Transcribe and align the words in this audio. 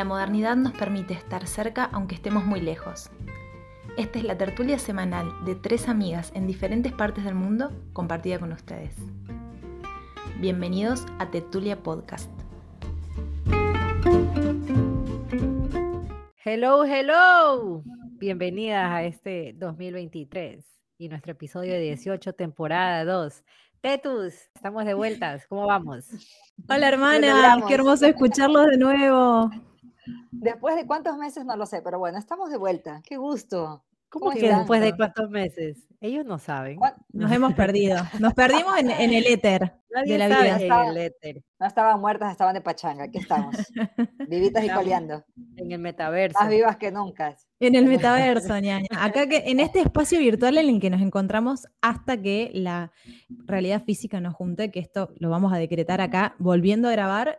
La 0.00 0.06
modernidad 0.06 0.56
nos 0.56 0.72
permite 0.72 1.12
estar 1.12 1.46
cerca 1.46 1.84
aunque 1.92 2.14
estemos 2.14 2.46
muy 2.46 2.62
lejos. 2.62 3.10
Esta 3.98 4.18
es 4.18 4.24
la 4.24 4.38
tertulia 4.38 4.78
semanal 4.78 5.30
de 5.44 5.54
tres 5.54 5.90
amigas 5.90 6.32
en 6.34 6.46
diferentes 6.46 6.90
partes 6.90 7.22
del 7.22 7.34
mundo 7.34 7.70
compartida 7.92 8.38
con 8.38 8.50
ustedes. 8.50 8.96
Bienvenidos 10.38 11.04
a 11.18 11.30
Tertulia 11.30 11.82
Podcast. 11.82 12.30
Hello, 16.46 16.82
hello. 16.86 17.82
Bienvenidas 18.12 18.90
a 18.90 19.04
este 19.04 19.54
2023 19.58 20.64
y 20.96 21.10
nuestro 21.10 21.32
episodio 21.32 21.78
18, 21.78 22.32
temporada 22.32 23.04
2. 23.04 23.44
Tetus, 23.82 24.32
estamos 24.54 24.86
de 24.86 24.94
vueltas. 24.94 25.46
¿Cómo 25.46 25.66
vamos? 25.66 26.06
Hola 26.70 26.88
hermana, 26.88 27.58
qué 27.68 27.74
hermoso 27.74 28.06
escucharlos 28.06 28.66
de 28.68 28.78
nuevo. 28.78 29.50
Después 30.30 30.76
de 30.76 30.86
cuántos 30.86 31.16
meses 31.16 31.44
no 31.44 31.56
lo 31.56 31.66
sé, 31.66 31.82
pero 31.82 31.98
bueno, 31.98 32.18
estamos 32.18 32.50
de 32.50 32.56
vuelta. 32.56 33.02
Qué 33.04 33.16
gusto. 33.16 33.84
¿Cómo 34.10 34.32
que 34.32 34.48
después 34.48 34.80
de 34.80 34.96
cuántos 34.96 35.30
meses? 35.30 35.86
Ellos 36.00 36.26
no 36.26 36.38
saben. 36.38 36.80
Nos 37.12 37.30
hemos 37.30 37.54
perdido. 37.54 37.96
Nos 38.18 38.34
perdimos 38.34 38.76
en, 38.78 38.90
el 38.90 39.24
éter 39.24 39.72
de 40.04 40.18
la 40.18 40.26
vida. 40.26 40.58
No 41.60 41.66
estaban 41.66 42.00
muertas, 42.00 42.32
estaban 42.32 42.54
de 42.54 42.60
pachanga. 42.60 43.04
Aquí 43.04 43.18
estamos. 43.18 43.54
Vivitas 44.28 44.64
y 44.64 44.68
coleando. 44.70 45.24
En 45.56 45.70
el 45.70 45.78
metaverso. 45.78 46.40
Más 46.40 46.48
vivas 46.50 46.76
que 46.76 46.90
nunca. 46.90 47.36
En 47.60 47.76
el 47.76 47.84
metaverso, 47.86 48.58
ñaña. 48.58 48.88
Acá 48.98 49.28
que 49.28 49.44
en 49.46 49.60
este 49.60 49.80
espacio 49.80 50.18
virtual 50.18 50.58
en 50.58 50.68
el 50.70 50.80
que 50.80 50.90
nos 50.90 51.02
encontramos 51.02 51.68
hasta 51.80 52.20
que 52.20 52.50
la 52.52 52.90
realidad 53.46 53.84
física 53.84 54.20
nos 54.20 54.34
junte, 54.34 54.72
que 54.72 54.80
esto 54.80 55.12
lo 55.18 55.30
vamos 55.30 55.52
a 55.52 55.58
decretar 55.58 56.00
acá, 56.00 56.34
volviendo 56.38 56.88
a 56.88 56.92
grabar, 56.92 57.38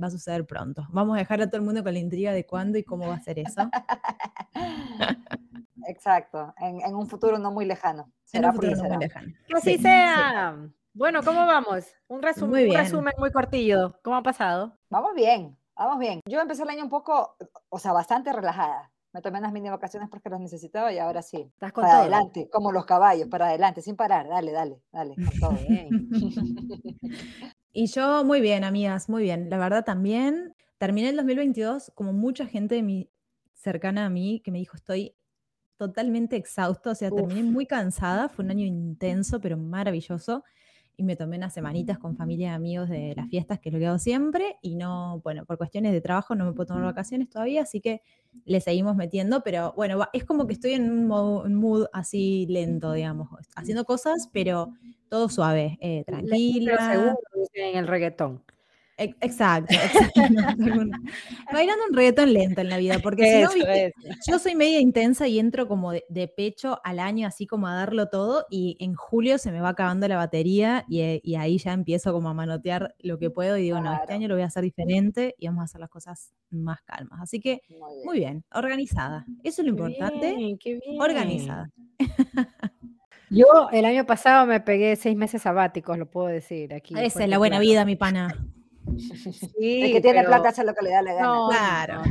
va 0.00 0.08
a 0.08 0.10
suceder 0.10 0.46
pronto. 0.46 0.86
Vamos 0.90 1.16
a 1.16 1.18
dejar 1.18 1.40
a 1.42 1.46
todo 1.46 1.56
el 1.58 1.62
mundo 1.62 1.82
con 1.82 1.92
la 1.92 1.98
intriga 1.98 2.32
de 2.32 2.46
cuándo 2.46 2.78
y 2.78 2.84
cómo 2.84 3.08
va 3.08 3.14
a 3.14 3.20
ser 3.20 3.38
eso. 3.38 3.70
Exacto, 5.86 6.54
en, 6.58 6.94
un 6.94 7.06
futuro 7.08 7.38
no 7.38 7.50
muy 7.50 7.64
lejano. 7.64 8.10
Será 8.24 8.50
un 8.50 8.54
futuro 8.54 8.76
no 8.76 8.84
muy 8.84 8.98
lejano. 8.98 9.32
Que 9.46 9.54
así 9.54 9.78
sea. 9.78 10.56
Bueno, 10.94 11.22
¿cómo 11.22 11.46
vamos? 11.46 11.86
Un, 12.08 12.22
resumen, 12.22 12.50
muy 12.50 12.76
resumen 12.76 13.14
muy 13.18 13.32
cortillo. 13.32 13.98
¿Cómo 14.02 14.16
ha 14.16 14.22
pasado? 14.22 14.78
Vamos 14.90 15.14
bien, 15.14 15.56
vamos 15.74 15.98
bien. 15.98 16.20
Yo 16.28 16.40
empecé 16.40 16.62
el 16.62 16.68
año 16.68 16.84
un 16.84 16.90
poco, 16.90 17.36
o 17.70 17.78
sea, 17.78 17.92
bastante 17.92 18.32
relajada. 18.32 18.90
Me 19.12 19.20
tomé 19.20 19.38
unas 19.38 19.52
mini 19.52 19.68
vacaciones 19.68 20.08
porque 20.08 20.30
las 20.30 20.40
necesitaba 20.40 20.92
y 20.92 20.98
ahora 20.98 21.22
sí. 21.22 21.50
¿Estás 21.52 21.72
con 21.72 21.84
para 21.84 22.00
adelante, 22.00 22.48
como 22.50 22.72
los 22.72 22.86
caballos, 22.86 23.28
para 23.28 23.46
adelante, 23.46 23.82
sin 23.82 23.96
parar. 23.96 24.28
Dale, 24.28 24.52
dale, 24.52 24.82
dale. 24.90 25.14
Con 25.16 25.40
todo. 25.40 25.58
y 27.72 27.86
yo 27.86 28.24
muy 28.24 28.40
bien, 28.40 28.64
amigas, 28.64 29.08
muy 29.08 29.22
bien. 29.22 29.48
La 29.50 29.58
verdad 29.58 29.84
también 29.84 30.54
terminé 30.78 31.08
el 31.08 31.16
2022 31.16 31.92
como 31.94 32.12
mucha 32.12 32.46
gente 32.46 32.74
de 32.74 32.82
mi, 32.82 33.10
cercana 33.54 34.06
a 34.06 34.10
mí 34.10 34.40
que 34.44 34.50
me 34.50 34.58
dijo 34.58 34.76
estoy 34.76 35.16
totalmente 35.76 36.36
exhausto, 36.36 36.90
o 36.90 36.94
sea, 36.94 37.10
terminé 37.10 37.42
muy 37.42 37.66
cansada, 37.66 38.28
fue 38.28 38.44
un 38.44 38.50
año 38.50 38.64
intenso, 38.64 39.40
pero 39.40 39.56
maravilloso, 39.56 40.44
y 40.96 41.04
me 41.04 41.16
tomé 41.16 41.36
unas 41.36 41.54
semanitas 41.54 41.98
con 41.98 42.16
familia 42.16 42.50
y 42.50 42.54
amigos 42.54 42.88
de 42.88 43.14
las 43.16 43.28
fiestas, 43.28 43.58
que 43.58 43.68
es 43.68 43.72
lo 43.72 43.78
que 43.78 43.86
hago 43.86 43.98
siempre, 43.98 44.56
y 44.62 44.76
no, 44.76 45.20
bueno, 45.24 45.44
por 45.44 45.58
cuestiones 45.58 45.92
de 45.92 46.00
trabajo 46.00 46.34
no 46.34 46.44
me 46.44 46.52
puedo 46.52 46.66
tomar 46.66 46.84
vacaciones 46.84 47.28
todavía, 47.28 47.62
así 47.62 47.80
que 47.80 48.02
le 48.44 48.60
seguimos 48.60 48.96
metiendo, 48.96 49.42
pero 49.42 49.72
bueno, 49.76 50.06
es 50.12 50.24
como 50.24 50.46
que 50.46 50.54
estoy 50.54 50.72
en 50.72 50.90
un 50.90 51.54
mood, 51.54 51.86
así 51.92 52.46
lento, 52.48 52.92
digamos, 52.92 53.28
haciendo 53.56 53.84
cosas, 53.84 54.28
pero 54.32 54.72
todo 55.08 55.28
suave, 55.28 55.78
eh, 55.80 56.04
tranquila. 56.04 57.16
en 57.54 57.78
el 57.78 57.86
reggaetón. 57.86 58.42
Exacto, 58.98 59.74
bailando 61.52 61.84
un 61.88 61.96
reggaetón 61.96 62.32
lento 62.32 62.60
en 62.60 62.68
la 62.68 62.76
vida, 62.76 62.98
porque 63.02 63.48
si 63.50 63.60
no, 63.60 63.64
yo 64.28 64.38
soy 64.38 64.54
media 64.54 64.80
intensa 64.80 65.26
y 65.26 65.38
entro 65.38 65.66
como 65.66 65.92
de, 65.92 66.32
pecho 66.36 66.78
al 66.84 66.98
año, 66.98 67.26
así 67.26 67.46
como 67.46 67.66
a 67.66 67.74
darlo 67.74 68.08
todo, 68.08 68.46
y 68.50 68.76
en 68.80 68.94
julio 68.94 69.38
se 69.38 69.50
me 69.50 69.60
va 69.60 69.70
acabando 69.70 70.06
la 70.08 70.16
batería 70.16 70.84
y, 70.88 71.20
y 71.22 71.36
ahí 71.36 71.58
ya 71.58 71.72
empiezo 71.72 72.12
como 72.12 72.28
a 72.28 72.34
manotear 72.34 72.94
lo 73.00 73.18
que 73.18 73.30
puedo 73.30 73.56
y 73.56 73.62
digo, 73.62 73.80
no, 73.80 73.92
este 73.94 74.12
año 74.12 74.28
lo 74.28 74.34
voy 74.34 74.42
a 74.42 74.46
hacer 74.46 74.62
diferente 74.62 75.34
y 75.38 75.46
vamos 75.46 75.62
a 75.62 75.64
hacer 75.64 75.80
las 75.80 75.90
cosas 75.90 76.32
más 76.50 76.80
calmas. 76.82 77.20
Así 77.20 77.40
que, 77.40 77.62
muy 78.04 78.18
bien, 78.18 78.44
organizada. 78.52 79.24
Eso 79.42 79.62
es 79.62 79.66
lo 79.66 79.70
importante, 79.70 80.36
organizada. 80.98 81.70
Yo 83.30 83.46
el 83.72 83.86
año 83.86 84.04
pasado 84.04 84.46
me 84.46 84.60
pegué 84.60 84.94
seis 84.96 85.16
meses 85.16 85.40
sabáticos, 85.42 85.96
lo 85.96 86.10
puedo 86.10 86.26
decir 86.26 86.74
aquí. 86.74 86.94
Esa 86.98 87.24
es 87.24 87.30
la 87.30 87.38
buena 87.38 87.58
vida, 87.58 87.86
mi 87.86 87.96
pana. 87.96 88.28
Sí, 89.58 89.82
el 89.82 89.92
que 89.92 90.00
tiene 90.00 90.24
plata 90.24 90.50
hace 90.50 90.64
lo 90.64 90.74
que 90.74 90.84
le 90.84 90.90
da 90.90 91.02
la 91.02 91.14
gana. 91.14 91.26
No, 91.26 91.48
claro. 91.48 92.02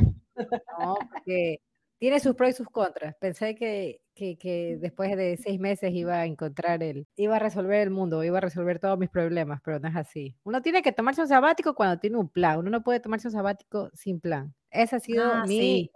No, 0.80 0.96
porque 1.12 1.60
tiene 2.02 2.20
sus 2.20 2.36
pros 2.36 2.50
y 2.50 2.54
sus 2.54 2.68
contras. 2.68 3.16
Pensé 3.20 3.54
que, 3.54 4.02
que, 4.16 4.36
que, 4.36 4.78
después 4.80 5.16
de 5.16 5.38
seis 5.38 5.60
meses 5.60 5.92
iba 5.94 6.16
a 6.16 6.26
encontrar 6.26 6.82
el, 6.82 7.06
iba 7.16 7.36
a 7.36 7.40
resolver 7.40 7.82
el 7.82 7.92
mundo, 7.92 8.24
iba 8.24 8.40
a 8.40 8.42
resolver 8.42 8.80
todos 8.80 8.98
mis 8.98 9.10
problemas, 9.10 9.62
pero 9.64 9.80
no 9.80 9.88
es 9.88 9.96
así. 9.96 10.36
Uno 10.44 10.64
tiene 10.64 10.82
que 10.82 10.92
tomarse 10.92 11.22
un 11.22 11.28
sabático 11.28 11.76
cuando 11.76 12.00
tiene 12.00 12.18
un 12.18 12.28
plan. 12.28 12.58
Uno 12.58 12.72
no 12.72 12.82
puede 12.82 13.02
tomarse 13.02 13.28
un 13.28 13.34
sabático 13.34 13.92
sin 13.94 14.20
plan. 14.20 14.54
Ese 14.72 14.96
ha 14.96 15.00
sido 15.00 15.32
ah, 15.32 15.46
mi 15.46 15.60
sí. 15.60 15.92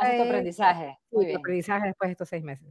ese, 0.00 0.22
aprendizaje. 0.22 0.98
Muy 1.10 1.34
aprendizaje 1.34 1.88
después 1.88 2.08
de 2.08 2.12
estos 2.12 2.28
seis 2.30 2.42
meses. 2.42 2.66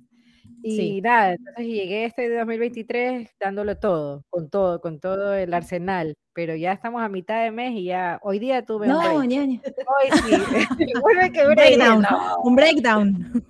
Y 0.63 1.01
nada, 1.01 1.33
entonces 1.33 1.65
llegué 1.65 2.05
este 2.05 2.29
2023 2.29 3.29
dándolo 3.39 3.77
todo, 3.77 4.23
con 4.29 4.49
todo, 4.49 4.81
con 4.81 4.99
todo 4.99 5.33
el 5.33 5.53
arsenal, 5.53 6.15
pero 6.33 6.55
ya 6.55 6.71
estamos 6.71 7.01
a 7.01 7.09
mitad 7.09 7.43
de 7.43 7.51
mes 7.51 7.73
y 7.73 7.85
ya, 7.85 8.19
hoy 8.23 8.39
día 8.39 8.65
tuve 8.65 8.87
no, 8.87 8.99
un 9.15 9.17
break. 9.17 9.29
Ñaña. 9.29 9.61
Hoy 9.63 10.19
sí, 10.23 10.93
un 10.95 11.55
breakdown, 11.55 12.05
un 12.43 12.55
breakdown. 12.55 13.45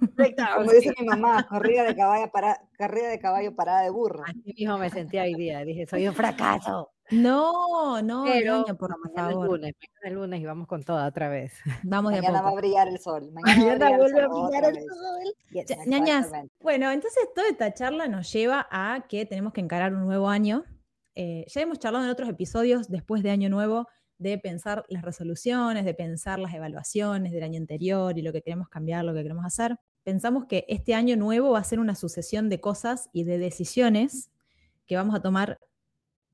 Como 0.56 0.72
dice 0.72 0.94
mi 1.00 1.06
mamá, 1.06 1.46
corrida 1.48 1.84
de 1.84 1.96
caballo, 1.96 2.32
para, 2.32 2.62
corrida 2.78 3.10
de 3.10 3.20
caballo 3.20 3.56
parada 3.56 3.82
de 3.82 3.90
burro. 3.90 4.24
Así 4.26 4.54
mismo 4.58 4.78
me 4.78 4.90
sentía 4.90 5.24
hoy 5.24 5.36
día, 5.36 5.64
dije, 5.64 5.86
soy 5.86 6.08
un 6.08 6.14
fracaso. 6.14 6.92
No, 7.12 8.02
no, 8.02 8.24
Pero, 8.26 8.66
por 8.78 8.98
mañana 9.00 9.30
favor. 9.30 9.46
El 9.46 9.52
lunes, 9.52 9.76
mañana 9.80 10.08
el 10.10 10.14
lunes 10.14 10.42
y 10.42 10.46
vamos 10.46 10.68
con 10.68 10.84
toda 10.84 11.08
otra 11.08 11.30
vez. 11.30 11.54
Vamos 11.84 12.14
de 12.14 12.22
mañana 12.22 12.42
va 12.42 12.50
a 12.50 12.56
brillar 12.56 12.88
el 12.88 13.00
sol. 13.00 13.32
Mañana, 13.34 13.98
vuelve 13.98 14.22
a 14.22 14.28
brillar 14.28 14.66
el 14.66 14.84
sol. 14.84 15.88
ñañas, 15.88 16.32
bueno, 16.62 16.92
entonces 16.92 17.28
toda 17.34 17.48
esta 17.50 17.74
charla 17.74 18.08
nos 18.08 18.32
lleva 18.32 18.68
a 18.72 19.06
que 19.08 19.26
tenemos 19.26 19.54
que 19.54 19.62
encarar 19.62 19.94
un 19.94 20.06
nuevo 20.06 20.30
año. 20.30 20.66
Eh, 21.16 21.46
ya 21.48 21.62
hemos 21.62 21.80
charlado 21.80 22.06
en 22.06 22.12
otros 22.12 22.30
episodios 22.30 22.90
después 22.90 23.24
de 23.24 23.32
Año 23.32 23.50
Nuevo 23.50 23.88
de 24.20 24.38
pensar 24.38 24.86
las 24.90 25.04
resoluciones, 25.04 25.86
de 25.86 25.94
pensar 25.94 26.40
las 26.40 26.54
evaluaciones 26.54 27.32
del 27.32 27.44
año 27.44 27.58
anterior 27.58 28.18
y 28.18 28.22
lo 28.22 28.32
que 28.32 28.42
queremos 28.42 28.70
cambiar, 28.70 29.06
lo 29.06 29.14
que 29.14 29.24
queremos 29.24 29.46
hacer. 29.46 29.78
Pensamos 30.04 30.46
que 30.46 30.66
este 30.68 30.94
año 30.94 31.16
nuevo 31.16 31.52
va 31.52 31.60
a 31.60 31.64
ser 31.64 31.80
una 31.80 31.96
sucesión 31.96 32.50
de 32.50 32.60
cosas 32.60 33.10
y 33.14 33.24
de 33.24 33.38
decisiones 33.38 34.30
que 34.86 34.96
vamos 34.96 35.16
a 35.16 35.22
tomar 35.22 35.60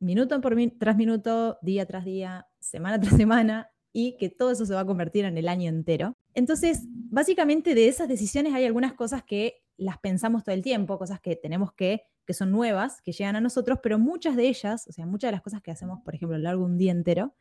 minuto 0.05 0.39
por 0.41 0.55
tras 0.77 0.95
minuto, 0.95 1.57
día 1.61 1.85
tras 1.85 2.05
día, 2.05 2.47
semana 2.59 2.99
tras 2.99 3.16
semana, 3.17 3.71
y 3.91 4.17
que 4.17 4.29
todo 4.29 4.51
eso 4.51 4.66
se 4.66 4.73
va 4.73 4.81
a 4.81 4.85
convertir 4.85 5.25
en 5.25 5.38
el 5.38 5.47
año 5.47 5.69
entero. 5.69 6.17
Entonces, 6.33 6.85
básicamente 6.89 7.75
de 7.75 7.88
esas 7.88 8.09
decisiones 8.09 8.53
hay 8.53 8.66
algunas 8.66 8.93
cosas 8.93 9.23
que 9.23 9.63
las 9.77 9.97
pensamos 9.99 10.43
todo 10.43 10.53
el 10.53 10.61
tiempo, 10.61 10.97
cosas 10.97 11.21
que 11.21 11.35
tenemos 11.35 11.71
que, 11.73 12.03
que 12.25 12.33
son 12.33 12.51
nuevas, 12.51 13.01
que 13.01 13.13
llegan 13.13 13.38
a 13.38 13.41
nosotros, 13.41 13.79
pero 13.81 13.97
muchas 13.97 14.35
de 14.35 14.47
ellas, 14.47 14.85
o 14.88 14.91
sea, 14.91 15.05
muchas 15.05 15.29
de 15.29 15.33
las 15.33 15.41
cosas 15.41 15.61
que 15.61 15.71
hacemos, 15.71 16.01
por 16.03 16.13
ejemplo, 16.13 16.35
a 16.35 16.39
lo 16.39 16.43
largo 16.43 16.66
de 16.66 16.72
un 16.72 16.77
día 16.77 16.91
entero, 16.91 17.35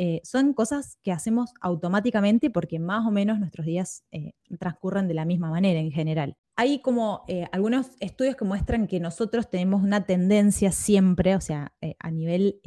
eh, 0.00 0.20
son 0.22 0.54
cosas 0.54 0.96
que 1.02 1.10
hacemos 1.10 1.50
automáticamente 1.60 2.50
porque 2.50 2.78
más 2.78 3.04
o 3.04 3.10
menos 3.10 3.40
nuestros 3.40 3.66
días 3.66 4.04
eh, 4.12 4.30
transcurren 4.60 5.08
de 5.08 5.14
la 5.14 5.24
misma 5.24 5.50
manera 5.50 5.80
en 5.80 5.90
general. 5.90 6.36
Hay 6.54 6.80
como 6.82 7.24
eh, 7.26 7.46
algunos 7.50 7.90
estudios 7.98 8.36
que 8.36 8.44
muestran 8.44 8.86
que 8.86 9.00
nosotros 9.00 9.50
tenemos 9.50 9.82
una 9.82 10.06
tendencia 10.06 10.70
siempre, 10.70 11.34
o 11.34 11.40
sea, 11.40 11.72
a 11.98 12.10
nivel 12.12 12.60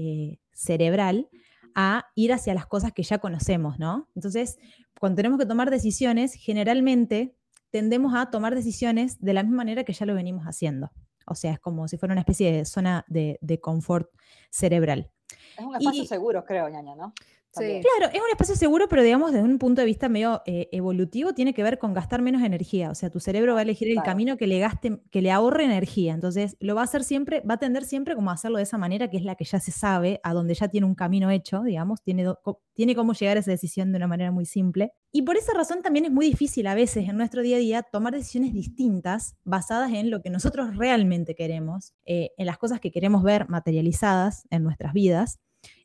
cerebral, 0.53 1.29
a 1.73 2.05
ir 2.15 2.33
hacia 2.33 2.53
las 2.53 2.65
cosas 2.65 2.91
que 2.91 3.03
ya 3.03 3.19
conocemos, 3.19 3.79
¿no? 3.79 4.09
Entonces, 4.13 4.57
cuando 4.99 5.15
tenemos 5.15 5.39
que 5.39 5.45
tomar 5.45 5.69
decisiones, 5.71 6.33
generalmente 6.33 7.35
tendemos 7.69 8.13
a 8.13 8.29
tomar 8.29 8.55
decisiones 8.55 9.19
de 9.21 9.33
la 9.33 9.43
misma 9.43 9.57
manera 9.57 9.85
que 9.85 9.93
ya 9.93 10.05
lo 10.05 10.15
venimos 10.15 10.43
haciendo. 10.45 10.91
O 11.25 11.35
sea, 11.35 11.53
es 11.53 11.59
como 11.59 11.87
si 11.87 11.97
fuera 11.97 12.13
una 12.13 12.21
especie 12.21 12.51
de 12.51 12.65
zona 12.65 13.05
de 13.07 13.59
confort 13.61 14.09
cerebral. 14.49 15.11
Es 15.57 15.65
un 15.65 15.75
espacio 15.75 16.05
seguro, 16.05 16.45
creo, 16.45 16.69
ñaña, 16.69 16.95
¿no? 16.95 17.13
Claro, 17.53 18.11
es 18.13 18.21
un 18.21 18.29
espacio 18.31 18.55
seguro, 18.55 18.87
pero 18.87 19.03
digamos 19.03 19.33
desde 19.33 19.43
un 19.43 19.59
punto 19.59 19.81
de 19.81 19.85
vista 19.85 20.07
medio 20.07 20.41
eh, 20.45 20.69
evolutivo, 20.71 21.33
tiene 21.33 21.53
que 21.53 21.63
ver 21.63 21.79
con 21.79 21.93
gastar 21.93 22.21
menos 22.21 22.41
energía. 22.43 22.89
O 22.89 22.95
sea, 22.95 23.09
tu 23.09 23.19
cerebro 23.19 23.53
va 23.53 23.59
a 23.59 23.63
elegir 23.63 23.89
el 23.89 24.01
camino 24.03 24.37
que 24.37 24.47
le 24.47 24.59
gaste, 24.59 25.01
que 25.11 25.21
le 25.21 25.31
ahorre 25.31 25.65
energía. 25.65 26.13
Entonces, 26.13 26.55
lo 26.59 26.75
va 26.75 26.81
a 26.81 26.83
hacer 26.85 27.03
siempre, 27.03 27.41
va 27.41 27.55
a 27.55 27.57
tender 27.57 27.83
siempre 27.83 28.15
como 28.15 28.29
a 28.31 28.33
hacerlo 28.33 28.57
de 28.57 28.63
esa 28.63 28.77
manera, 28.77 29.09
que 29.09 29.17
es 29.17 29.23
la 29.23 29.35
que 29.35 29.43
ya 29.43 29.59
se 29.59 29.71
sabe, 29.71 30.21
a 30.23 30.33
donde 30.33 30.53
ya 30.53 30.69
tiene 30.69 30.87
un 30.87 30.95
camino 30.95 31.29
hecho, 31.29 31.61
digamos, 31.63 32.01
tiene, 32.01 32.33
tiene 32.73 32.95
cómo 32.95 33.13
llegar 33.13 33.35
a 33.37 33.41
esa 33.41 33.51
decisión 33.51 33.91
de 33.91 33.97
una 33.97 34.07
manera 34.07 34.31
muy 34.31 34.45
simple. 34.45 34.93
Y 35.11 35.23
por 35.23 35.35
esa 35.35 35.53
razón 35.53 35.81
también 35.81 36.05
es 36.05 36.11
muy 36.11 36.25
difícil 36.25 36.67
a 36.67 36.75
veces 36.75 37.09
en 37.09 37.17
nuestro 37.17 37.41
día 37.41 37.57
a 37.57 37.59
día 37.59 37.83
tomar 37.83 38.13
decisiones 38.13 38.53
distintas 38.53 39.35
basadas 39.43 39.91
en 39.91 40.09
lo 40.09 40.21
que 40.21 40.29
nosotros 40.29 40.77
realmente 40.77 41.35
queremos, 41.35 41.93
eh, 42.05 42.31
en 42.37 42.45
las 42.45 42.57
cosas 42.57 42.79
que 42.79 42.91
queremos 42.91 43.23
ver 43.23 43.49
materializadas 43.49 44.47
en 44.51 44.63
nuestras 44.63 44.93
vidas. 44.93 45.39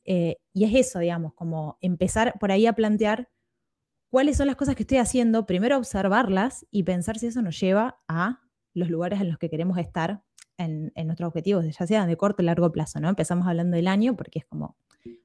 Eh, 0.06 0.36
y 0.52 0.64
es 0.64 0.86
eso, 0.86 1.00
digamos, 1.00 1.34
como 1.34 1.78
empezar 1.80 2.38
por 2.38 2.52
ahí 2.52 2.66
a 2.66 2.72
plantear 2.72 3.28
cuáles 4.08 4.36
son 4.36 4.46
las 4.46 4.56
cosas 4.56 4.76
que 4.76 4.84
estoy 4.84 4.98
haciendo, 4.98 5.46
primero 5.46 5.76
observarlas 5.76 6.64
y 6.70 6.84
pensar 6.84 7.18
si 7.18 7.26
eso 7.26 7.42
nos 7.42 7.58
lleva 7.60 7.98
a 8.08 8.40
los 8.72 8.88
lugares 8.88 9.20
en 9.20 9.28
los 9.28 9.38
que 9.38 9.50
queremos 9.50 9.78
estar 9.78 10.22
en, 10.58 10.92
nuestros 11.04 11.28
objetivos, 11.28 11.66
ya 11.66 11.86
sean 11.86 12.08
de 12.08 12.16
corto 12.16 12.42
o 12.42 12.46
largo 12.46 12.70
plazo, 12.72 13.00
¿no? 13.00 13.08
Empezamos 13.08 13.46
hablando 13.46 13.76
del 13.76 13.88
año 13.88 14.16
porque 14.16 14.38
es 14.38 14.46
como 14.46 14.76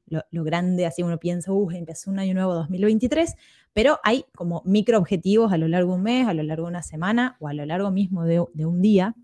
lo, 0.08 0.44
grande, 0.44 0.86
así 0.86 1.04
uno 1.04 1.20
piensa, 1.20 1.54
uh, 1.54 1.72
empezó 1.72 2.12
un 2.12 2.20
año 2.20 2.34
nuevo 2.34 2.54
2023, 2.54 3.36
pero 3.72 4.00
hay 4.04 4.26
como 4.36 4.62
micro 4.66 4.98
objetivos 4.98 5.54
a 5.54 5.58
lo 5.58 5.68
largo 5.70 5.92
de 5.92 5.98
un 5.98 6.04
mes, 6.04 6.28
a 6.28 6.34
lo 6.34 6.44
largo 6.44 6.66
de 6.66 6.72
una 6.72 6.84
semana 6.84 7.38
o 7.40 7.48
a 7.48 7.54
lo 7.54 7.66
largo 7.66 7.92
mismo 7.92 8.26
de, 8.26 8.40
un 8.40 8.82
día. 8.82 9.16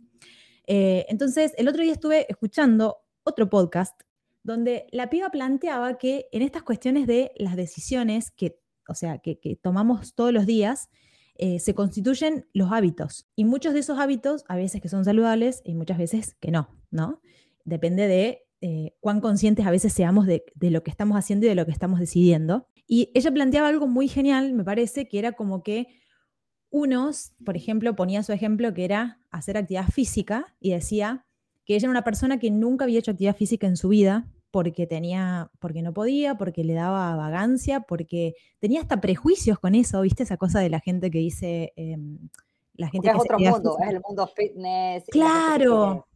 Eh, 0.66 1.06
entonces, 1.10 1.54
el 1.58 1.68
otro 1.68 1.84
día 1.84 1.92
estuve 1.92 2.26
escuchando 2.30 2.98
otro 3.24 3.50
podcast 3.50 4.00
donde 4.48 4.88
la 4.94 5.10
piba 5.10 5.30
planteaba 5.30 5.98
que 5.98 6.30
en 6.32 6.42
estas 6.42 6.64
cuestiones 6.64 7.06
de 7.06 7.34
las 7.36 7.58
decisiones 7.58 8.32
que, 8.32 8.58
o 8.88 8.96
sea, 8.96 9.18
que, 9.18 9.38
tomamos 9.62 10.16
todos 10.16 10.32
los 10.32 10.46
días, 10.46 10.90
eh, 11.36 11.60
se 11.60 11.76
constituyen 11.76 12.48
los 12.54 12.72
hábitos. 12.72 13.28
Y 13.36 13.44
muchos 13.44 13.74
de 13.74 13.82
esos 13.82 14.00
hábitos, 14.00 14.46
a 14.48 14.56
veces 14.56 14.82
que 14.82 14.88
son 14.88 15.04
saludables 15.04 15.62
y 15.66 15.76
muchas 15.76 15.98
veces 15.98 16.38
que 16.40 16.50
no, 16.50 16.70
¿no? 16.92 17.20
Depende 17.66 18.08
de 18.08 18.46
eh, 18.62 18.96
cuán 19.02 19.20
conscientes 19.20 19.68
a 19.68 19.72
veces 19.72 19.92
seamos 19.92 20.26
de, 20.26 20.46
lo 20.62 20.82
que 20.82 20.92
estamos 20.92 21.18
haciendo 21.18 21.46
y 21.46 21.50
de 21.50 21.56
lo 21.56 21.66
que 21.66 21.74
estamos 21.74 22.00
decidiendo. 22.00 22.70
Y 22.88 23.12
ella 23.16 23.34
planteaba 23.34 23.68
algo 23.68 23.86
muy 23.86 24.08
genial, 24.08 24.54
me 24.54 24.64
parece, 24.64 25.10
que 25.10 25.20
era 25.20 25.34
como 25.34 25.62
que 25.62 25.88
unos, 26.70 27.34
por 27.46 27.58
ejemplo, 27.58 27.98
ponía 27.98 28.24
su 28.24 28.32
ejemplo 28.32 28.74
que 28.74 28.86
era 28.86 29.20
hacer 29.30 29.58
actividad 29.58 29.90
física 29.90 30.56
y 30.62 30.72
decía 30.72 31.26
que 31.66 31.76
ella 31.76 31.88
era 31.88 31.92
una 31.92 32.06
persona 32.06 32.40
que 32.40 32.50
nunca 32.50 32.86
había 32.86 33.00
hecho 33.00 33.12
actividad 33.12 33.36
física 33.36 33.68
en 33.68 33.76
su 33.76 33.90
vida 33.90 34.32
porque 34.58 34.88
tenía, 34.88 35.52
porque 35.60 35.84
no 35.84 35.94
podía, 35.94 36.34
porque 36.34 36.64
le 36.64 36.74
daba 36.74 37.16
vagancia, 37.16 37.82
porque 37.82 38.34
tenía 38.58 38.82
hasta 38.82 39.00
prejuicios 39.00 39.60
con 39.60 39.76
eso, 39.76 40.02
¿viste? 40.02 40.24
Esa 40.24 40.38
cosa 40.38 40.60
de 40.60 40.72
la 40.72 40.80
gente 40.80 41.12
que 41.12 41.20
dice, 41.20 41.74
em, 41.76 42.18
la 42.74 42.90
gente 42.90 43.08
es 43.10 43.16
otro 43.16 43.38
mundo, 43.38 43.78
es 43.80 43.90
el 43.90 44.02
mundo 44.02 44.28
fitness. 44.36 45.04
Claro, 45.12 46.08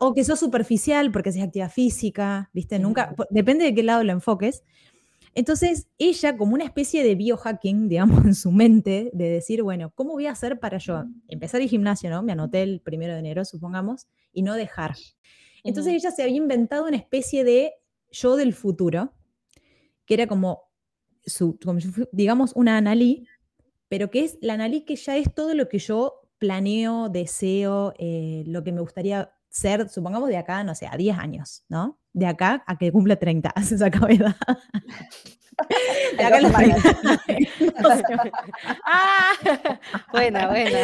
o, 0.00 0.14
que, 0.14 0.24
sos 0.24 0.40
superficial 0.40 1.12
porque 1.12 1.28
haces 1.28 1.42
actividad 1.42 1.70
física, 1.70 2.48
¿viste? 2.54 2.78
Nunca, 2.78 3.14
depende 3.28 3.66
de 3.66 3.74
qué 3.74 3.82
lado 3.82 4.04
lo 4.04 4.12
enfoques. 4.12 4.64
Entonces, 5.34 5.86
ella, 5.98 6.38
como 6.38 6.54
una 6.54 6.64
especie 6.64 7.04
de 7.04 7.14
biohacking, 7.14 7.90
digamos, 7.90 8.24
en 8.24 8.34
su 8.34 8.52
mente, 8.52 9.10
de 9.12 9.28
decir, 9.28 9.62
bueno, 9.62 9.92
¿cómo 9.94 10.12
voy 10.12 10.28
a 10.28 10.32
hacer 10.32 10.60
para 10.60 10.78
yo 10.78 11.04
empezar 11.28 11.60
el 11.60 11.68
gimnasio, 11.68 12.08
¿no? 12.08 12.22
Me 12.22 12.32
anoté 12.32 12.62
el 12.62 12.80
primero 12.80 13.12
de 13.12 13.18
enero, 13.18 13.44
supongamos, 13.44 14.06
y 14.32 14.40
no 14.40 14.54
dejar. 14.54 14.96
Entonces, 15.64 15.94
ella 15.94 16.10
se 16.10 16.22
había 16.22 16.36
inventado 16.36 16.86
una 16.86 16.96
especie 16.96 17.44
de 17.44 17.74
yo 18.10 18.36
del 18.36 18.54
futuro, 18.54 19.12
que 20.04 20.14
era 20.14 20.26
como, 20.26 20.62
su, 21.24 21.58
digamos, 22.12 22.52
una 22.54 22.76
analí, 22.76 23.26
pero 23.88 24.10
que 24.10 24.24
es 24.24 24.38
la 24.40 24.54
analí 24.54 24.84
que 24.84 24.96
ya 24.96 25.16
es 25.16 25.32
todo 25.34 25.54
lo 25.54 25.68
que 25.68 25.78
yo 25.78 26.28
planeo, 26.38 27.08
deseo, 27.08 27.92
eh, 27.98 28.44
lo 28.46 28.64
que 28.64 28.72
me 28.72 28.80
gustaría 28.80 29.32
ser, 29.50 29.88
supongamos 29.88 30.28
de 30.28 30.36
acá, 30.36 30.64
no 30.64 30.74
sé, 30.74 30.86
a 30.86 30.96
10 30.96 31.18
años, 31.18 31.64
¿no? 31.68 31.98
De 32.12 32.26
acá 32.26 32.62
a 32.66 32.78
que 32.78 32.90
cumpla 32.90 33.16
30, 33.16 33.52
se 33.62 33.78
saca 33.78 34.06
edad. 34.08 34.36
De 36.16 36.24
acá 36.24 36.36
a 36.36 36.40
los 36.40 36.52
30. 36.52 37.22
ah, 38.86 39.32
buena, 40.12 40.48
buena. 40.48 40.78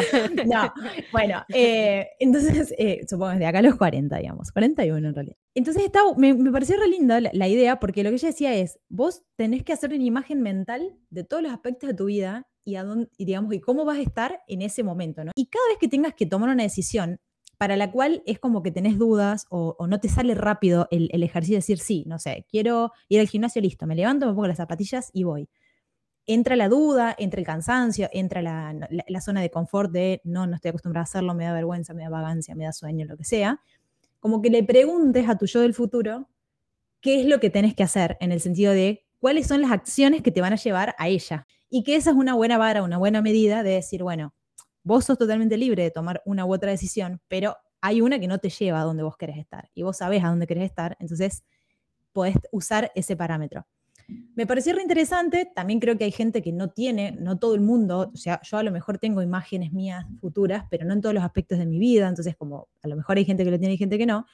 No, 0.45 0.73
bueno, 1.11 1.43
eh, 1.49 2.09
entonces, 2.19 2.73
eh, 2.77 3.05
supongo 3.09 3.39
de 3.39 3.45
acá 3.45 3.59
a 3.59 3.63
los 3.63 3.75
40, 3.75 4.17
digamos, 4.17 4.51
41 4.51 5.07
en 5.07 5.15
realidad. 5.15 5.37
Entonces 5.55 5.83
está, 5.83 6.01
me, 6.17 6.33
me, 6.33 6.51
pareció 6.51 6.77
re 6.77 6.87
linda 6.87 7.19
la, 7.19 7.47
idea, 7.47 7.79
porque 7.79 8.03
lo 8.03 8.09
que 8.09 8.15
ella 8.15 8.29
decía 8.29 8.53
es, 8.53 8.79
vos 8.89 9.23
tenés 9.35 9.63
que 9.63 9.73
hacer 9.73 9.91
una 9.93 10.03
imagen 10.03 10.41
mental 10.41 10.95
de 11.09 11.23
todos 11.23 11.41
los 11.41 11.51
aspectos 11.51 11.89
de 11.89 11.95
tu 11.95 12.05
vida 12.05 12.47
y, 12.63 12.75
a 12.75 12.83
dónde, 12.83 13.09
digamos, 13.17 13.53
y 13.53 13.61
cómo 13.61 13.85
vas 13.85 13.97
a 13.97 14.01
estar 14.01 14.41
en 14.47 14.61
ese 14.61 14.83
momento, 14.83 15.23
¿no? 15.23 15.31
Y 15.35 15.47
cada 15.47 15.65
vez 15.69 15.77
que 15.79 15.87
tengas 15.87 16.13
que 16.13 16.25
tomar 16.25 16.49
una 16.49 16.63
decisión 16.63 17.19
para 17.57 17.75
la 17.75 17.91
cual 17.91 18.21
es 18.25 18.39
como 18.39 18.61
que 18.61 18.71
tenés 18.71 18.97
dudas 18.97 19.47
o, 19.49 19.75
no 19.87 19.99
te 19.99 20.09
sale 20.09 20.35
rápido 20.35 20.87
el, 20.91 21.23
ejercicio 21.23 21.55
de 21.55 21.59
decir, 21.59 21.79
sí, 21.79 22.03
no 22.07 22.19
sé, 22.19 22.45
quiero 22.49 22.91
ir 23.09 23.19
al 23.19 23.27
gimnasio, 23.27 23.61
listo, 23.61 23.87
me 23.87 23.95
levanto, 23.95 24.27
me 24.27 24.33
pongo 24.33 24.47
las 24.47 24.57
zapatillas 24.57 25.09
y 25.13 25.23
voy. 25.23 25.49
Entra 26.27 26.55
la 26.55 26.69
duda, 26.69 27.15
entra 27.17 27.39
el 27.39 27.45
cansancio, 27.45 28.09
entra 28.11 28.41
la, 28.41 28.75
la, 28.89 29.21
zona 29.21 29.41
de 29.41 29.49
confort 29.49 29.91
de, 29.91 30.21
no, 30.23 30.45
no 30.45 30.55
estoy 30.55 30.69
acostumbrada 30.69 31.03
a 31.03 31.05
hacerlo, 31.05 31.33
me 31.33 31.45
da 31.45 31.53
vergüenza, 31.53 31.93
me 31.93 32.03
da 32.03 32.09
vagancia, 32.09 32.53
me 32.53 32.65
da 32.65 32.73
sueño, 32.73 33.05
lo 33.05 33.17
que 33.17 33.23
sea. 33.23 33.61
Como 34.19 34.41
que 34.41 34.49
le 34.49 34.63
preguntes 34.63 35.27
a 35.29 35.37
tu 35.37 35.45
yo 35.45 35.61
del 35.61 35.73
futuro 35.73 36.27
qué 36.99 37.21
es 37.21 37.25
lo 37.25 37.39
que 37.39 37.49
tenés 37.49 37.75
que 37.75 37.83
hacer 37.83 38.17
en 38.19 38.31
el 38.31 38.41
sentido 38.41 38.73
de 38.73 39.05
cuáles 39.19 39.47
son 39.47 39.61
las 39.61 39.71
acciones 39.71 40.21
que 40.21 40.31
te 40.31 40.41
van 40.41 40.53
a 40.53 40.57
llevar 40.57 40.95
a 40.97 41.07
ella. 41.07 41.47
Y 41.69 41.83
que 41.83 41.95
esa 41.95 42.11
es 42.11 42.15
una 42.17 42.33
buena 42.33 42.57
vara, 42.57 42.83
una 42.83 42.97
buena 42.97 43.21
medida 43.21 43.63
de 43.63 43.71
decir, 43.71 44.03
bueno, 44.03 44.33
vos 44.87 45.03
sos 45.03 45.17
totalmente 45.17 45.57
libre 45.57 45.83
de 45.83 45.91
tomar 45.91 46.21
una 46.25 46.45
u 46.45 46.53
otra 46.53 46.71
decisión, 46.71 47.21
pero 47.27 47.57
hay 47.81 47.99
una 47.99 48.19
que 48.19 48.27
no 48.27 48.39
te 48.39 48.49
lleva 48.49 48.81
a 48.81 48.83
donde 48.85 49.03
vos 49.03 49.17
querés 49.17 49.37
estar 49.37 49.69
y 49.75 49.83
vos 49.83 49.97
sabés 49.97 50.23
a 50.23 50.29
dónde 50.29 50.47
querés 50.47 50.63
estar, 50.63 50.95
entonces 50.99 51.43
podés 52.13 52.37
usar 52.51 52.91
ese 52.95 53.15
parámetro. 53.17 53.67
Me 54.35 54.47
pareció 54.47 54.73
re 54.73 54.81
interesante, 54.81 55.51
también 55.53 55.81
creo 55.81 55.97
que 55.97 56.05
hay 56.05 56.11
gente 56.11 56.41
que 56.41 56.53
no 56.53 56.69
tiene, 56.69 57.11
no 57.11 57.37
todo 57.37 57.53
el 57.55 57.59
mundo, 57.59 58.09
o 58.13 58.17
sea, 58.17 58.39
yo 58.41 58.57
a 58.57 58.63
lo 58.63 58.71
mejor 58.71 58.97
tengo 58.97 59.21
imágenes 59.21 59.73
mías 59.73 60.05
futuras, 60.21 60.63
pero 60.71 60.85
no 60.85 60.93
en 60.93 61.01
todos 61.01 61.13
los 61.13 61.23
aspectos 61.25 61.59
de 61.59 61.65
mi 61.65 61.77
vida, 61.77 62.07
entonces 62.07 62.37
como 62.37 62.69
a 62.81 62.87
lo 62.87 62.95
mejor 62.95 63.17
hay 63.17 63.25
gente 63.25 63.43
que 63.43 63.51
lo 63.51 63.59
tiene 63.59 63.73
y 63.73 63.77
gente 63.77 63.97
que 63.97 64.05
no, 64.05 64.25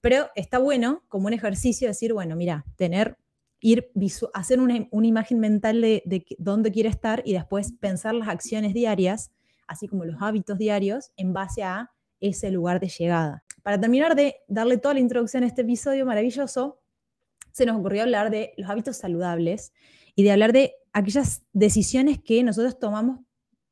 pero 0.00 0.28
está 0.34 0.58
bueno 0.58 1.02
como 1.08 1.26
un 1.26 1.34
ejercicio 1.34 1.88
decir, 1.88 2.14
bueno, 2.14 2.36
mira, 2.36 2.64
tener 2.76 3.18
ir 3.60 3.90
hacer 4.32 4.58
una, 4.58 4.88
imagen 4.90 5.38
mental 5.38 5.82
de, 5.82 6.24
dónde 6.38 6.72
quiere 6.72 6.88
estar 6.88 7.22
y 7.26 7.34
después 7.34 7.72
pensar 7.72 8.14
las 8.14 8.28
acciones 8.28 8.72
diarias, 8.72 9.30
así 9.70 9.86
como 9.86 10.04
los 10.04 10.20
hábitos 10.20 10.58
diarios, 10.58 11.12
en 11.16 11.32
base 11.32 11.62
a 11.62 11.90
ese 12.18 12.50
lugar 12.50 12.80
de 12.80 12.88
llegada. 12.88 13.44
Para 13.62 13.80
terminar 13.80 14.16
de 14.16 14.36
darle 14.48 14.78
toda 14.78 14.94
la 14.94 15.00
introducción 15.00 15.44
a 15.44 15.46
este 15.46 15.62
episodio 15.62 16.04
maravilloso, 16.04 16.80
se 17.52 17.64
nos 17.66 17.78
ocurrió 17.78 18.02
hablar 18.02 18.30
de 18.30 18.52
los 18.56 18.68
hábitos 18.68 18.96
saludables 18.96 19.72
y 20.16 20.24
de 20.24 20.32
hablar 20.32 20.52
de 20.52 20.74
aquellas 20.92 21.44
decisiones 21.52 22.18
que 22.20 22.42
nosotros 22.42 22.78
tomamos 22.80 23.20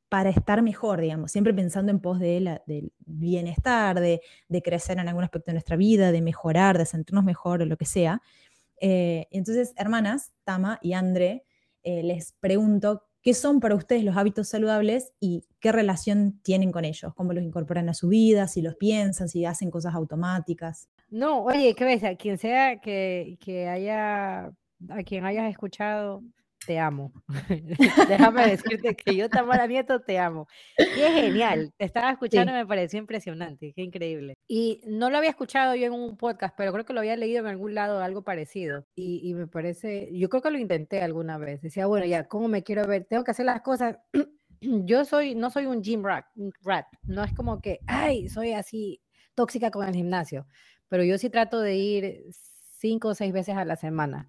para 0.09 0.31
estar 0.31 0.63
mejor, 0.63 1.01
digamos, 1.01 1.33
siempre 1.33 1.53
pensando 1.53 1.91
en 1.91 1.99
pos 1.99 2.21
de 2.21 2.61
del 2.67 2.93
bienestar, 3.01 3.99
de, 4.01 4.23
de, 4.49 4.63
crecer 4.63 4.99
en 4.99 5.09
algún 5.09 5.25
aspecto 5.25 5.51
de 5.51 5.55
nuestra 5.55 5.77
vida, 5.77 6.13
de 6.13 6.23
mejorar, 6.23 6.79
de 6.79 6.87
sentirnos 6.87 7.25
mejor 7.25 7.61
o 7.61 7.67
lo 7.67 7.77
que 7.77 7.85
sea. 7.85 8.23
Eh, 8.81 9.27
entonces, 9.33 9.75
hermanas, 9.77 10.33
Tama 10.45 10.79
y 10.81 10.93
André, 10.93 11.45
eh, 11.83 12.03
les 12.05 12.33
pregunto, 12.41 13.08
¿qué 13.29 13.35
son 13.35 13.61
para 13.61 13.75
ustedes 13.75 14.05
los 14.05 14.17
hábitos 14.17 14.49
saludables 14.49 15.13
y 15.21 15.45
qué 15.61 15.71
relación 15.71 16.41
tienen 16.43 16.73
con 16.73 16.87
ellos? 16.87 17.13
¿Cómo 17.15 17.35
los 17.35 17.45
incorporan 17.45 17.91
a 17.91 17.93
su 17.93 18.09
vida? 18.09 18.49
Si 18.49 18.63
los 18.63 18.75
piensan, 18.77 19.29
si 19.29 19.45
hacen 19.45 19.71
cosas 19.71 19.95
automáticas. 19.95 20.89
No, 21.11 21.43
oye, 21.43 21.75
¿qué 21.75 21.85
ves? 21.85 22.03
A 22.05 22.15
quien 22.15 22.39
sea 22.39 22.81
que, 22.81 23.37
que 23.39 23.69
haya, 23.69 24.47
a 24.89 25.03
quien 25.05 25.27
hayas 25.27 25.51
escuchado 25.51 26.23
te 26.69 26.79
amo. 26.79 27.15
Déjame 28.11 28.47
decirte 28.47 28.95
que 28.95 29.17
yo, 29.17 29.31
Tamara 29.31 29.67
Nieto, 29.67 30.03
te 30.03 30.19
amo. 30.19 30.47
Y 30.77 31.01
es 31.01 31.15
genial. 31.15 31.73
Te 31.79 31.87
estaba 31.87 32.11
escuchando, 32.11 32.53
me 32.53 32.67
pareció 32.67 32.99
impresionante, 32.99 33.73
qué 33.73 33.81
increíble. 33.81 34.37
Y 34.47 34.83
no 34.87 35.09
lo 35.09 35.17
había 35.17 35.31
escuchado 35.31 35.75
yo 35.75 35.87
en 35.87 35.95
un 35.95 36.19
podcast, 36.19 36.55
pero 36.59 36.71
creo 36.75 36.85
que 36.85 36.93
lo 36.93 37.01
había 37.01 37.17
leído 37.17 37.41
en 37.41 37.47
algún 37.47 37.75
lado, 37.75 38.03
algo 38.03 38.23
parecido. 38.23 38.85
Y, 38.95 39.27
y 39.27 39.33
me 39.33 39.47
parece, 39.47 40.11
yo 40.13 40.29
creo 40.29 40.43
que 40.43 40.51
lo 40.51 40.59
intenté 40.59 41.01
alguna 41.01 41.39
vez. 41.39 41.63
Decía, 41.63 41.87
bueno, 41.87 42.05
ya, 42.05 42.29
¿cómo 42.29 42.49
me 42.49 42.63
quiero 42.63 42.87
ver? 42.87 43.07
Tengo 43.07 43.25
que 43.25 43.31
hacer 43.31 43.47
las 43.47 43.63
cosas. 43.63 43.97
yo 44.61 45.07
soy, 45.07 45.35
no 45.35 45.49
soy 45.49 45.65
un 45.65 45.83
gym 45.83 46.05
rat, 46.05 46.27
rat. 46.63 46.85
No 47.05 47.25
es 47.25 47.33
como 47.33 47.63
que, 47.63 47.79
ay, 47.87 48.29
soy 48.29 48.53
así 48.53 49.01
tóxica 49.35 49.71
con 49.71 49.89
el 49.89 49.95
gimnasio. 49.95 50.47
Pero 50.89 51.03
yo 51.03 51.17
sí 51.17 51.31
trato 51.31 51.63
de 51.63 51.77
ir 51.77 52.25
cinco 52.79 53.09
o 53.09 53.15
seis 53.15 53.33
veces 53.33 53.57
a 53.57 53.65
la 53.65 53.77
semana 53.77 54.29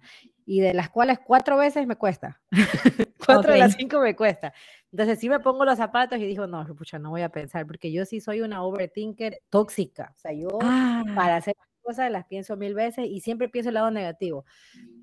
y 0.50 0.58
de 0.58 0.74
las 0.74 0.90
cuales 0.90 1.20
cuatro 1.20 1.56
veces 1.56 1.86
me 1.86 1.94
cuesta. 1.94 2.40
cuatro 3.24 3.52
de 3.52 3.60
las 3.60 3.74
cinco 3.74 4.00
me 4.00 4.16
cuesta. 4.16 4.52
Entonces 4.90 5.20
sí 5.20 5.28
me 5.28 5.38
pongo 5.38 5.64
los 5.64 5.76
zapatos 5.76 6.18
y 6.18 6.26
digo, 6.26 6.48
no, 6.48 6.66
pucha, 6.74 6.98
no 6.98 7.10
voy 7.10 7.22
a 7.22 7.28
pensar, 7.28 7.64
porque 7.68 7.92
yo 7.92 8.04
sí 8.04 8.20
soy 8.20 8.40
una 8.40 8.64
overthinker 8.64 9.42
tóxica. 9.48 10.12
O 10.12 10.18
sea, 10.18 10.32
yo 10.32 10.48
para 10.58 11.34
ah. 11.34 11.36
hacer 11.36 11.54
cosas 11.82 12.10
las 12.10 12.26
pienso 12.26 12.56
mil 12.56 12.74
veces 12.74 13.06
y 13.06 13.20
siempre 13.20 13.48
pienso 13.48 13.68
el 13.68 13.74
lado 13.74 13.92
negativo. 13.92 14.44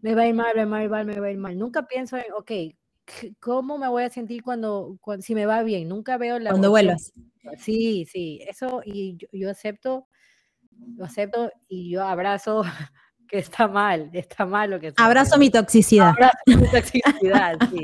Me 0.02 0.16
va 0.16 0.24
a 0.24 0.28
ir 0.28 0.36
mal, 0.36 0.54
me 0.54 0.66
va 0.66 0.78
a 0.80 0.84
ir 0.84 0.90
mal, 0.90 1.06
me 1.06 1.18
va 1.18 1.28
a 1.28 1.32
ir 1.32 1.38
mal. 1.38 1.58
Nunca 1.58 1.88
pienso 1.88 2.18
en, 2.18 2.26
ok, 2.38 2.52
¿cómo 3.40 3.78
me 3.78 3.88
voy 3.88 4.04
a 4.04 4.10
sentir 4.10 4.44
cuando, 4.44 5.00
si 5.22 5.34
me 5.34 5.46
va 5.46 5.64
bien? 5.64 5.88
Nunca 5.88 6.18
veo 6.18 6.40
la... 6.40 6.50
Cuando 6.50 6.72
vuelvas. 6.72 7.14
Sí, 7.58 8.06
sí, 8.06 8.42
eso 8.46 8.82
y 8.84 9.16
yo, 9.16 9.30
yo 9.32 9.50
acepto, 9.50 10.10
lo 10.98 11.06
acepto 11.06 11.54
y 11.70 11.90
yo 11.90 12.04
abrazo 12.04 12.64
que 13.30 13.38
está 13.40 13.68
mal, 13.68 14.10
está 14.14 14.46
mal 14.46 14.70
lo 14.70 14.80
que 14.80 14.88
está 14.88 15.06
Abrazo 15.06 15.38
mi 15.38 15.50
toxicidad. 15.50 16.10
Abrazo 16.10 16.38
mi 16.46 16.56
toxicidad, 16.72 17.58
sí. 17.70 17.84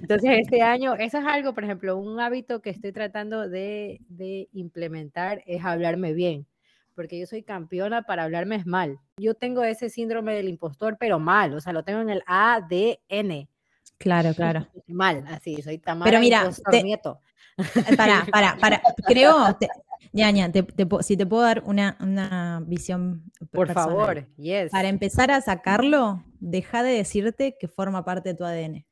Entonces, 0.00 0.30
este 0.40 0.62
año, 0.62 0.94
eso 0.94 1.18
es 1.18 1.26
algo, 1.26 1.54
por 1.54 1.64
ejemplo, 1.64 1.96
un 1.96 2.18
hábito 2.20 2.60
que 2.62 2.70
estoy 2.70 2.92
tratando 2.92 3.48
de, 3.48 4.00
de 4.08 4.48
implementar 4.52 5.42
es 5.46 5.64
hablarme 5.64 6.12
bien, 6.14 6.46
porque 6.94 7.18
yo 7.18 7.26
soy 7.26 7.42
campeona 7.42 8.02
para 8.02 8.24
hablarme 8.24 8.56
es 8.56 8.66
mal. 8.66 8.98
Yo 9.18 9.34
tengo 9.34 9.62
ese 9.62 9.88
síndrome 9.90 10.34
del 10.34 10.48
impostor, 10.48 10.96
pero 10.98 11.18
mal, 11.18 11.54
o 11.54 11.60
sea, 11.60 11.72
lo 11.72 11.84
tengo 11.84 12.00
en 12.00 12.10
el 12.10 12.22
ADN. 12.26 13.48
Claro, 13.98 14.32
claro. 14.34 14.66
Mal, 14.86 15.24
así, 15.28 15.60
soy 15.62 15.78
Tamara 15.78 16.10
Pero 16.10 16.20
mira, 16.20 16.48
te- 16.70 16.82
nieto. 16.82 17.20
Para, 17.96 18.24
para, 18.32 18.56
para. 18.56 18.82
Creo, 19.06 19.54
te- 19.56 19.68
ñaña, 20.12 20.50
te- 20.52 20.66
si 21.02 21.16
te 21.16 21.26
puedo 21.26 21.42
dar 21.42 21.62
una, 21.66 21.96
una 22.00 22.62
visión 22.66 23.24
Por 23.52 23.66
personal. 23.66 23.74
favor, 23.90 24.26
yes. 24.36 24.70
Para 24.70 24.88
empezar 24.88 25.30
a 25.30 25.40
sacarlo, 25.40 26.24
deja 26.40 26.82
de 26.82 26.92
decirte 26.92 27.56
que 27.58 27.68
forma 27.68 28.04
parte 28.04 28.30
de 28.30 28.34
tu 28.34 28.44
ADN. 28.44 28.86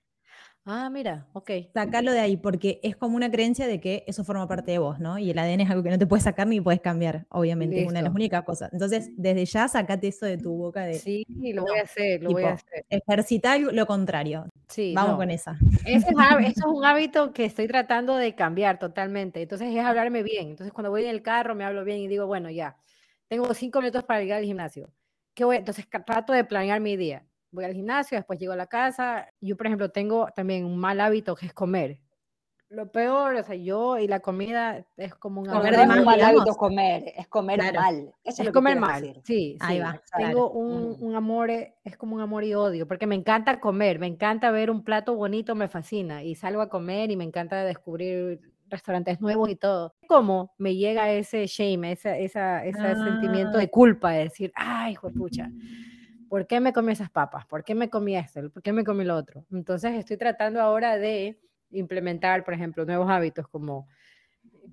Ah, 0.71 0.91
mira, 0.91 1.27
ok. 1.33 1.51
Sacalo 1.75 2.13
de 2.13 2.21
ahí, 2.21 2.37
porque 2.37 2.81
es 2.83 2.97
como 2.97 3.17
una 3.17 3.31
creencia 3.31 3.67
de 3.67 3.81
que 3.81 4.05
eso 4.07 4.25
forma 4.25 4.49
parte 4.49 4.73
de 4.73 4.79
vos, 4.79 4.99
¿no? 5.01 5.19
Y 5.19 5.31
el 5.31 5.39
ADN 5.39 5.63
es 5.63 5.71
algo 5.71 5.83
que 5.83 5.91
no 5.91 5.99
te 5.99 6.07
puedes 6.07 6.25
sacar 6.25 6.47
ni 6.47 6.61
puedes 6.61 6.81
cambiar, 6.81 7.27
obviamente, 7.31 7.81
es 7.81 7.87
una 7.87 8.01
de 8.01 8.03
las 8.03 8.11
Listo. 8.11 8.17
únicas 8.17 8.43
cosas. 8.45 8.73
Entonces, 8.73 9.11
desde 9.17 9.45
ya 9.47 9.69
sacate 9.69 10.09
eso 10.09 10.27
de 10.27 10.39
tu 10.39 10.57
boca 10.57 10.85
de 10.85 10.99
Sí, 10.99 11.25
lo 11.55 11.63
no, 11.63 11.69
voy 11.69 11.79
a 11.79 11.83
hacer, 11.83 12.23
lo 12.23 12.33
voy 12.33 12.43
a 12.45 12.47
tipo, 12.47 12.55
hacer. 12.55 12.85
ejercitar 12.91 13.61
lo 13.61 13.87
contrario. 13.87 14.47
Sí, 14.69 14.95
Vamos 14.95 15.13
no. 15.13 15.19
con 15.19 15.31
esa. 15.31 15.57
Ese 15.85 16.11
es, 16.11 16.17
hab- 16.17 16.41
eso 16.41 16.69
es 16.69 16.77
un 16.77 16.85
hábito 16.85 17.33
que 17.33 17.45
estoy 17.45 17.67
tratando 17.69 18.17
de 18.17 18.35
cambiar 18.35 18.79
totalmente. 18.79 19.41
Entonces 19.43 19.69
es 19.75 19.85
hablarme 19.85 20.23
bien. 20.23 20.49
Entonces 20.51 20.73
cuando 20.73 20.91
voy 20.91 21.05
en 21.05 21.11
el 21.11 21.23
carro 21.23 21.55
me 21.55 21.65
hablo 21.65 21.85
bien 21.85 21.99
y 21.99 22.09
digo, 22.09 22.27
bueno, 22.27 22.51
ya, 22.51 22.77
tengo 23.29 23.53
cinco 23.55 23.81
minutos 23.81 24.05
para 24.05 24.23
ir 24.23 24.33
al 24.33 24.45
gimnasio. 24.45 24.91
¿Qué 25.35 25.45
voy? 25.45 25.57
Entonces 25.57 25.87
trato 25.89 26.33
de 26.33 26.45
planear 26.45 26.81
mi 26.81 26.97
día. 26.97 27.25
Voy 27.52 27.64
al 27.64 27.73
gimnasio, 27.73 28.19
después 28.19 28.38
llego 28.38 28.52
a 28.52 28.57
la 28.57 28.67
casa. 28.67 29.28
Yo, 29.40 29.57
por 29.57 29.67
ejemplo, 29.67 29.90
tengo 29.90 30.28
también 30.37 30.64
un 30.67 30.76
mal 30.78 31.00
hábito 31.00 31.35
que 31.35 31.47
es 31.47 31.55
comer. 31.55 32.00
Lo 32.71 32.93
peor, 32.93 33.35
o 33.37 33.43
sea, 33.43 33.55
yo 33.57 33.97
y 33.99 34.07
la 34.07 34.21
comida 34.21 34.85
es 34.99 35.14
como 35.14 35.40
un 35.40 35.47
Comer 35.49 35.75
de 35.75 35.87
mal 35.87 36.05
digamos. 36.05 36.21
hábito 36.23 36.55
comer, 36.55 37.12
es 37.17 37.26
comer 37.28 37.61
Claro. 37.61 37.78
mal. 37.81 38.12
Eso 38.25 38.43
es, 38.43 38.47
Es 38.47 38.47
lo 38.47 38.52
comer 38.52 38.76
mal, 38.78 39.00
decir. 39.02 39.23
sí, 39.25 39.57
Ahí 39.59 39.78
sí. 39.78 39.83
va. 39.83 40.02
Tengo 40.19 40.50
un, 40.50 40.97
Mm. 40.99 41.02
un 41.02 41.14
amor, 41.17 41.49
eh, 41.50 41.76
es 41.83 41.97
como 41.97 42.14
un 42.17 42.21
amor 42.21 42.45
y 42.45 42.52
odio, 42.55 42.87
porque 42.87 43.07
me 43.07 43.14
encanta 43.14 43.59
comer, 43.59 43.99
me 43.99 44.07
encanta 44.07 44.50
ver 44.50 44.71
un 44.71 44.85
plato 44.85 45.14
bonito, 45.17 45.55
me 45.55 45.69
fascina, 45.69 46.23
y 46.25 46.35
salgo 46.35 46.61
a 46.61 46.69
comer 46.69 47.11
y 47.11 47.17
me 47.17 47.25
encanta 47.25 47.64
descubrir 47.64 48.40
restaurantes 48.67 49.19
nuevos 49.23 49.49
y 49.49 49.57
todo. 49.57 49.95
Como 50.07 50.52
me 50.59 50.75
llega 50.76 51.11
ese 51.12 51.47
shame, 51.47 51.93
esa, 51.93 52.17
esa, 52.19 52.64
ese 52.64 52.97
sentimiento 52.97 53.57
Ah. 53.57 53.59
de 53.59 53.71
culpa, 53.71 54.12
de 54.12 54.25
decir, 54.25 54.52
ay, 54.55 54.97
pucha, 55.14 55.52
¿por 56.29 56.47
qué 56.47 56.61
me 56.61 56.73
comí 56.73 56.93
esas 56.93 57.11
papas? 57.11 57.47
¿Por 57.47 57.65
qué 57.65 57.75
me 57.75 57.89
comí 57.91 58.17
esto? 58.17 58.51
¿Por 58.51 58.63
qué 58.63 58.73
me 58.73 58.85
comí 58.85 59.05
lo 59.05 59.17
otro? 59.17 59.45
Entonces 59.53 59.95
estoy 59.95 60.17
tratando 60.17 60.61
ahora 60.61 60.99
de 60.99 61.39
implementar, 61.71 62.45
por 62.45 62.55
ejemplo, 62.55 62.85
nuevos 62.85 63.11
hábitos 63.11 63.49
como 63.49 63.89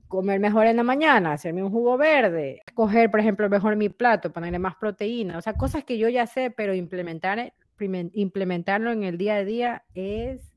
comer 0.07 0.39
mejor 0.39 0.67
en 0.67 0.77
la 0.77 0.83
mañana, 0.83 1.33
hacerme 1.33 1.63
un 1.63 1.71
jugo 1.71 1.97
verde, 1.97 2.61
escoger, 2.65 3.09
por 3.09 3.19
ejemplo, 3.19 3.49
mejor 3.49 3.75
mi 3.75 3.89
plato, 3.89 4.31
ponerle 4.31 4.59
más 4.59 4.75
proteína, 4.75 5.37
o 5.37 5.41
sea, 5.41 5.53
cosas 5.53 5.83
que 5.83 5.97
yo 5.97 6.09
ya 6.09 6.27
sé, 6.27 6.51
pero 6.51 6.73
implementar, 6.73 7.53
primen- 7.77 8.11
implementarlo 8.13 8.91
en 8.91 9.03
el 9.03 9.17
día 9.17 9.35
a 9.35 9.43
día 9.43 9.83
es, 9.93 10.54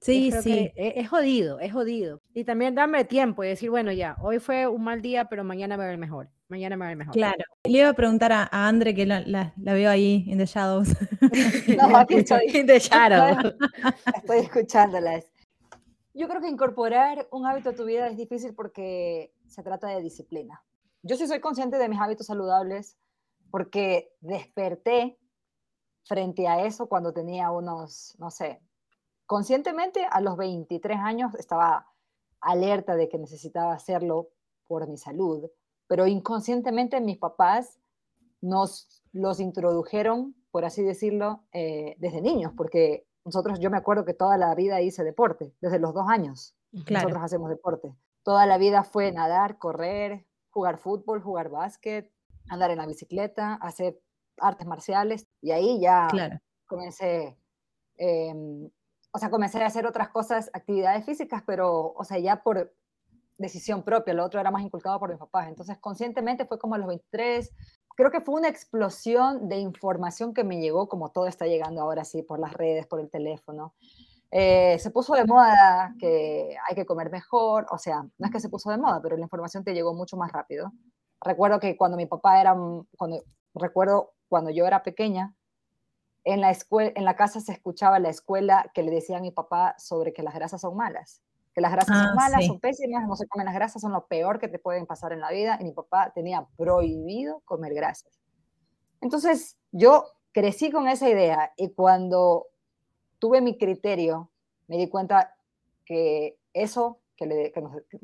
Sí, 0.00 0.30
sí. 0.30 0.50
que 0.50 0.72
es, 0.76 0.92
es 1.04 1.08
jodido, 1.08 1.58
es 1.58 1.72
jodido. 1.72 2.20
Y 2.34 2.44
también 2.44 2.74
darme 2.74 3.04
tiempo 3.04 3.42
y 3.42 3.48
decir, 3.48 3.68
bueno, 3.70 3.90
ya, 3.92 4.16
hoy 4.22 4.38
fue 4.38 4.66
un 4.68 4.84
mal 4.84 5.02
día, 5.02 5.24
pero 5.28 5.42
mañana 5.44 5.76
me 5.76 5.82
va 5.82 5.84
a 5.86 5.88
ver 5.90 5.98
mejor, 5.98 6.28
mañana 6.48 6.76
me 6.76 6.80
va 6.80 6.86
a 6.86 6.88
ver 6.90 6.96
mejor. 6.98 7.14
Claro. 7.14 7.44
Le 7.64 7.78
iba 7.78 7.88
a 7.88 7.94
preguntar 7.94 8.30
a, 8.32 8.48
a 8.50 8.68
Andre, 8.68 8.94
que 8.94 9.06
la, 9.06 9.20
la- 9.22 9.52
la 9.56 9.72
veo 9.74 9.90
ahí 9.90 10.24
in 10.28 10.38
the 10.38 10.46
shadows. 10.46 10.88
No, 11.76 11.96
aquí 11.98 12.14
estoy. 12.14 12.46
In 12.54 12.66
the 12.66 12.78
shadow. 12.78 13.52
Estoy 14.16 14.38
escuchándolas. 14.38 15.24
Yo 16.14 16.26
creo 16.28 16.40
que 16.40 16.48
incorporar 16.48 17.26
un 17.30 17.46
hábito 17.46 17.70
a 17.70 17.74
tu 17.74 17.84
vida 17.84 18.08
es 18.08 18.16
difícil 18.16 18.54
porque 18.54 19.32
se 19.46 19.62
trata 19.62 19.88
de 19.88 20.00
disciplina. 20.02 20.62
Yo 21.02 21.16
sí 21.16 21.26
soy 21.26 21.40
consciente 21.40 21.76
de 21.78 21.88
mis 21.88 22.00
hábitos 22.00 22.26
saludables 22.26 22.96
porque 23.50 24.10
desperté 24.20 25.16
frente 26.04 26.48
a 26.48 26.64
eso 26.64 26.88
cuando 26.88 27.12
tenía 27.12 27.50
unos, 27.50 28.16
no 28.18 28.30
sé, 28.30 28.60
conscientemente 29.28 30.06
a 30.10 30.20
los 30.22 30.38
23 30.38 30.98
años 30.98 31.34
estaba 31.34 31.92
alerta 32.40 32.96
de 32.96 33.10
que 33.10 33.18
necesitaba 33.18 33.74
hacerlo 33.74 34.30
por 34.66 34.88
mi 34.88 34.96
salud, 34.96 35.50
pero 35.86 36.06
inconscientemente 36.06 37.00
mis 37.02 37.18
papás 37.18 37.78
nos 38.40 39.02
los 39.12 39.38
introdujeron, 39.38 40.34
por 40.50 40.64
así 40.64 40.82
decirlo, 40.82 41.44
eh, 41.52 41.94
desde 41.98 42.22
niños, 42.22 42.52
porque 42.56 43.06
nosotros, 43.26 43.60
yo 43.60 43.70
me 43.70 43.76
acuerdo 43.76 44.06
que 44.06 44.14
toda 44.14 44.38
la 44.38 44.54
vida 44.54 44.80
hice 44.80 45.04
deporte, 45.04 45.52
desde 45.60 45.78
los 45.78 45.92
dos 45.92 46.08
años. 46.08 46.54
Claro. 46.86 47.08
Nosotros 47.08 47.22
hacemos 47.24 47.50
deporte. 47.50 47.94
Toda 48.22 48.46
la 48.46 48.56
vida 48.56 48.82
fue 48.82 49.12
nadar, 49.12 49.58
correr, 49.58 50.24
jugar 50.48 50.78
fútbol, 50.78 51.20
jugar 51.20 51.50
básquet, 51.50 52.10
andar 52.48 52.70
en 52.70 52.78
la 52.78 52.86
bicicleta, 52.86 53.54
hacer 53.54 54.00
artes 54.38 54.66
marciales, 54.66 55.26
y 55.42 55.50
ahí 55.50 55.80
ya 55.80 56.08
Claro. 56.10 56.38
comencé, 56.66 57.36
eh, 57.98 58.70
o 59.18 59.20
sea, 59.20 59.30
comencé 59.30 59.60
a 59.60 59.66
hacer 59.66 59.84
otras 59.84 60.10
cosas, 60.10 60.48
actividades 60.52 61.04
físicas, 61.04 61.42
pero, 61.44 61.92
o 61.92 62.04
sea, 62.04 62.20
ya 62.20 62.40
por 62.40 62.72
decisión 63.36 63.82
propia, 63.82 64.14
lo 64.14 64.24
otro 64.24 64.38
era 64.38 64.52
más 64.52 64.62
inculcado 64.62 65.00
por 65.00 65.10
mis 65.10 65.18
papás. 65.18 65.48
Entonces, 65.48 65.76
conscientemente 65.78 66.44
fue 66.46 66.56
como 66.56 66.76
a 66.76 66.78
los 66.78 66.86
23, 66.86 67.52
creo 67.96 68.12
que 68.12 68.20
fue 68.20 68.36
una 68.36 68.46
explosión 68.46 69.48
de 69.48 69.56
información 69.56 70.32
que 70.34 70.44
me 70.44 70.60
llegó, 70.60 70.88
como 70.88 71.10
todo 71.10 71.26
está 71.26 71.46
llegando 71.48 71.82
ahora 71.82 72.04
sí, 72.04 72.22
por 72.22 72.38
las 72.38 72.52
redes, 72.52 72.86
por 72.86 73.00
el 73.00 73.10
teléfono. 73.10 73.74
Eh, 74.30 74.78
se 74.78 74.92
puso 74.92 75.14
de 75.14 75.24
moda 75.24 75.96
que 75.98 76.56
hay 76.68 76.76
que 76.76 76.86
comer 76.86 77.10
mejor, 77.10 77.66
o 77.72 77.78
sea, 77.78 78.04
no 78.18 78.26
es 78.26 78.30
que 78.30 78.38
se 78.38 78.48
puso 78.48 78.70
de 78.70 78.78
moda, 78.78 79.02
pero 79.02 79.16
la 79.16 79.24
información 79.24 79.64
te 79.64 79.74
llegó 79.74 79.94
mucho 79.94 80.16
más 80.16 80.30
rápido. 80.30 80.70
Recuerdo 81.20 81.58
que 81.58 81.76
cuando 81.76 81.96
mi 81.96 82.06
papá 82.06 82.40
era, 82.40 82.56
cuando, 82.96 83.24
recuerdo 83.52 84.12
cuando 84.28 84.50
yo 84.50 84.64
era 84.64 84.84
pequeña, 84.84 85.34
en 86.28 86.42
la, 86.42 86.50
escuela, 86.50 86.92
en 86.94 87.04
la 87.06 87.16
casa 87.16 87.40
se 87.40 87.52
escuchaba 87.52 87.98
la 87.98 88.10
escuela 88.10 88.70
que 88.74 88.82
le 88.82 88.90
decía 88.90 89.16
a 89.16 89.20
mi 89.20 89.30
papá 89.30 89.74
sobre 89.78 90.12
que 90.12 90.22
las 90.22 90.34
grasas 90.34 90.60
son 90.60 90.76
malas, 90.76 91.22
que 91.54 91.62
las 91.62 91.72
grasas 91.72 91.96
Ah, 91.98 92.04
son 92.08 92.16
malas, 92.16 92.40
sí. 92.42 92.48
son 92.48 92.60
pésimas, 92.60 93.08
no 93.08 93.16
se 93.16 93.26
comen 93.26 93.46
las 93.46 93.54
grasas, 93.54 93.80
son 93.80 93.92
lo 93.92 94.06
peor 94.06 94.38
que 94.38 94.48
te 94.48 94.58
pueden 94.58 94.84
pasar 94.84 95.12
en 95.14 95.20
la 95.20 95.30
vida, 95.30 95.56
y 95.58 95.64
mi 95.64 95.72
papá 95.72 96.12
tenía 96.14 96.46
prohibido 96.58 97.40
comer 97.46 97.72
grasas. 97.72 98.20
Entonces, 99.00 99.56
yo 99.72 100.04
crecí 100.32 100.70
con 100.70 100.86
esa 100.86 101.08
idea 101.08 101.52
y 101.56 101.72
cuando 101.72 102.48
tuve 103.18 103.40
mi 103.40 103.56
criterio, 103.56 104.30
me 104.66 104.76
di 104.76 104.88
cuenta 104.90 105.34
que 105.86 106.38
eso 106.52 107.00
que, 107.16 107.24
le, 107.24 107.52
que, 107.52 107.62
nos, 107.62 107.74
que, 107.88 107.98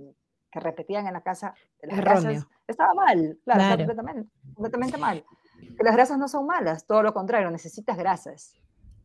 que 0.51 0.61
repetían 0.61 1.07
en 1.07 1.13
la 1.13 1.23
casa 1.23 1.55
de 1.83 1.89
las 1.89 1.97
grasas 1.99 2.47
estaba 2.67 2.95
mal, 2.95 3.39
claro, 3.45 3.61
estaba 3.61 3.77
Claro. 3.77 3.77
completamente, 3.77 4.31
completamente 4.55 4.97
mal. 4.97 5.25
Que 5.77 5.85
las 5.85 5.95
grasas 5.95 6.19
no 6.19 6.29
son 6.29 6.47
malas, 6.47 6.87
todo 6.87 7.03
lo 7.03 7.13
contrario, 7.13 7.51
necesitas 7.51 7.97
grasas. 7.97 8.55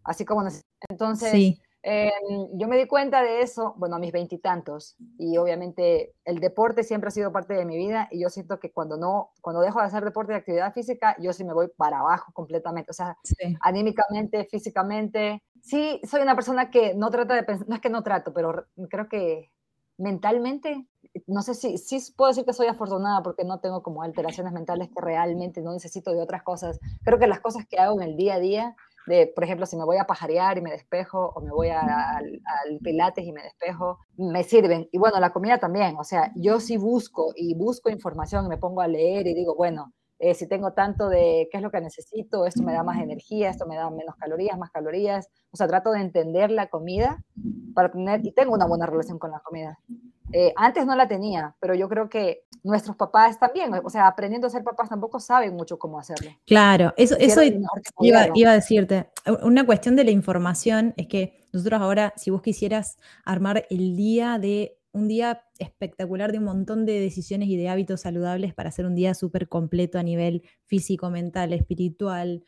Así 0.04 0.26
como 0.26 0.44
entonces 0.90 1.32
Sí. 1.32 1.62
eh, 1.84 2.12
yo 2.54 2.68
me 2.68 2.78
di 2.78 2.88
cuenta 2.88 3.22
de 3.22 3.42
eso, 3.42 3.74
bueno, 3.78 3.96
a 3.96 4.00
mis 4.00 4.12
veintitantos, 4.12 4.98
y, 5.18 5.38
obviamente 5.38 6.14
el 6.26 6.40
deporte 6.40 6.84
siempre 6.84 7.08
ha 7.08 7.12
sido 7.12 7.32
parte 7.32 7.54
de 7.54 7.66
mi 7.66 7.78
vida, 7.78 8.08
y 8.12 8.22
yo 8.22 8.30
siento 8.30 8.60
que 8.60 8.72
cuando 8.72 8.98
no, 8.98 9.32
cuando 9.42 9.62
dejo 9.62 9.80
de 9.80 9.86
hacer 9.86 10.04
deporte 10.04 10.34
y 10.34 10.36
actividad 10.36 10.74
física, 10.74 11.16
yo 11.20 11.32
sí 11.32 11.44
me 11.44 11.54
voy 11.54 11.70
para 11.78 12.00
abajo 12.00 12.32
completamente, 12.34 12.92
o 12.92 12.94
sea, 12.94 13.18
sí. 13.24 13.56
anímicamente, 13.62 14.46
físicamente. 14.46 15.42
Sí, 15.62 16.02
soy 16.10 16.22
una 16.22 16.36
persona 16.36 16.70
que 16.70 16.94
no 16.96 17.10
trata 17.10 17.36
de 17.36 17.44
pensar, 17.44 17.68
no 17.68 17.76
es 17.76 17.82
que 17.82 17.90
no 17.90 18.04
trato, 18.04 18.34
pero 18.34 18.52
re- 18.52 18.66
creo 18.90 19.08
que 19.08 19.52
mentalmente, 20.00 20.88
no 21.28 21.42
sé 21.42 21.54
si, 21.56 21.78
sí 21.78 22.00
puedo 22.16 22.30
decir 22.30 22.46
que 22.46 22.54
soy 22.54 22.68
afortunada 22.68 23.22
porque 23.24 23.44
no 23.44 23.60
tengo 23.60 23.84
como 23.84 24.04
alteraciones 24.04 24.54
mentales 24.54 24.90
que 24.90 25.02
realmente 25.02 25.62
no 25.62 25.74
necesito 25.74 26.12
de 26.14 26.22
otras 26.22 26.44
cosas. 26.44 26.80
Creo 27.04 27.20
que 27.20 27.28
las 27.28 27.40
cosas 27.42 27.66
que 27.68 27.78
hago 27.80 28.00
en 28.02 28.08
el 28.10 28.16
día 28.18 28.36
a 28.36 28.40
día, 28.40 28.76
de, 29.08 29.28
por 29.28 29.44
ejemplo, 29.44 29.66
si 29.66 29.76
me 29.78 29.86
voy 29.86 29.98
a 29.98 30.06
pajarear 30.06 30.58
y 30.58 30.62
me 30.62 30.72
despejo, 30.72 31.32
o 31.36 31.42
me 31.42 31.52
voy 31.52 31.70
a- 31.70 32.18
al, 32.18 32.26
al 32.46 32.80
pilates 32.84 33.26
y 33.26 33.32
me 33.32 33.42
despejo, 33.44 33.98
me 34.18 34.44
sirven. 34.44 34.88
Y 34.92 34.98
bueno, 35.00 35.20
la 35.20 35.32
comida 35.34 35.58
también, 35.58 35.96
o 35.98 36.04
sea, 36.04 36.32
yo 36.36 36.60
sí 36.60 36.78
busco 36.78 37.34
y 37.36 37.56
busco 37.56 37.90
información 37.90 38.46
y 38.46 38.50
me 38.50 38.58
pongo 38.58 38.82
a 38.82 38.88
leer 38.88 39.28
y 39.28 39.34
digo, 39.34 39.56
bueno, 39.56 39.94
eh, 40.20 40.34
si 40.36 40.48
tengo 40.48 40.74
tanto 40.74 41.08
de 41.08 41.48
qué 41.50 41.58
es 41.58 41.64
lo 41.64 41.72
que 41.72 41.80
necesito, 41.80 42.46
esto 42.46 42.62
me 42.62 42.74
da 42.74 42.84
más 42.84 43.02
energía, 43.02 43.50
esto 43.50 43.66
me 43.66 43.78
da 43.78 43.90
menos 43.90 44.16
calorías, 44.18 44.58
más 44.58 44.70
calorías. 44.70 45.30
O 45.52 45.58
sea, 45.58 45.68
trato 45.68 45.92
de 45.92 46.02
entender 46.02 46.52
la 46.52 46.68
comida 46.68 47.24
para 47.74 47.90
tener, 47.90 48.26
y 48.26 48.34
tengo 48.34 48.54
una 48.54 48.66
buena 48.66 48.86
relación 48.86 49.18
con 49.18 49.32
la 49.32 49.40
comida. 49.40 49.80
Eh, 50.34 50.54
antes 50.58 50.86
no 50.86 50.96
la 50.96 51.08
tenía, 51.08 51.56
pero 51.60 51.74
yo 51.74 51.88
creo 51.88 52.10
que 52.10 52.44
nuestros 52.64 52.98
papás 52.98 53.40
también, 53.40 53.72
o 53.84 53.90
sea, 53.90 54.08
aprendiendo 54.08 54.48
a 54.48 54.50
ser 54.50 54.64
papás 54.64 54.90
tampoco 54.90 55.20
saben 55.22 55.56
mucho 55.56 55.80
cómo 55.80 55.98
hacerlo. 55.98 56.30
Claro, 56.46 56.94
eso, 56.98 57.16
eso 57.18 57.42
iba, 57.42 58.28
iba 58.36 58.52
a 58.52 58.54
decirte. 58.54 59.10
Una 59.42 59.66
cuestión 59.66 59.96
de 59.96 60.04
la 60.04 60.12
información 60.12 60.94
es 60.98 61.08
que 61.08 61.48
nosotros 61.54 61.82
ahora, 61.82 62.14
si 62.18 62.30
vos 62.30 62.42
quisieras 62.42 62.98
armar 63.24 63.66
el 63.70 63.96
día 63.96 64.38
de 64.38 64.79
un 64.92 65.08
día 65.08 65.44
espectacular 65.60 66.32
de 66.32 66.40
un 66.40 66.46
montón 66.46 66.86
de 66.86 67.00
decisiones 67.00 67.50
y 67.50 67.58
de 67.58 67.70
hábitos 67.70 68.02
saludables 68.02 68.54
para 68.54 68.70
hacer 68.70 68.86
un 68.86 68.96
día 68.96 69.14
súper 69.14 69.48
completo 69.48 70.00
a 70.00 70.04
nivel 70.04 70.44
físico, 70.66 71.10
mental, 71.10 71.54
espiritual, 71.54 72.44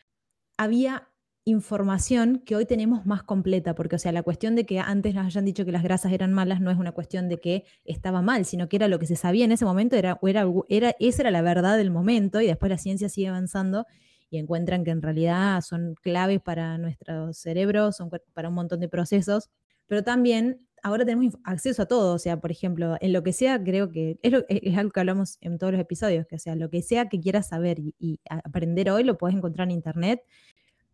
había 0.58 1.08
información 1.44 2.44
que 2.46 2.56
hoy 2.56 2.66
tenemos 2.66 3.06
más 3.06 3.24
completa, 3.24 3.74
porque 3.74 3.96
o 3.96 4.00
sea, 4.00 4.12
la 4.12 4.22
cuestión 4.22 4.56
de 4.56 4.66
que 4.66 4.80
antes 4.80 5.16
nos 5.16 5.26
hayan 5.26 5.46
dicho 5.46 5.66
que 5.66 5.72
las 5.72 5.82
grasas 5.82 6.14
eran 6.14 6.34
malas 6.34 6.62
no 6.62 6.70
es 6.70 6.78
una 6.78 6.92
cuestión 6.92 7.30
de 7.30 7.40
que 7.40 7.66
estaba 7.84 8.22
mal, 8.22 8.46
sino 8.46 8.70
que 8.70 8.76
era 8.76 8.88
lo 8.88 9.00
que 9.00 9.08
se 9.08 9.16
sabía 9.16 9.46
en 9.46 9.52
ese 9.52 9.66
momento, 9.66 9.96
era, 9.96 10.20
era, 10.22 10.46
era, 10.70 10.96
esa 11.00 11.24
era 11.24 11.32
la 11.32 11.42
verdad 11.42 11.78
del 11.78 11.90
momento 11.90 12.42
y 12.42 12.48
después 12.48 12.70
la 12.70 12.78
ciencia 12.78 13.10
sigue 13.10 13.30
avanzando 13.30 13.88
y 14.30 14.38
encuentran 14.38 14.84
que 14.84 14.92
en 14.92 15.02
realidad 15.02 15.62
son 15.62 15.96
claves 15.96 16.42
para 16.42 16.78
nuestro 16.78 17.34
cerebro, 17.34 17.92
son 17.92 18.10
para 18.34 18.50
un 18.50 18.56
montón 18.56 18.80
de 18.80 18.88
procesos, 18.88 19.50
pero 19.88 20.04
también 20.04 20.68
ahora 20.82 21.06
tenemos 21.06 21.38
acceso 21.44 21.84
a 21.84 21.86
todo, 21.86 22.16
o 22.16 22.20
sea, 22.20 22.40
por 22.40 22.52
ejemplo, 22.52 22.96
en 23.02 23.14
lo 23.14 23.24
que 23.24 23.34
sea, 23.34 23.64
creo 23.64 23.92
que 23.92 24.20
es, 24.22 24.34
es 24.50 24.78
algo 24.78 24.92
que 24.92 25.00
hablamos 25.00 25.38
en 25.42 25.58
todos 25.58 25.74
los 25.74 25.82
episodios, 25.82 26.26
que 26.28 26.36
o 26.36 26.40
sea, 26.40 26.56
lo 26.56 26.70
que 26.70 26.82
sea 26.82 27.10
que 27.10 27.20
quieras 27.20 27.50
saber 27.50 27.80
y, 27.80 27.96
y 28.00 28.20
aprender 28.30 28.90
hoy 28.90 29.04
lo 29.04 29.18
puedes 29.18 29.36
encontrar 29.36 29.68
en 29.68 29.72
internet. 29.72 30.24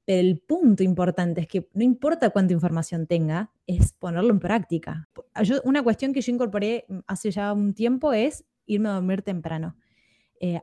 Pero 0.05 0.21
el 0.21 0.39
punto 0.39 0.83
importante 0.83 1.41
es 1.41 1.47
que 1.47 1.69
no 1.73 1.83
importa 1.83 2.29
cuánta 2.29 2.53
información 2.53 3.07
tenga, 3.07 3.51
es 3.65 3.91
ponerlo 3.91 4.29
en 4.29 4.39
práctica. 4.39 5.09
Yo, 5.43 5.57
una 5.65 5.83
cuestión 5.83 6.13
que 6.13 6.21
yo 6.21 6.31
incorporé 6.31 6.85
mm, 6.87 6.99
hace 7.07 7.29
ya 7.29 7.51
un 7.51 7.73
tiempo 7.73 8.13
es 8.13 8.45
irme 8.65 8.87
a 8.87 8.93
dormir 8.93 9.21
temprano. 9.21 9.75
Eh, 10.39 10.61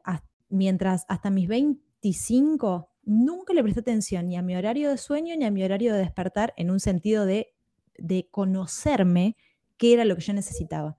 mientras 0.48 1.04
hasta 1.08 1.30
mis 1.30 1.48
25 1.48 2.90
nunca 3.02 3.52
le 3.52 3.62
presté 3.62 3.80
atención 3.80 4.28
ni 4.28 4.36
a 4.36 4.42
mi 4.42 4.56
horario 4.56 4.88
de 4.88 4.96
sueño 4.96 5.34
ni 5.36 5.44
a 5.44 5.50
mi 5.50 5.62
horario 5.62 5.92
de 5.92 5.98
despertar 5.98 6.54
en 6.56 6.70
un 6.70 6.80
sentido 6.80 7.26
de 7.26 7.53
de 7.98 8.28
conocerme 8.30 9.36
qué 9.76 9.92
era 9.92 10.04
lo 10.04 10.16
que 10.16 10.22
yo 10.22 10.32
necesitaba. 10.32 10.96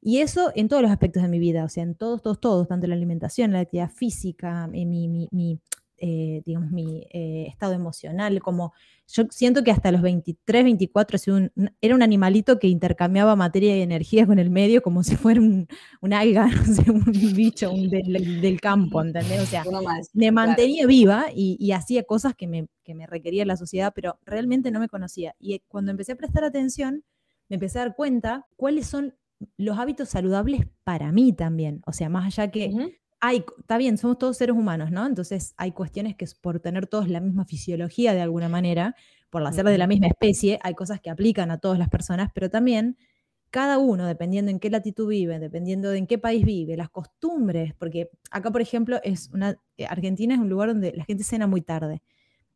Y 0.00 0.18
eso 0.18 0.50
en 0.56 0.68
todos 0.68 0.82
los 0.82 0.90
aspectos 0.90 1.22
de 1.22 1.28
mi 1.28 1.38
vida, 1.38 1.64
o 1.64 1.68
sea, 1.68 1.84
en 1.84 1.94
todos, 1.94 2.22
todos, 2.22 2.40
todos, 2.40 2.68
tanto 2.68 2.86
la 2.88 2.94
alimentación, 2.94 3.52
la 3.52 3.60
actividad 3.60 3.90
física, 3.90 4.66
mi, 4.66 4.84
mi, 4.84 5.28
mi 5.30 5.60
eh, 6.04 6.42
digamos, 6.44 6.72
mi 6.72 7.06
eh, 7.12 7.46
estado 7.46 7.74
emocional, 7.74 8.40
como 8.42 8.72
yo 9.06 9.22
siento 9.30 9.62
que 9.62 9.70
hasta 9.70 9.92
los 9.92 10.02
23, 10.02 10.64
24 10.64 11.16
era 11.80 11.94
un 11.94 12.02
animalito 12.02 12.58
que 12.58 12.66
intercambiaba 12.66 13.36
materia 13.36 13.76
y 13.76 13.82
energía 13.82 14.26
con 14.26 14.40
el 14.40 14.50
medio 14.50 14.82
como 14.82 15.04
si 15.04 15.14
fuera 15.14 15.40
un, 15.40 15.68
un 16.00 16.12
alga, 16.12 16.46
un 16.88 17.04
bicho 17.36 17.70
del, 17.70 18.60
campo, 18.60 19.00
¿entendés? 19.00 19.42
O 19.42 19.46
sea, 19.46 19.62
me 20.12 20.32
mantenía 20.32 20.88
viva 20.88 21.26
y, 21.32 21.70
hacía 21.70 22.02
cosas 22.02 22.34
que 22.34 22.48
me, 22.48 22.66
que 22.82 22.96
me 22.96 23.06
requería 23.06 23.44
la 23.44 23.56
sociedad, 23.56 23.92
pero 23.94 24.18
realmente 24.26 24.72
no 24.72 24.80
me 24.80 24.88
conocía. 24.88 25.36
Y 25.38 25.60
cuando 25.68 25.92
empecé 25.92 26.12
a 26.12 26.16
prestar 26.16 26.42
atención, 26.42 27.04
me 27.48 27.54
empecé 27.54 27.78
a 27.78 27.82
dar 27.82 27.94
cuenta 27.94 28.48
cuáles 28.56 28.88
son 28.88 29.14
los 29.56 29.78
hábitos 29.78 30.08
saludables 30.08 30.62
para 30.82 31.12
mí 31.12 31.32
también. 31.32 31.80
O 31.86 31.92
sea, 31.92 32.08
más 32.08 32.26
allá 32.26 32.50
que 32.50 32.98
hay, 33.24 33.44
está 33.56 33.78
bien, 33.78 33.98
somos 33.98 34.18
todos 34.18 34.36
seres 34.36 34.56
humanos, 34.56 34.90
¿no? 34.90 35.06
Entonces 35.06 35.54
hay 35.56 35.70
cuestiones 35.70 36.16
que 36.16 36.26
por 36.40 36.58
tener 36.58 36.88
todos 36.88 37.08
la 37.08 37.20
misma 37.20 37.44
fisiología 37.44 38.14
de 38.14 38.20
alguna 38.20 38.48
manera, 38.48 38.96
por 39.30 39.50
ser 39.54 39.64
de 39.64 39.78
la 39.78 39.86
misma 39.86 40.08
especie, 40.08 40.58
hay 40.64 40.74
cosas 40.74 41.00
que 41.00 41.08
aplican 41.08 41.52
a 41.52 41.58
todas 41.58 41.78
las 41.78 41.88
personas, 41.88 42.30
pero 42.34 42.50
también 42.50 42.98
cada 43.50 43.78
uno, 43.78 44.06
dependiendo 44.06 44.50
en 44.50 44.58
qué 44.58 44.70
latitud 44.70 45.08
vive, 45.08 45.38
dependiendo 45.38 45.90
de 45.90 45.98
en 45.98 46.08
qué 46.08 46.18
país 46.18 46.44
vive, 46.44 46.76
las 46.76 46.90
costumbres, 46.90 47.74
porque 47.78 48.10
acá, 48.32 48.50
por 48.50 48.60
ejemplo, 48.60 48.98
es 49.04 49.30
una, 49.32 49.56
eh, 49.76 49.86
Argentina 49.86 50.34
es 50.34 50.40
un 50.40 50.48
lugar 50.48 50.70
donde 50.70 50.92
la 50.92 51.04
gente 51.04 51.22
cena 51.22 51.46
muy 51.46 51.60
tarde. 51.62 52.02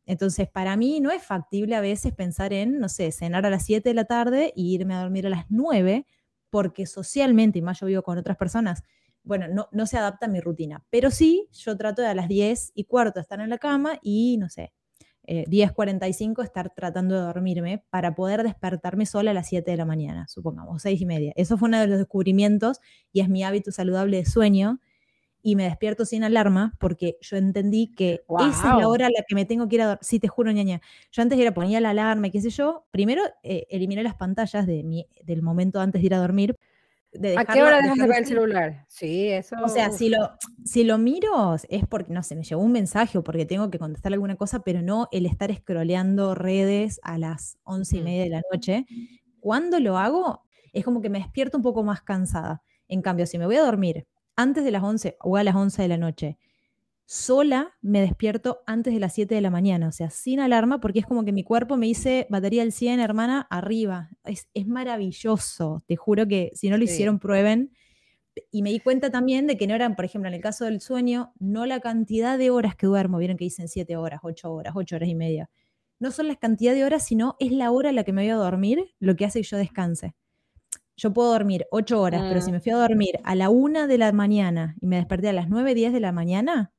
Entonces, 0.05 0.49
para 0.49 0.75
mí 0.75 0.99
no 0.99 1.11
es 1.11 1.23
factible 1.23 1.75
a 1.77 1.81
veces 1.81 2.13
pensar 2.13 2.51
en, 2.51 2.79
no 2.79 2.89
sé, 2.89 3.13
cenar 3.13 3.45
a 3.45 3.49
las 3.49 3.65
7 3.65 3.89
de 3.89 3.95
la 3.95 4.05
tarde 4.05 4.47
e 4.47 4.61
irme 4.61 4.95
a 4.95 5.01
dormir 5.01 5.27
a 5.27 5.29
las 5.29 5.45
9, 5.49 6.05
porque 6.49 6.85
socialmente, 6.85 7.59
y 7.59 7.61
más 7.61 7.79
yo 7.79 7.87
vivo 7.87 8.03
con 8.03 8.17
otras 8.17 8.37
personas, 8.37 8.83
bueno, 9.27 9.67
no, 9.71 9.85
se 9.85 9.97
adapta 9.97 10.25
a 10.25 10.29
mi 10.29 10.39
rutina, 10.39 10.83
pero 10.89 11.11
sí, 11.11 11.49
yo 11.51 11.77
trato 11.77 12.01
de 12.01 12.07
a 12.07 12.15
las 12.15 12.27
10 12.27 12.71
y 12.73 12.85
cuarto 12.85 13.19
estar 13.19 13.39
en 13.41 13.49
la 13.49 13.57
cama 13.57 13.99
y, 14.01 14.37
no 14.37 14.49
sé, 14.49 14.73
eh, 15.23 15.43
10.45 15.47 16.41
estar 16.43 16.73
tratando 16.73 17.15
de 17.15 17.21
dormirme 17.21 17.83
para 17.89 18.15
poder 18.15 18.43
despertarme 18.43 19.05
sola 19.05 19.31
a 19.31 19.33
las 19.33 19.47
7 19.49 19.69
de 19.69 19.77
la 19.77 19.85
mañana, 19.85 20.25
supongamos, 20.29 20.81
6 20.81 21.01
y 21.01 21.05
media. 21.05 21.33
Eso 21.35 21.57
fue 21.57 21.67
uno 21.67 21.79
de 21.79 21.87
los 21.87 21.97
descubrimientos 21.97 22.79
y 23.11 23.19
es 23.19 23.27
mi 23.27 23.43
hábito 23.43 23.71
saludable 23.71 24.17
de 24.17 24.25
sueño 24.25 24.79
y 25.41 25.55
me 25.57 25.65
despierto 25.65 26.05
sin 26.05 26.23
alarma 26.23 26.75
porque 26.79 27.17
yo 27.21 27.35
entendí 27.35 27.93
que 27.93 28.23
esa 28.39 28.71
es 28.71 28.77
la 28.79 28.87
hora 28.87 29.07
a 29.07 29.09
la 29.09 29.23
que 29.27 29.35
me 29.35 29.45
tengo 29.45 29.67
que 29.67 29.75
ir 29.75 29.81
a 29.81 29.85
dormir. 29.87 29.99
Sí, 30.03 30.19
te 30.19 30.27
juro, 30.29 30.51
ñaña. 30.51 30.81
Yo 31.11 31.21
antes 31.21 31.37
era 31.37 31.53
ponía 31.53 31.81
la 31.81 31.89
alarma, 31.89 32.29
qué 32.29 32.41
sé 32.41 32.49
yo. 32.49 32.85
Primero 32.91 33.21
eh, 33.43 33.65
eliminé 33.69 34.03
las 34.03 34.15
pantallas 34.15 34.65
de 34.65 34.83
mi, 34.83 35.07
del 35.23 35.41
momento 35.41 35.81
antes 35.81 36.01
de 36.01 36.05
ir 36.05 36.13
a 36.13 36.19
dormir 36.19 36.57
¿A 37.37 37.45
qué 37.45 37.63
hora 37.63 37.81
dejas 37.81 37.97
de 37.97 38.07
ver 38.07 38.17
el 38.19 38.25
celular? 38.25 38.85
Sí, 38.87 39.29
eso. 39.29 39.55
O 39.63 39.69
sea, 39.69 39.91
si 39.91 40.09
lo, 40.09 40.31
si 40.65 40.83
lo 40.83 40.97
miro 40.97 41.55
es 41.69 41.87
porque, 41.87 42.13
no 42.13 42.21
sé, 42.21 42.35
me 42.35 42.43
llegó 42.43 42.61
un 42.61 42.71
mensaje 42.71 43.17
o 43.17 43.23
porque 43.23 43.45
tengo 43.45 43.69
que 43.69 43.79
contestar 43.79 44.13
alguna 44.13 44.35
cosa, 44.35 44.59
pero 44.59 44.81
no 44.81 45.07
el 45.11 45.25
estar 45.25 45.53
scrolleando 45.55 46.35
redes 46.35 46.99
a 47.03 47.17
las 47.17 47.57
once 47.63 47.97
y 47.97 48.01
mm. 48.01 48.03
media 48.03 48.23
de 48.23 48.29
la 48.29 48.41
noche. 48.51 48.85
Cuando 49.39 49.79
lo 49.79 49.97
hago, 49.97 50.43
es 50.73 50.83
como 50.83 51.01
que 51.01 51.09
me 51.09 51.19
despierto 51.19 51.57
un 51.57 51.63
poco 51.63 51.83
más 51.83 52.01
cansada. 52.01 52.61
En 52.87 53.01
cambio, 53.01 53.25
si 53.25 53.37
me 53.37 53.45
voy 53.45 53.55
a 53.55 53.63
dormir 53.63 54.05
antes 54.35 54.63
de 54.63 54.71
las 54.71 54.83
11 54.83 55.17
o 55.21 55.37
a 55.37 55.43
las 55.43 55.55
11 55.55 55.81
de 55.81 55.87
la 55.87 55.97
noche 55.97 56.37
sola 57.07 57.73
me 57.81 58.01
despierto 58.01 58.63
antes 58.67 58.93
de 58.93 58.99
las 58.99 59.13
7 59.13 59.33
de 59.33 59.39
la 59.39 59.49
mañana, 59.49 59.87
o 59.87 59.91
sea, 59.93 60.09
sin 60.09 60.41
alarma, 60.41 60.81
porque 60.81 60.99
es 60.99 61.05
como 61.05 61.23
que 61.23 61.31
mi 61.31 61.43
cuerpo 61.43 61.77
me 61.77 61.85
dice, 61.85 62.27
batería 62.29 62.63
del 62.63 62.73
100, 62.73 62.99
hermana, 62.99 63.47
arriba. 63.49 64.09
Es, 64.25 64.45
maravilloso, 64.67 65.83
te 65.87 65.95
juro 65.95 66.27
que 66.27 66.51
si 66.53 66.69
no 66.69 66.77
lo 66.77 66.83
hicieron, 66.83 67.17
prueben. 67.17 67.71
Y 68.51 68.61
me 68.61 68.71
di 68.71 68.81
cuenta 68.81 69.09
también 69.09 69.47
de 69.47 69.57
que 69.57 69.67
no 69.67 69.73
eran, 69.73 69.95
por 69.95 70.03
ejemplo, 70.03 70.27
en 70.27 70.35
el 70.35 70.41
caso 70.41 70.65
del 70.65 70.81
sueño, 70.81 71.31
no 71.39 71.65
la 71.65 71.79
cantidad 71.79 72.37
de 72.37 72.51
horas 72.51 72.75
que 72.75 72.87
duermo, 72.87 73.17
vieron 73.19 73.37
que 73.37 73.45
dicen 73.45 73.69
7 73.69 73.95
horas, 73.95 74.19
8 74.21 74.51
horas, 74.51 74.73
8 74.75 74.97
horas 74.97 75.09
y 75.09 75.15
media. 75.15 75.49
No 75.99 76.11
son 76.11 76.27
la 76.27 76.35
cantidad 76.35 76.73
de 76.73 76.83
horas, 76.83 77.05
sino 77.05 77.37
es 77.39 77.53
la 77.53 77.71
hora 77.71 77.89
a 77.89 77.93
la 77.93 78.03
que 78.03 78.11
me 78.11 78.23
voy 78.23 78.31
a 78.31 78.35
dormir 78.35 78.93
lo 78.99 79.15
que 79.15 79.25
hace 79.25 79.39
que 79.39 79.47
yo 79.47 79.57
descanse. 79.57 80.13
Yo 80.97 81.13
puedo 81.13 81.31
dormir 81.31 81.67
8 81.71 82.01
horas, 82.01 82.23
pero 82.27 82.41
si 82.41 82.51
mm. 82.51 82.53
me 82.53 82.59
fui 82.59 82.73
a 82.73 82.77
dormir 82.77 83.19
a 83.23 83.33
la 83.33 83.49
1 83.49 83.87
de 83.87 83.97
la 83.97 84.11
mañana 84.11 84.75
y 84.81 84.87
me 84.87 84.97
desperté 84.97 85.29
a 85.29 85.33
las 85.33 85.47
9, 85.47 85.73
10 85.73 85.93
de 85.93 85.99
la 86.01 86.11
mañana, 86.11 86.73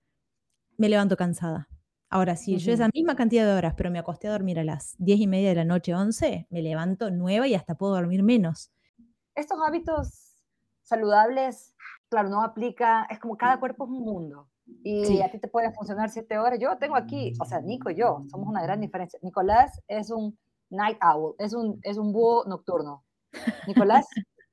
me 0.79 0.89
levanto 0.89 1.17
cansada. 1.17 1.69
Ahora, 2.11 2.37
si 2.37 2.57
yo 2.57 2.73
esa 2.73 2.89
misma 2.95 3.17
cantidad 3.17 3.45
de 3.45 3.53
horas, 3.53 3.75
pero 3.77 3.91
me 3.91 3.99
acosté 3.99 4.29
a 4.29 4.33
dormir 4.33 4.59
a 4.59 4.65
las 4.65 4.95
10 4.99 5.21
y 5.21 5.27
media 5.27 5.51
de 5.51 5.57
la 5.57 5.65
noche, 5.67 5.95
11, 5.95 6.47
me 6.49 6.63
levanto 6.63 7.11
nueva 7.11 7.47
y 7.47 7.55
hasta 7.55 7.75
puedo 7.75 7.95
dormir 7.95 8.23
menos. 8.23 8.73
Estos 9.35 9.59
hábitos 9.67 10.37
saludables, 10.83 11.75
claro, 12.09 12.31
no 12.31 12.43
aplica, 12.43 13.07
es 13.11 13.19
como 13.19 13.37
cada 13.37 13.61
cuerpo 13.61 13.85
es 13.85 13.91
un 13.91 14.05
mundo. 14.05 14.49
Y 14.83 15.21
a 15.21 15.31
ti 15.31 15.39
te 15.39 15.49
puede 15.49 15.73
funcionar 15.73 16.09
7 16.09 16.39
horas. 16.39 16.59
Yo 16.59 16.79
tengo 16.79 16.97
aquí, 16.97 17.35
o 17.41 17.45
sea, 17.45 17.61
Nico 17.61 17.91
y 17.91 17.97
yo, 17.97 18.25
somos 18.31 18.49
una 18.49 18.63
gran 18.63 18.81
diferencia. 18.81 19.19
Nicolás 19.23 19.83
es 19.87 20.11
un 20.11 20.39
night 20.71 20.99
owl, 21.03 21.35
es 21.39 21.53
un, 21.53 21.79
es 21.83 21.99
un 21.99 22.13
búho 22.13 22.45
nocturno. 22.47 23.05
Nicolás, 23.67 24.07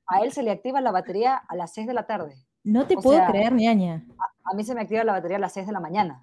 a 0.06 0.20
él 0.20 0.32
se 0.32 0.42
le 0.42 0.50
activa 0.50 0.82
la 0.82 0.90
batería 0.90 1.36
a 1.36 1.56
las 1.56 1.72
6 1.72 1.86
de 1.86 1.94
la 1.94 2.06
tarde. 2.06 2.34
No 2.64 2.86
te 2.86 2.96
puedo 2.96 3.24
creer, 3.26 3.54
ñaña 3.54 4.04
a 4.50 4.54
mí 4.54 4.64
se 4.64 4.74
me 4.74 4.82
activa 4.82 5.04
la 5.04 5.12
batería 5.12 5.36
a 5.36 5.40
las 5.40 5.52
6 5.52 5.66
de 5.66 5.72
la 5.72 5.80
mañana. 5.80 6.22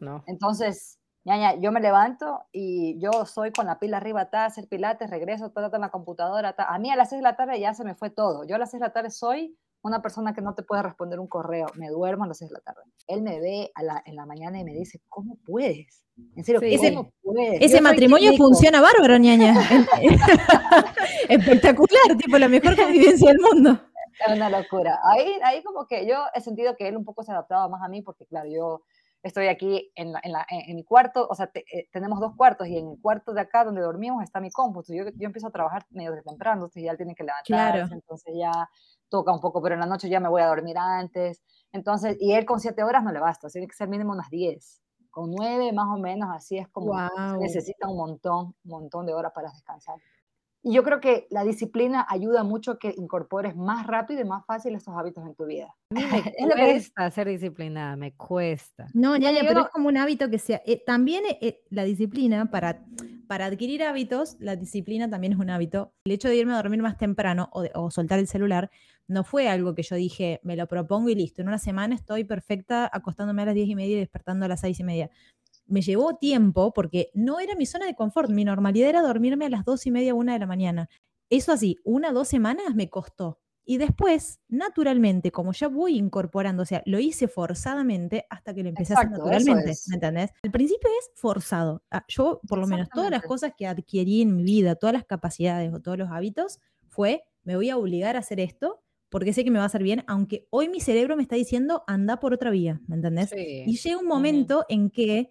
No. 0.00 0.24
Entonces, 0.26 0.98
ñaña, 1.24 1.54
yo 1.56 1.70
me 1.70 1.80
levanto 1.80 2.40
y 2.52 2.98
yo 3.00 3.24
soy 3.26 3.52
con 3.52 3.66
la 3.66 3.78
pila 3.78 3.98
arriba, 3.98 4.28
a 4.32 4.44
hacer 4.44 4.68
pilates, 4.68 5.10
regreso, 5.10 5.50
todo 5.50 5.70
en 5.72 5.80
la 5.80 5.90
computadora. 5.90 6.54
A 6.58 6.78
mí 6.78 6.90
a 6.90 6.96
las 6.96 7.10
6 7.10 7.20
de 7.20 7.22
la 7.22 7.36
tarde 7.36 7.60
ya 7.60 7.74
se 7.74 7.84
me 7.84 7.94
fue 7.94 8.10
todo. 8.10 8.44
Yo 8.44 8.56
a 8.56 8.58
las 8.58 8.70
6 8.70 8.80
de 8.80 8.86
la 8.86 8.92
tarde 8.92 9.10
soy 9.10 9.56
una 9.82 10.00
persona 10.00 10.32
que 10.32 10.42
no 10.42 10.54
te 10.54 10.62
puede 10.62 10.82
responder 10.82 11.20
un 11.20 11.28
correo. 11.28 11.66
Me 11.76 11.88
duermo 11.88 12.24
a 12.24 12.28
las 12.28 12.38
6 12.38 12.50
de 12.50 12.54
la 12.54 12.60
tarde. 12.60 12.82
Él 13.06 13.22
me 13.22 13.40
ve 13.40 13.72
en 14.06 14.16
la 14.16 14.26
mañana 14.26 14.58
y 14.58 14.64
me 14.64 14.72
dice, 14.72 15.00
¿cómo 15.08 15.36
puedes? 15.44 16.04
En 16.36 16.44
serio, 16.44 16.60
¿cómo 16.94 17.12
puedes? 17.22 17.60
Ese 17.60 17.80
matrimonio 17.80 18.32
funciona 18.36 18.80
bárbaro, 18.80 19.18
ñaña. 19.18 19.54
Espectacular, 21.28 22.16
tipo 22.18 22.38
la 22.38 22.48
mejor 22.48 22.76
convivencia 22.76 23.28
del 23.28 23.40
mundo. 23.40 23.80
Es 24.28 24.36
una 24.36 24.50
locura. 24.50 25.00
Ahí, 25.04 25.38
ahí 25.44 25.62
como 25.62 25.86
que 25.86 26.06
yo 26.06 26.16
he 26.34 26.40
sentido 26.40 26.76
que 26.76 26.88
él 26.88 26.96
un 26.96 27.04
poco 27.04 27.22
se 27.22 27.32
adaptaba 27.32 27.68
más 27.68 27.82
a 27.82 27.88
mí 27.88 28.02
porque, 28.02 28.26
claro, 28.26 28.48
yo 28.48 28.82
estoy 29.22 29.46
aquí 29.46 29.92
en, 29.94 30.12
en, 30.22 30.32
la, 30.32 30.44
en 30.48 30.74
mi 30.74 30.84
cuarto, 30.84 31.26
o 31.28 31.34
sea, 31.34 31.50
eh, 31.54 31.88
tenemos 31.92 32.18
dos 32.18 32.34
cuartos 32.36 32.66
y 32.66 32.76
en 32.76 32.90
el 32.90 33.00
cuarto 33.00 33.32
de 33.32 33.40
acá 33.40 33.64
donde 33.64 33.80
dormimos 33.80 34.22
está 34.22 34.40
mi 34.40 34.50
cómputo. 34.50 34.92
Yo, 34.92 35.04
yo 35.14 35.26
empiezo 35.26 35.46
a 35.46 35.52
trabajar 35.52 35.86
medio 35.90 36.12
de 36.12 36.22
temprano, 36.22 36.62
entonces 36.62 36.82
ya 36.82 36.90
él 36.90 36.96
tiene 36.96 37.14
que 37.14 37.22
levantarse, 37.22 37.52
claro. 37.52 37.88
entonces 37.92 38.34
ya 38.36 38.68
toca 39.08 39.32
un 39.32 39.40
poco, 39.40 39.62
pero 39.62 39.74
en 39.74 39.80
la 39.80 39.86
noche 39.86 40.08
ya 40.08 40.20
me 40.20 40.28
voy 40.28 40.42
a 40.42 40.46
dormir 40.46 40.76
antes. 40.76 41.42
Entonces, 41.70 42.16
y 42.20 42.32
él 42.32 42.44
con 42.44 42.60
siete 42.60 42.82
horas 42.82 43.04
no 43.04 43.12
le 43.12 43.20
basta, 43.20 43.48
tiene 43.48 43.68
que 43.68 43.74
ser 43.74 43.88
mínimo 43.88 44.12
unas 44.12 44.28
diez. 44.30 44.82
Con 45.10 45.30
nueve 45.30 45.72
más 45.72 45.86
o 45.94 46.00
menos, 46.00 46.30
así 46.34 46.56
es 46.56 46.68
como 46.68 46.94
necesita 47.38 47.86
un 47.86 47.98
montón, 47.98 48.56
un 48.64 48.70
montón 48.70 49.06
de 49.06 49.12
horas 49.14 49.32
para 49.34 49.50
descansar. 49.50 49.96
Y 50.64 50.74
yo 50.74 50.84
creo 50.84 51.00
que 51.00 51.26
la 51.30 51.42
disciplina 51.42 52.06
ayuda 52.08 52.44
mucho 52.44 52.72
a 52.72 52.78
que 52.78 52.94
incorpores 52.96 53.56
más 53.56 53.86
rápido 53.86 54.20
y 54.20 54.24
más 54.24 54.46
fácil 54.46 54.76
estos 54.76 54.94
hábitos 54.96 55.26
en 55.26 55.34
tu 55.34 55.46
vida. 55.46 55.74
A 55.90 55.94
mí 55.94 56.00
me 56.56 56.64
cuesta 56.64 57.10
ser 57.10 57.28
disciplinada, 57.28 57.96
me 57.96 58.12
cuesta. 58.12 58.86
No, 58.94 59.16
ya, 59.16 59.32
ya, 59.32 59.40
pero 59.40 59.62
es 59.62 59.68
como 59.70 59.88
un 59.88 59.96
hábito 59.96 60.30
que 60.30 60.38
sea. 60.38 60.62
Eh, 60.64 60.80
también 60.84 61.24
eh, 61.40 61.62
la 61.70 61.82
disciplina, 61.82 62.48
para, 62.50 62.84
para 63.26 63.46
adquirir 63.46 63.82
hábitos, 63.82 64.36
la 64.38 64.54
disciplina 64.54 65.10
también 65.10 65.32
es 65.32 65.40
un 65.40 65.50
hábito. 65.50 65.94
El 66.04 66.12
hecho 66.12 66.28
de 66.28 66.36
irme 66.36 66.52
a 66.52 66.56
dormir 66.56 66.80
más 66.80 66.96
temprano 66.96 67.48
o, 67.52 67.64
o 67.74 67.90
soltar 67.90 68.20
el 68.20 68.28
celular 68.28 68.70
no 69.08 69.24
fue 69.24 69.48
algo 69.48 69.74
que 69.74 69.82
yo 69.82 69.96
dije, 69.96 70.40
me 70.44 70.54
lo 70.54 70.68
propongo 70.68 71.08
y 71.08 71.16
listo. 71.16 71.42
En 71.42 71.48
una 71.48 71.58
semana 71.58 71.96
estoy 71.96 72.22
perfecta 72.22 72.88
acostándome 72.92 73.42
a 73.42 73.46
las 73.46 73.54
diez 73.54 73.68
y 73.68 73.74
media 73.74 73.96
y 73.96 74.00
despertando 74.00 74.46
a 74.46 74.48
las 74.48 74.60
seis 74.60 74.78
y 74.78 74.84
media 74.84 75.10
me 75.72 75.80
llevó 75.82 76.16
tiempo 76.16 76.72
porque 76.72 77.10
no 77.14 77.40
era 77.40 77.54
mi 77.56 77.66
zona 77.66 77.86
de 77.86 77.94
confort. 77.94 78.30
Mi 78.30 78.44
normalidad 78.44 78.88
era 78.90 79.02
dormirme 79.02 79.46
a 79.46 79.50
las 79.50 79.64
dos 79.64 79.86
y 79.86 79.90
media, 79.90 80.14
una 80.14 80.34
de 80.34 80.38
la 80.38 80.46
mañana. 80.46 80.88
Eso 81.30 81.52
así, 81.52 81.76
una, 81.84 82.12
dos 82.12 82.28
semanas 82.28 82.74
me 82.74 82.88
costó. 82.90 83.38
Y 83.64 83.78
después, 83.78 84.40
naturalmente, 84.48 85.30
como 85.30 85.52
ya 85.52 85.68
voy 85.68 85.96
incorporando, 85.96 86.64
o 86.64 86.66
sea, 86.66 86.82
lo 86.84 86.98
hice 86.98 87.28
forzadamente 87.28 88.26
hasta 88.28 88.52
que 88.54 88.62
lo 88.64 88.68
empecé 88.68 88.92
a 88.92 88.96
hacer 88.96 89.06
Exacto, 89.08 89.30
naturalmente, 89.30 89.70
es. 89.70 89.88
¿me 89.88 89.94
entendés? 89.94 90.30
Al 90.42 90.50
principio 90.50 90.90
es 90.98 91.10
forzado. 91.14 91.82
Ah, 91.90 92.04
Yo, 92.08 92.40
por 92.48 92.58
lo 92.58 92.66
menos, 92.66 92.88
todas 92.92 93.10
las 93.10 93.22
cosas 93.22 93.52
que 93.56 93.66
adquirí 93.66 94.22
en 94.22 94.36
mi 94.36 94.42
vida, 94.42 94.74
todas 94.74 94.94
las 94.94 95.04
capacidades 95.04 95.72
o 95.72 95.80
todos 95.80 95.96
los 95.96 96.10
hábitos, 96.10 96.58
fue, 96.88 97.22
me 97.44 97.54
voy 97.56 97.70
a 97.70 97.76
obligar 97.76 98.16
a 98.16 98.18
hacer 98.18 98.40
esto 98.40 98.82
porque 99.08 99.32
sé 99.34 99.44
que 99.44 99.50
me 99.50 99.58
va 99.58 99.64
a 99.64 99.66
hacer 99.66 99.82
bien, 99.82 100.04
aunque 100.06 100.46
hoy 100.50 100.68
mi 100.70 100.80
cerebro 100.80 101.16
me 101.16 101.22
está 101.22 101.36
diciendo, 101.36 101.84
anda 101.86 102.18
por 102.18 102.32
otra 102.32 102.50
vía, 102.50 102.80
¿me 102.88 102.96
entendés? 102.96 103.30
Y 103.32 103.76
Sí. 103.76 103.88
llega 103.88 104.00
un 104.00 104.06
momento 104.06 104.64
en 104.70 104.88
que, 104.90 105.30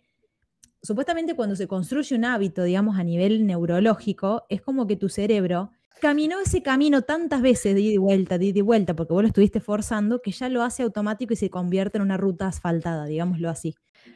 supuestamente 0.81 1.35
cuando 1.35 1.55
se 1.55 1.67
construye 1.67 2.15
un 2.15 2.25
hábito, 2.25 2.63
digamos, 2.63 2.97
a 2.97 3.03
nivel 3.03 3.45
neurológico, 3.45 4.43
es 4.49 4.61
como 4.61 4.87
que 4.87 4.95
tu 4.95 5.09
cerebro 5.09 5.71
caminó 6.01 6.39
ese 6.39 6.63
camino 6.63 7.03
tantas 7.03 7.41
veces 7.41 7.75
de 7.75 7.81
ida 7.81 7.93
y 7.93 7.97
vuelta, 7.97 8.37
de 8.37 8.45
ida 8.45 8.59
y 8.59 8.61
vuelta, 8.61 8.95
porque 8.95 9.13
vos 9.13 9.21
lo 9.21 9.27
estuviste 9.27 9.59
forzando, 9.59 10.21
que 10.21 10.31
ya 10.31 10.49
lo 10.49 10.63
hace 10.63 10.81
automático 10.83 11.33
y 11.33 11.35
se 11.35 11.49
convierte 11.49 11.97
en 11.97 12.03
una 12.03 12.17
ruta 12.17 12.47
asfaltada, 12.47 13.05
digámoslo 13.05 13.49
así. 13.49 13.75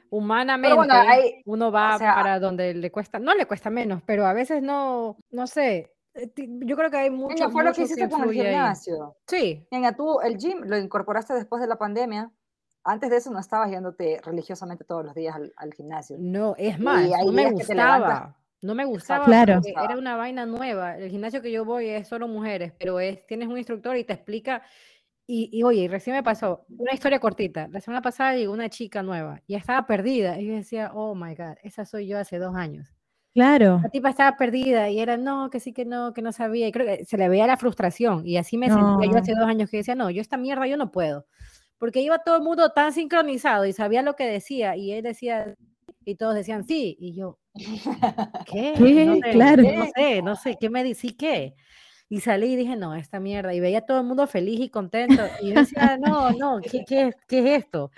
Humanamente, 0.09 0.91
hay- 0.91 1.41
uno 1.45 1.71
va 1.71 1.97
sea- 1.97 2.15
para 2.15 2.39
donde 2.39 2.73
le 2.73 2.91
cuesta, 2.91 3.19
no 3.19 3.35
le 3.35 3.45
cuesta 3.45 3.69
menos, 3.69 4.01
pero 4.05 4.25
a 4.25 4.33
veces 4.33 4.61
no, 4.63 5.17
no 5.31 5.45
sé. 5.47 5.91
eh, 6.15 6.31
Yo 6.37 6.75
creo 6.77 6.89
que 6.89 6.97
hay 6.97 7.09
mucho. 7.09 7.33
Niña, 7.35 7.49
fue 7.49 7.63
lo 7.63 7.73
que 7.73 7.81
mucho 7.81 7.93
hiciste 7.93 8.09
con 8.09 8.21
el 8.21 8.27
influye 8.29 8.47
ahí. 8.47 8.53
gimnasio. 8.55 9.15
Sí, 9.27 9.67
Niña, 9.69 9.95
tú 9.95 10.21
el 10.21 10.37
gym 10.37 10.61
lo 10.63 10.77
incorporaste 10.77 11.33
después 11.33 11.61
de 11.61 11.67
la 11.67 11.75
pandemia. 11.77 12.31
Antes 12.85 13.09
de 13.09 13.17
eso 13.17 13.31
no 13.31 13.39
estabas 13.39 13.71
yéndote 13.71 14.21
religiosamente 14.23 14.83
todos 14.83 15.03
los 15.03 15.15
días 15.15 15.35
al, 15.35 15.51
al 15.57 15.73
gimnasio. 15.73 16.17
no, 16.19 16.53
es 16.57 16.79
más, 16.79 17.09
no 17.25 17.31
me 17.31 17.51
gustaba. 17.51 18.35
No 18.61 18.73
me 18.73 18.85
gustaba 18.85 19.25
Claro. 19.25 19.55
porque 19.55 19.73
era 19.83 19.97
una 19.97 20.15
vaina 20.15 20.45
nueva. 20.45 20.97
El 20.97 21.09
gimnasio 21.09 21.41
que 21.41 21.51
yo 21.51 21.65
voy 21.65 21.87
es 21.89 22.07
solo 22.07 22.27
mujeres, 22.27 22.73
pero 22.79 22.99
es, 22.99 23.25
tienes 23.27 23.47
un 23.47 23.57
instructor 23.57 23.95
y 23.97 24.03
te 24.03 24.13
explica. 24.13 24.61
Y, 25.27 25.49
y 25.51 25.63
oye, 25.63 25.87
recién 25.87 26.15
me 26.15 26.23
pasó 26.23 26.65
una 26.69 26.93
historia 26.93 27.19
cortita. 27.19 27.67
La 27.67 27.79
semana 27.81 28.01
pasada 28.01 28.35
llegó 28.35 28.53
una 28.53 28.69
chica 28.69 29.01
nueva 29.03 29.41
y 29.47 29.55
estaba 29.55 29.85
perdida. 29.87 30.39
Y 30.39 30.47
yo 30.47 30.53
decía, 30.55 30.91
oh 30.93 31.13
my 31.15 31.35
God, 31.35 31.55
esa 31.63 31.85
soy 31.85 32.07
yo 32.07 32.17
hace 32.19 32.37
dos 32.39 32.55
años. 32.55 32.95
Claro. 33.33 33.79
La 33.83 33.89
tipa 33.89 34.09
estaba 34.09 34.37
perdida 34.37 34.89
y 34.89 34.99
era 34.99 35.17
no, 35.17 35.49
que 35.49 35.59
sí, 35.59 35.73
que 35.73 35.83
no, 35.85 36.13
que 36.13 36.21
no 36.21 36.31
sabía. 36.31 36.67
Y 36.67 36.71
creo 36.71 36.85
que 36.85 37.05
se 37.05 37.17
le 37.17 37.27
veía 37.29 37.47
la 37.47 37.57
frustración. 37.57 38.25
Y 38.25 38.37
así 38.37 38.57
me 38.57 38.67
sentía 38.67 39.05
yo 39.07 39.11
No. 39.11 39.17
hace 39.17 39.33
dos 39.33 39.47
años 39.47 39.69
que 39.69 39.77
decía, 39.77 39.93
no, 39.95 40.09
yo 40.09 40.21
esta 40.21 40.37
mierda 40.37 40.65
yo 40.67 40.77
no 40.77 40.91
puedo. 40.91 41.25
Porque 41.77 42.01
iba 42.01 42.19
todo 42.19 42.37
el 42.37 42.43
mundo 42.43 42.69
tan 42.71 42.93
sincronizado 42.93 43.65
y 43.65 43.73
sabía 43.73 44.01
lo 44.01 44.15
que 44.15 44.25
decía. 44.25 44.75
Y 44.75 44.91
él 44.91 45.03
decía, 45.03 45.55
y 46.05 46.15
todos 46.15 46.35
decían 46.35 46.63
sí. 46.63 46.95
Y 46.99 47.15
yo, 47.15 47.39
¿qué? 48.45 48.73
¿Qué? 48.77 49.05
No 49.05 49.15
sé, 49.15 49.31
Claro. 49.31 49.63
No 49.63 49.85
sé, 49.95 50.21
no 50.21 50.35
sé, 50.35 50.57
¿qué 50.59 50.69
me 50.69 50.83
decí 50.83 51.11
qué? 51.15 51.55
Y 52.07 52.19
salí 52.19 52.53
y 52.53 52.55
dije, 52.55 52.75
no, 52.75 52.93
esta 52.93 53.19
mierda. 53.19 53.53
Y 53.53 53.59
veía 53.59 53.79
a 53.79 53.85
todo 53.85 53.99
el 53.99 54.05
mundo 54.05 54.27
feliz 54.27 54.59
y 54.59 54.69
contento. 54.69 55.23
Y 55.41 55.49
yo 55.49 55.61
decía, 55.61 55.97
no, 55.97 56.31
no, 56.31 56.59
¿qué, 56.61 56.85
qué, 56.85 57.11
qué 57.27 57.39
es 57.39 57.63
esto? 57.63 57.91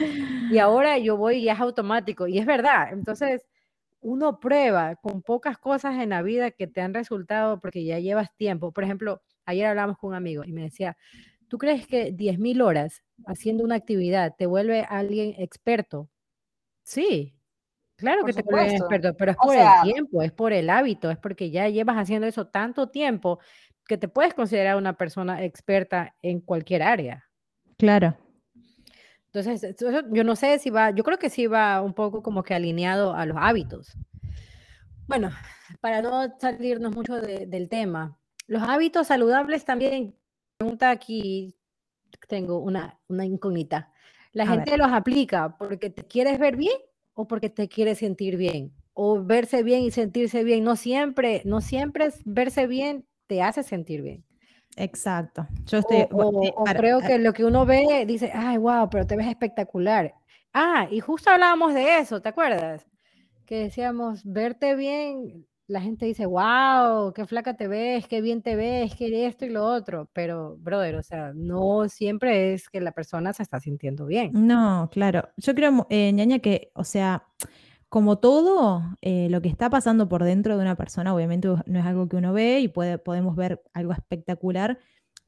Y 0.49 0.57
ahora 0.59 0.97
yo 0.97 1.17
voy 1.17 1.37
y 1.37 1.49
es 1.49 1.59
automático. 1.59 2.27
Y 2.27 2.37
es 2.39 2.45
verdad. 2.45 2.93
Entonces, 2.93 3.45
uno 3.99 4.39
prueba 4.39 4.95
con 4.95 5.21
pocas 5.21 5.57
cosas 5.57 6.01
en 6.01 6.09
la 6.11 6.21
vida 6.21 6.51
que 6.51 6.67
te 6.67 6.81
han 6.81 6.93
resultado 6.93 7.59
porque 7.59 7.83
ya 7.83 7.99
llevas 7.99 8.33
tiempo. 8.35 8.71
Por 8.71 8.85
ejemplo, 8.85 9.21
ayer 9.45 9.65
hablamos 9.65 9.97
con 9.97 10.09
un 10.09 10.15
amigo 10.15 10.45
y 10.45 10.53
me 10.53 10.61
decía, 10.61 10.95
¿tú 11.47 11.57
crees 11.57 11.87
que 11.87 12.11
10.000 12.11 12.61
horas 12.61 13.03
haciendo 13.25 13.63
una 13.63 13.75
actividad 13.75 14.35
te 14.37 14.45
vuelve 14.45 14.81
alguien 14.81 15.33
experto? 15.37 16.09
Sí, 16.83 17.35
claro 17.95 18.21
Por 18.21 18.29
que 18.33 18.41
te 18.41 18.43
vuelve 18.43 18.75
experto, 18.75 19.15
pero 19.17 19.31
es 19.31 19.37
O 19.37 19.41
por 19.43 19.53
sea- 19.55 19.81
el 19.83 19.93
tiempo, 19.93 20.21
es 20.21 20.31
por 20.31 20.53
el 20.53 20.69
hábito, 20.69 21.09
es 21.11 21.17
porque 21.17 21.49
ya 21.51 21.67
llevas 21.69 21.97
haciendo 21.97 22.27
eso 22.27 22.47
tanto 22.47 22.89
tiempo 22.89 23.39
que 23.87 23.97
te 23.97 24.07
puedes 24.07 24.33
considerar 24.33 24.75
una 24.77 24.97
persona 24.97 25.43
experta 25.43 26.15
en 26.21 26.41
cualquier 26.41 26.83
área. 26.83 27.23
Claro. 27.77 28.17
Entonces, 29.27 29.63
eso 29.63 29.91
yo 30.11 30.23
no 30.23 30.35
sé 30.35 30.57
si 30.59 30.69
va, 30.69 30.91
yo 30.91 31.03
creo 31.03 31.17
que 31.19 31.29
sí 31.29 31.47
va 31.47 31.81
un 31.81 31.93
poco 31.93 32.23
como 32.23 32.43
que 32.43 32.53
alineado 32.53 33.13
a 33.13 33.25
los 33.25 33.37
hábitos. 33.39 33.97
Bueno, 35.07 35.29
para 35.79 36.01
no 36.01 36.33
salirnos 36.39 36.93
mucho 36.95 37.15
de- 37.21 37.45
del 37.45 37.69
tema, 37.69 38.17
los 38.47 38.61
hábitos 38.63 39.07
saludables 39.07 39.63
también, 39.63 40.15
pregunta 40.57 40.89
aquí, 40.89 41.55
tengo 42.27 42.59
una, 42.59 42.99
una 43.07 43.25
incógnita. 43.25 43.91
¿La 44.33 44.43
A 44.43 44.47
gente 44.47 44.77
los 44.77 44.91
aplica 44.91 45.55
porque 45.57 45.89
te 45.89 46.03
quieres 46.05 46.39
ver 46.39 46.55
bien 46.57 46.77
o 47.13 47.27
porque 47.27 47.49
te 47.49 47.67
quieres 47.67 47.99
sentir 47.99 48.37
bien? 48.37 48.73
O 48.93 49.23
verse 49.23 49.63
bien 49.63 49.83
y 49.83 49.91
sentirse 49.91 50.43
bien. 50.43 50.63
No 50.63 50.75
siempre, 50.75 51.41
no 51.45 51.61
siempre 51.61 52.05
es 52.05 52.21
verse 52.25 52.67
bien 52.67 53.05
te 53.27 53.41
hace 53.41 53.63
sentir 53.63 54.01
bien. 54.01 54.23
Exacto. 54.75 55.47
Yo 55.65 55.79
estoy. 55.79 56.05
O, 56.11 56.23
o- 56.23 56.43
eh, 56.43 56.53
o 56.55 56.63
para- 56.63 56.79
creo 56.79 56.99
que 57.01 57.17
lo 57.19 57.33
que 57.33 57.45
uno 57.45 57.65
ve 57.65 58.05
dice, 58.07 58.31
ay, 58.33 58.57
wow, 58.57 58.89
pero 58.89 59.05
te 59.05 59.15
ves 59.15 59.27
espectacular. 59.27 60.13
Ah, 60.53 60.87
y 60.89 60.99
justo 60.99 61.29
hablábamos 61.29 61.73
de 61.73 61.99
eso, 61.99 62.21
¿te 62.21 62.29
acuerdas? 62.29 62.85
Que 63.45 63.55
decíamos, 63.63 64.21
verte 64.25 64.75
bien, 64.75 65.46
la 65.67 65.81
gente 65.81 66.05
dice, 66.05 66.25
wow, 66.25 67.11
qué 67.13 67.25
flaca 67.25 67.55
te 67.55 67.67
ves, 67.67 68.07
qué 68.07 68.21
bien 68.21 68.41
te 68.41 68.55
ves, 68.55 68.95
qué 68.95 69.25
esto 69.25 69.45
y 69.45 69.49
lo 69.49 69.65
otro. 69.65 70.09
Pero, 70.13 70.57
brother, 70.57 70.95
o 70.95 71.03
sea, 71.03 71.33
no 71.35 71.89
siempre 71.89 72.53
es 72.53 72.69
que 72.69 72.79
la 72.79 72.93
persona 72.93 73.33
se 73.33 73.43
está 73.43 73.59
sintiendo 73.59 74.05
bien. 74.05 74.31
No, 74.33 74.89
claro. 74.91 75.27
Yo 75.35 75.53
creo, 75.53 75.85
eh, 75.89 76.11
ñaña, 76.13 76.39
que, 76.39 76.71
o 76.73 76.85
sea, 76.85 77.25
como 77.89 78.17
todo, 78.17 78.81
eh, 79.01 79.27
lo 79.29 79.41
que 79.41 79.49
está 79.49 79.69
pasando 79.69 80.07
por 80.07 80.23
dentro 80.23 80.55
de 80.55 80.61
una 80.61 80.75
persona, 80.75 81.13
obviamente 81.13 81.49
no 81.49 81.79
es 81.79 81.85
algo 81.85 82.07
que 82.07 82.15
uno 82.15 82.31
ve 82.31 82.61
y 82.61 82.69
puede, 82.69 82.97
podemos 82.97 83.35
ver 83.35 83.61
algo 83.73 83.91
espectacular. 83.91 84.79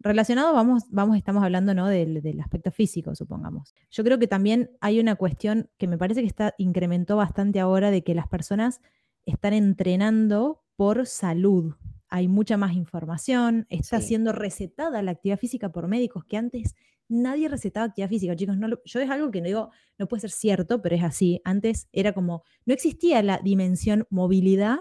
Relacionado, 0.01 0.53
vamos, 0.53 0.83
vamos, 0.89 1.17
estamos 1.17 1.43
hablando, 1.43 1.73
¿no? 1.73 1.87
Del, 1.87 2.21
del 2.21 2.39
aspecto 2.39 2.71
físico, 2.71 3.13
supongamos. 3.13 3.75
Yo 3.91 4.05
creo 4.05 4.17
que 4.17 4.27
también 4.27 4.71
hay 4.79 5.01
una 5.01 5.15
cuestión 5.15 5.69
que 5.77 5.87
me 5.87 5.97
parece 5.97 6.21
que 6.21 6.27
está, 6.27 6.55
incrementó 6.57 7.17
bastante 7.17 7.59
ahora 7.59 7.91
de 7.91 8.03
que 8.05 8.15
las 8.15 8.29
personas 8.29 8.79
están 9.25 9.53
entrenando 9.53 10.63
por 10.75 11.05
salud. 11.05 11.75
Hay 12.09 12.27
mucha 12.27 12.57
más 12.57 12.73
información, 12.73 13.67
está 13.69 14.01
Sí. 14.01 14.07
siendo 14.07 14.31
recetada 14.31 15.01
la 15.01 15.11
actividad 15.11 15.37
física 15.37 15.71
por 15.71 15.87
médicos 15.87 16.25
que 16.25 16.37
antes 16.37 16.75
nadie 17.07 17.47
recetaba 17.49 17.87
actividad 17.87 18.09
física, 18.09 18.35
chicos. 18.35 18.57
No 18.57 18.67
lo- 18.67 18.81
yo 18.85 18.99
es 18.99 19.09
algo 19.09 19.31
que 19.31 19.41
no 19.41 19.47
digo, 19.47 19.69
no 19.97 20.07
puede 20.07 20.21
ser 20.21 20.31
cierto, 20.31 20.81
pero 20.81 20.95
es 20.95 21.03
así. 21.03 21.41
Antes 21.43 21.87
era 21.91 22.13
como, 22.13 22.43
no 22.65 22.73
existía 22.73 23.21
la 23.23 23.39
dimensión 23.43 24.05
movilidad 24.09 24.77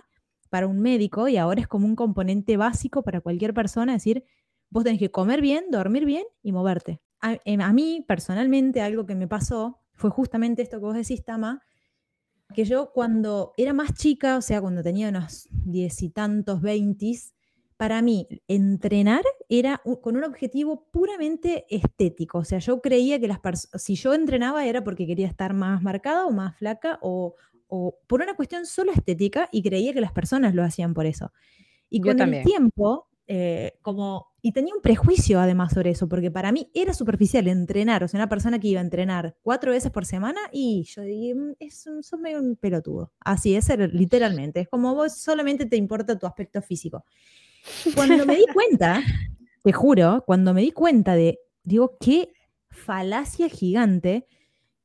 para 0.51 0.67
un 0.67 0.79
médico 0.81 1.29
y 1.29 1.37
ahora 1.37 1.61
es 1.61 1.69
como 1.69 1.87
un 1.87 1.97
componente 1.97 2.57
básico 2.57 3.03
para 3.03 3.21
cualquier 3.21 3.53
persona, 3.55 3.93
es 3.95 4.03
decir, 4.03 4.25
vos 4.71 4.85
tenés 4.85 4.99
que 4.99 5.11
comer 5.11 5.41
bien, 5.43 5.65
dormir 5.71 6.05
bien 6.07 6.25
y 6.43 6.53
moverte. 6.53 7.01
A, 7.21 7.37
em, 7.45 7.61
a 7.61 7.73
mí, 7.73 8.05
personalmente, 8.07 8.81
algo 8.81 9.05
que 9.05 9.15
me 9.15 9.27
pasó 9.29 9.81
fue 9.95 10.11
justamente 10.11 10.63
esto 10.63 10.79
que 10.79 10.85
vos 10.87 10.95
decís, 10.95 11.25
Tama, 11.25 11.61
que 12.55 12.65
yo 12.65 12.93
cuando 12.93 13.53
era 13.57 13.73
más 13.73 13.95
chica, 13.95 14.37
o 14.37 14.43
sea, 14.43 14.61
cuando 14.61 14.83
tenía 14.83 15.09
unos 15.11 15.49
diez 15.51 16.03
y 16.03 16.11
tantos, 16.11 16.61
veintis, 16.63 17.35
para 17.77 18.03
mí 18.03 18.27
entrenar 18.49 19.23
era 19.49 19.81
con 20.03 20.17
un 20.17 20.25
objetivo 20.25 20.89
puramente 20.91 21.65
estético. 21.69 22.39
O 22.39 22.45
sea, 22.45 22.59
yo 22.59 22.81
creía 22.81 23.21
que 23.21 23.29
las 23.29 23.41
si 23.77 23.95
yo 23.95 24.15
entrenaba 24.15 24.67
era 24.67 24.83
porque 24.83 25.07
quería 25.07 25.29
estar 25.29 25.55
más 25.55 25.83
marcada 25.83 26.27
o 26.27 26.33
más 26.33 26.57
flaca 26.57 26.99
o, 27.03 27.37
o 27.69 27.99
por 28.07 28.23
una 28.23 28.35
cuestión 28.35 28.67
solo 28.67 28.93
estética 28.93 29.49
y 29.53 29.63
creía 29.63 29.93
que 29.93 30.01
las 30.01 30.13
personas 30.13 30.55
lo 30.55 30.65
hacían 30.65 30.95
por 30.95 31.07
eso. 31.07 31.33
Y 31.91 32.01
Yo 32.03 32.11
con 32.11 32.17
también. 32.17 32.43
el 32.43 32.49
tiempo, 32.51 33.08
eh, 33.29 33.75
como, 33.83 34.27
y 34.43 34.53
tenía 34.53 34.75
un 34.75 34.81
prejuicio 34.81 35.39
además 35.39 35.73
sobre 35.75 35.91
eso, 35.91 36.09
porque 36.09 36.31
para 36.31 36.51
mí 36.51 36.71
era 36.75 36.95
superficial 36.95 37.47
entrenar, 37.47 38.03
o 38.03 38.09
sea, 38.09 38.19
una 38.19 38.29
persona 38.29 38.59
que 38.59 38.69
iba 38.69 38.81
a 38.81 38.85
entrenar 38.85 39.37
cuatro 39.43 39.71
veces 39.73 39.91
por 39.93 40.07
semana 40.07 40.41
y 40.51 40.85
yo 40.85 41.03
dije, 41.03 41.35
"Mm, 41.35 41.53
es 41.61 41.87
un, 41.87 42.03
sos 42.03 42.19
medio 42.19 42.41
un 42.41 42.57
pelotudo. 42.57 43.13
Así 43.21 43.55
es, 43.55 43.69
era- 43.71 43.87
literalmente. 43.87 44.61
Es 44.61 44.69
como 44.69 44.95
vos 44.95 45.13
solamente 45.17 45.67
te 45.67 45.77
importa 45.77 46.19
tu 46.19 46.27
aspecto 46.27 46.63
físico. 46.63 47.05
Cuando 47.95 48.25
me 48.27 48.37
di 48.37 48.47
cuenta, 48.53 49.03
te 49.63 49.73
juro, 49.73 50.25
cuando 50.27 50.55
me 50.55 50.63
di 50.63 50.71
cuenta 50.73 51.15
de, 51.15 51.39
digo, 51.65 51.97
qué 52.01 52.33
falacia 52.71 53.49
gigante, 53.49 54.27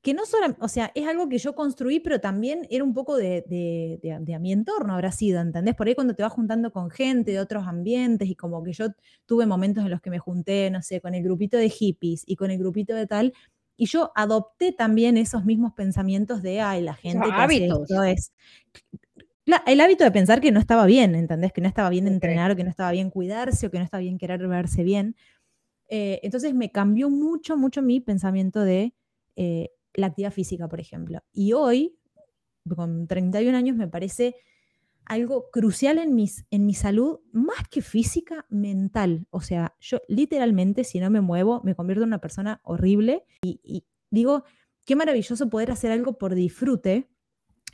que 0.03 0.13
no 0.13 0.25
solo, 0.25 0.55
o 0.59 0.67
sea, 0.67 0.91
es 0.95 1.07
algo 1.07 1.29
que 1.29 1.37
yo 1.37 1.55
construí, 1.55 2.01
pero 2.01 2.19
también 2.19 2.67
era 2.69 2.83
un 2.83 2.93
poco 2.93 3.15
de, 3.15 3.43
de- 3.47 4.19
de- 4.19 4.39
mi 4.39 4.51
entorno, 4.51 4.93
habrá 4.93 5.13
sido, 5.13 5.39
¿entendés? 5.39 5.75
Por 5.75 5.87
ahí 5.87 5.95
cuando 5.95 6.13
te 6.13 6.21
vas 6.23 6.33
juntando 6.33 6.71
con 6.73 6.89
gente 6.91 7.31
de 7.31 7.39
otros 7.39 7.65
ambientes 7.65 8.27
y 8.29 8.35
como 8.35 8.61
que 8.63 8.73
yo 8.73 8.87
tuve 9.25 9.45
momentos 9.45 9.83
en 9.85 9.89
los 9.89 10.01
que 10.01 10.09
me 10.09 10.19
junté, 10.19 10.69
no 10.71 10.81
sé, 10.81 10.99
con 10.99 11.15
el 11.15 11.23
grupito 11.23 11.55
de 11.57 11.69
hippies 11.69 12.23
y 12.27 12.35
con 12.35 12.51
el 12.51 12.57
grupito 12.59 12.93
de 12.93 13.07
tal, 13.07 13.33
y 13.77 13.85
yo 13.85 14.11
adopté 14.13 14.73
también 14.73 15.15
esos 15.17 15.45
mismos 15.45 15.71
pensamientos 15.73 16.41
de, 16.43 16.59
ay, 16.59 16.81
la 16.81 16.95
gente 16.95 17.25
que 17.25 17.33
hace 17.33 17.41
hábitos. 17.63 17.89
esto 17.89 18.03
es... 18.03 18.31
La- 19.45 19.63
el 19.67 19.81
hábito 19.81 20.03
de 20.03 20.11
pensar 20.11 20.39
que 20.41 20.51
no 20.51 20.59
estaba 20.59 20.85
bien, 20.85 21.15
¿entendés? 21.15 21.51
Que 21.53 21.61
no 21.61 21.67
estaba 21.67 21.89
bien 21.89 22.07
Ok. 22.07 22.13
entrenar 22.13 22.51
o 22.51 22.55
que 22.55 22.63
no 22.63 22.69
estaba 22.69 22.91
bien 22.91 23.09
cuidarse 23.09 23.67
o 23.67 23.71
que 23.71 23.77
no 23.77 23.83
estaba 23.85 24.01
bien 24.01 24.17
querer 24.17 24.45
verse 24.47 24.83
bien. 24.83 25.15
Eh, 25.89 26.19
entonces 26.23 26.53
me 26.53 26.71
cambió 26.71 27.09
mucho, 27.09 27.57
mucho 27.57 27.81
mi 27.81 27.99
pensamiento 27.99 28.61
de 28.61 28.93
eh, 29.35 29.71
la 29.93 30.07
actividad 30.07 30.31
física, 30.31 30.67
por 30.67 30.79
ejemplo. 30.79 31.19
Y 31.31 31.53
hoy, 31.53 31.97
con 32.75 33.07
31 33.07 33.57
años, 33.57 33.75
me 33.75 33.87
parece 33.87 34.35
algo 35.05 35.49
crucial 35.51 35.97
en, 35.97 36.15
mis, 36.15 36.45
en 36.49 36.65
mi 36.65 36.73
salud, 36.73 37.19
más 37.31 37.67
que 37.69 37.81
física, 37.81 38.45
mental. 38.49 39.27
O 39.31 39.41
sea, 39.41 39.75
yo 39.79 39.99
literalmente, 40.07 40.83
si 40.83 40.99
no 40.99 41.09
me 41.09 41.21
muevo, 41.21 41.61
me 41.63 41.75
convierto 41.75 42.03
en 42.03 42.09
una 42.09 42.21
persona 42.21 42.61
horrible 42.63 43.25
y, 43.41 43.85
digo, 44.09 44.43
qué 44.85 44.95
maravilloso 44.95 45.49
poder 45.49 45.71
hacer 45.71 45.91
algo 45.91 46.17
por 46.17 46.35
disfrute 46.35 47.09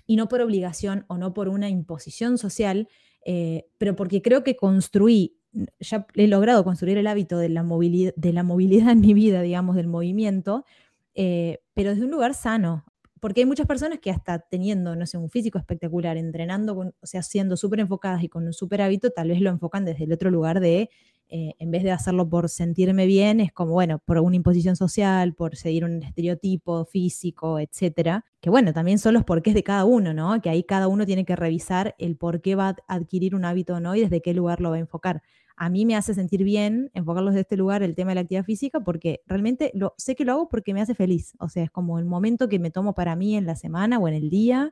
y 0.06 0.16
no 0.16 0.28
por 0.28 0.42
obligación 0.42 1.06
o 1.08 1.18
no 1.18 1.34
por 1.34 1.50
una 1.50 1.70
imposición 1.70 2.38
social, 2.38 2.88
eh, 3.26 3.68
pero 3.78 3.96
porque 3.96 4.22
creo 4.22 4.44
que 4.44 4.56
construí, 4.56 5.38
ya 5.80 6.08
he 6.16 6.28
logrado 6.28 6.64
construir 6.64 6.98
el 6.98 7.08
hábito 7.08 7.38
de 7.38 7.50
la 7.50 7.64
movilidad, 7.64 8.14
de 8.16 8.34
la 8.34 8.44
movilidad 8.44 8.92
en 8.92 9.02
mi 9.02 9.14
vida, 9.14 9.42
digamos, 9.42 9.76
del 9.76 9.88
movimiento, 9.88 10.66
eh, 11.14 11.60
pero 11.80 11.92
desde 11.92 12.04
un 12.04 12.12
lugar 12.12 12.34
sano. 12.34 12.84
Porque 13.22 13.40
hay 13.40 13.46
muchas 13.46 13.66
personas 13.66 14.00
que 14.00 14.12
hasta 14.12 14.40
teniendo, 14.40 14.98
no 14.98 15.06
sé, 15.06 15.18
un 15.18 15.30
físico 15.30 15.58
espectacular, 15.58 16.18
entrenando, 16.18 16.78
o 16.78 17.06
sea, 17.08 17.24
siendo 17.24 17.56
súper 17.56 17.80
enfocadas 17.80 18.22
y 18.22 18.28
con 18.28 18.46
un 18.46 18.52
súper 18.52 18.82
hábito, 18.82 19.12
tal 19.12 19.30
vez 19.30 19.40
lo 19.40 19.50
enfocan 19.50 19.86
desde 19.86 20.04
el 20.04 20.12
otro 20.12 20.30
lugar 20.30 20.60
de 20.60 20.90
eh, 21.30 21.54
en 21.58 21.72
vez 21.72 21.84
de 21.84 21.92
hacerlo 21.92 22.28
por 22.28 22.50
sentirme 22.50 23.06
bien, 23.06 23.40
es 23.40 23.54
como, 23.54 23.72
bueno, 23.72 24.00
por 24.00 24.18
una 24.18 24.36
imposición 24.36 24.76
social, 24.76 25.34
por 25.36 25.56
seguir 25.56 25.86
un 25.86 26.04
estereotipo 26.04 26.84
físico, 26.84 27.60
etcétera. 27.60 28.26
Que 28.42 28.50
bueno, 28.50 28.74
también 28.74 29.00
son 29.00 29.14
los 29.14 29.24
porqués 29.24 29.54
de 29.54 29.64
cada 29.64 29.86
uno, 29.86 30.14
¿no? 30.14 30.42
Que 30.42 30.50
ahí 30.50 30.64
cada 30.64 30.90
uno 30.90 31.06
tiene 31.06 31.24
que 31.24 31.38
revisar 31.38 31.96
el 31.98 32.18
por 32.18 32.42
qué 32.42 32.56
va 32.56 32.70
a 32.70 32.76
adquirir 32.94 33.36
un 33.36 33.46
hábito 33.46 33.76
o 33.76 33.80
no 33.80 33.96
y 33.96 34.02
desde 34.02 34.22
qué 34.22 34.34
lugar 34.34 34.60
lo 34.60 34.72
va 34.72 34.76
a 34.76 34.80
enfocar. 34.80 35.22
A 35.62 35.70
mí 35.70 35.86
me 35.86 35.96
hace 35.96 36.14
sentir 36.14 36.44
bien 36.44 36.90
enfocarlos 36.94 37.34
de 37.34 37.42
este 37.42 37.58
lugar 37.58 37.84
el 37.84 37.94
tema 37.94 38.12
de 38.12 38.16
la 38.16 38.22
actividad 38.22 38.46
física 38.46 38.80
porque 38.80 39.22
realmente 39.26 39.72
lo, 39.74 39.94
sé 39.98 40.16
que 40.16 40.24
lo 40.24 40.32
hago 40.32 40.50
porque 40.50 40.74
me 40.74 40.82
hace 40.82 40.96
feliz. 40.96 41.34
O 41.40 41.50
sea, 41.50 41.64
es 41.64 41.72
como 41.72 42.00
el 42.00 42.06
momento 42.06 42.48
que 42.48 42.60
me 42.60 42.72
tomo 42.72 42.94
para 42.94 43.16
mí 43.16 43.36
en 43.36 43.46
la 43.46 43.56
semana 43.56 44.00
o 44.00 44.08
en 44.08 44.14
el 44.14 44.30
día. 44.30 44.72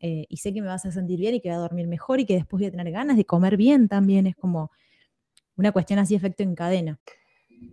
Eh, 0.00 0.26
y 0.28 0.38
sé 0.38 0.52
que 0.52 0.60
me 0.60 0.66
vas 0.66 0.84
a 0.84 0.90
sentir 0.90 1.20
bien 1.20 1.36
y 1.36 1.40
que 1.40 1.48
voy 1.48 1.56
a 1.56 1.60
dormir 1.60 1.86
mejor 1.86 2.18
y 2.18 2.26
que 2.26 2.34
después 2.34 2.60
voy 2.60 2.66
a 2.66 2.70
tener 2.72 2.90
ganas 2.90 3.16
de 3.16 3.24
comer 3.24 3.56
bien 3.56 3.88
también. 3.88 4.26
Es 4.26 4.34
como, 4.34 4.70
una 5.56 5.72
cuestión 5.72 5.98
así 5.98 6.14
efecto 6.14 6.42
en 6.42 6.54
cadena. 6.54 7.00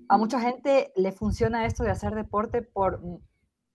A 0.07 0.17
mucha 0.17 0.39
gente 0.39 0.91
le 0.95 1.11
funciona 1.11 1.65
esto 1.65 1.83
de 1.83 1.91
hacer 1.91 2.15
deporte 2.15 2.61
por 2.61 3.03
mm, 3.03 3.17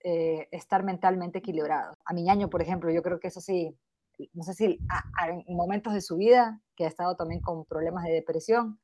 eh, 0.03 0.47
estar 0.51 0.83
mentalmente 0.83 1.39
equilibrado. 1.39 1.97
A 2.05 2.13
mi 2.13 2.23
ñaño, 2.23 2.49
por 2.49 2.61
ejemplo, 2.61 2.91
yo 2.91 3.03
creo 3.03 3.19
que 3.19 3.27
eso 3.27 3.41
sí, 3.41 3.75
no 4.33 4.43
sé 4.43 4.53
si 4.53 4.65
en 4.65 5.55
momentos 5.55 5.93
de 5.93 6.01
su 6.01 6.17
vida, 6.17 6.61
que 6.75 6.85
ha 6.85 6.87
estado 6.87 7.15
también 7.15 7.41
con 7.41 7.65
problemas 7.65 8.03
de 8.05 8.13
depresión, 8.13 8.79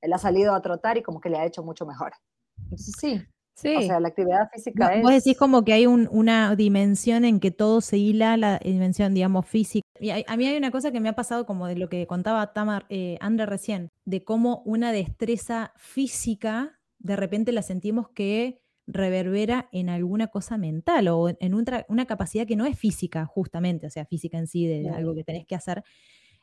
él 0.00 0.12
ha 0.12 0.18
salido 0.18 0.54
a 0.54 0.62
trotar 0.62 0.96
y 0.96 1.02
como 1.02 1.20
que 1.20 1.30
le 1.30 1.38
ha 1.38 1.46
hecho 1.46 1.62
mucho 1.62 1.86
mejor. 1.86 2.12
Entonces 2.56 2.94
sí, 2.98 3.22
Sí. 3.58 3.74
O 3.74 3.82
sea, 3.82 3.98
la 3.98 4.06
actividad 4.06 4.48
física 4.52 4.94
es... 4.94 5.02
Vos 5.02 5.10
decís 5.10 5.36
como 5.36 5.64
que 5.64 5.72
hay 5.72 5.84
una 5.84 6.54
dimensión 6.54 7.24
en 7.24 7.40
que 7.40 7.50
todo 7.50 7.80
se 7.80 7.98
hila, 7.98 8.36
la 8.36 8.58
dimensión, 8.58 9.14
digamos, 9.14 9.46
física. 9.46 9.84
Y 9.98 10.10
a, 10.10 10.36
mí 10.36 10.46
hay 10.46 10.56
una 10.56 10.70
cosa 10.70 10.92
que 10.92 11.00
me 11.00 11.08
ha 11.08 11.14
pasado 11.14 11.44
como 11.44 11.66
de 11.66 11.74
lo 11.74 11.88
que 11.88 12.06
contaba 12.06 12.52
Tamar, 12.52 12.86
eh, 12.88 13.18
André 13.20 13.46
recién, 13.46 13.88
de 14.04 14.22
cómo 14.22 14.62
una 14.64 14.92
destreza 14.92 15.72
física, 15.76 16.78
de 17.00 17.16
repente 17.16 17.50
la 17.50 17.62
sentimos 17.62 18.08
que 18.10 18.62
reverbera 18.88 19.68
en 19.70 19.90
alguna 19.90 20.28
cosa 20.28 20.56
mental 20.56 21.08
o 21.08 21.28
en 21.28 21.54
una 21.54 22.06
capacidad 22.06 22.46
que 22.46 22.56
no 22.56 22.66
es 22.66 22.76
física, 22.76 23.26
justamente, 23.26 23.86
o 23.86 23.90
sea, 23.90 24.06
física 24.06 24.38
en 24.38 24.46
sí, 24.46 24.66
de 24.66 24.88
algo 24.88 25.14
que 25.14 25.22
tenés 25.22 25.46
que 25.46 25.54
hacer, 25.54 25.84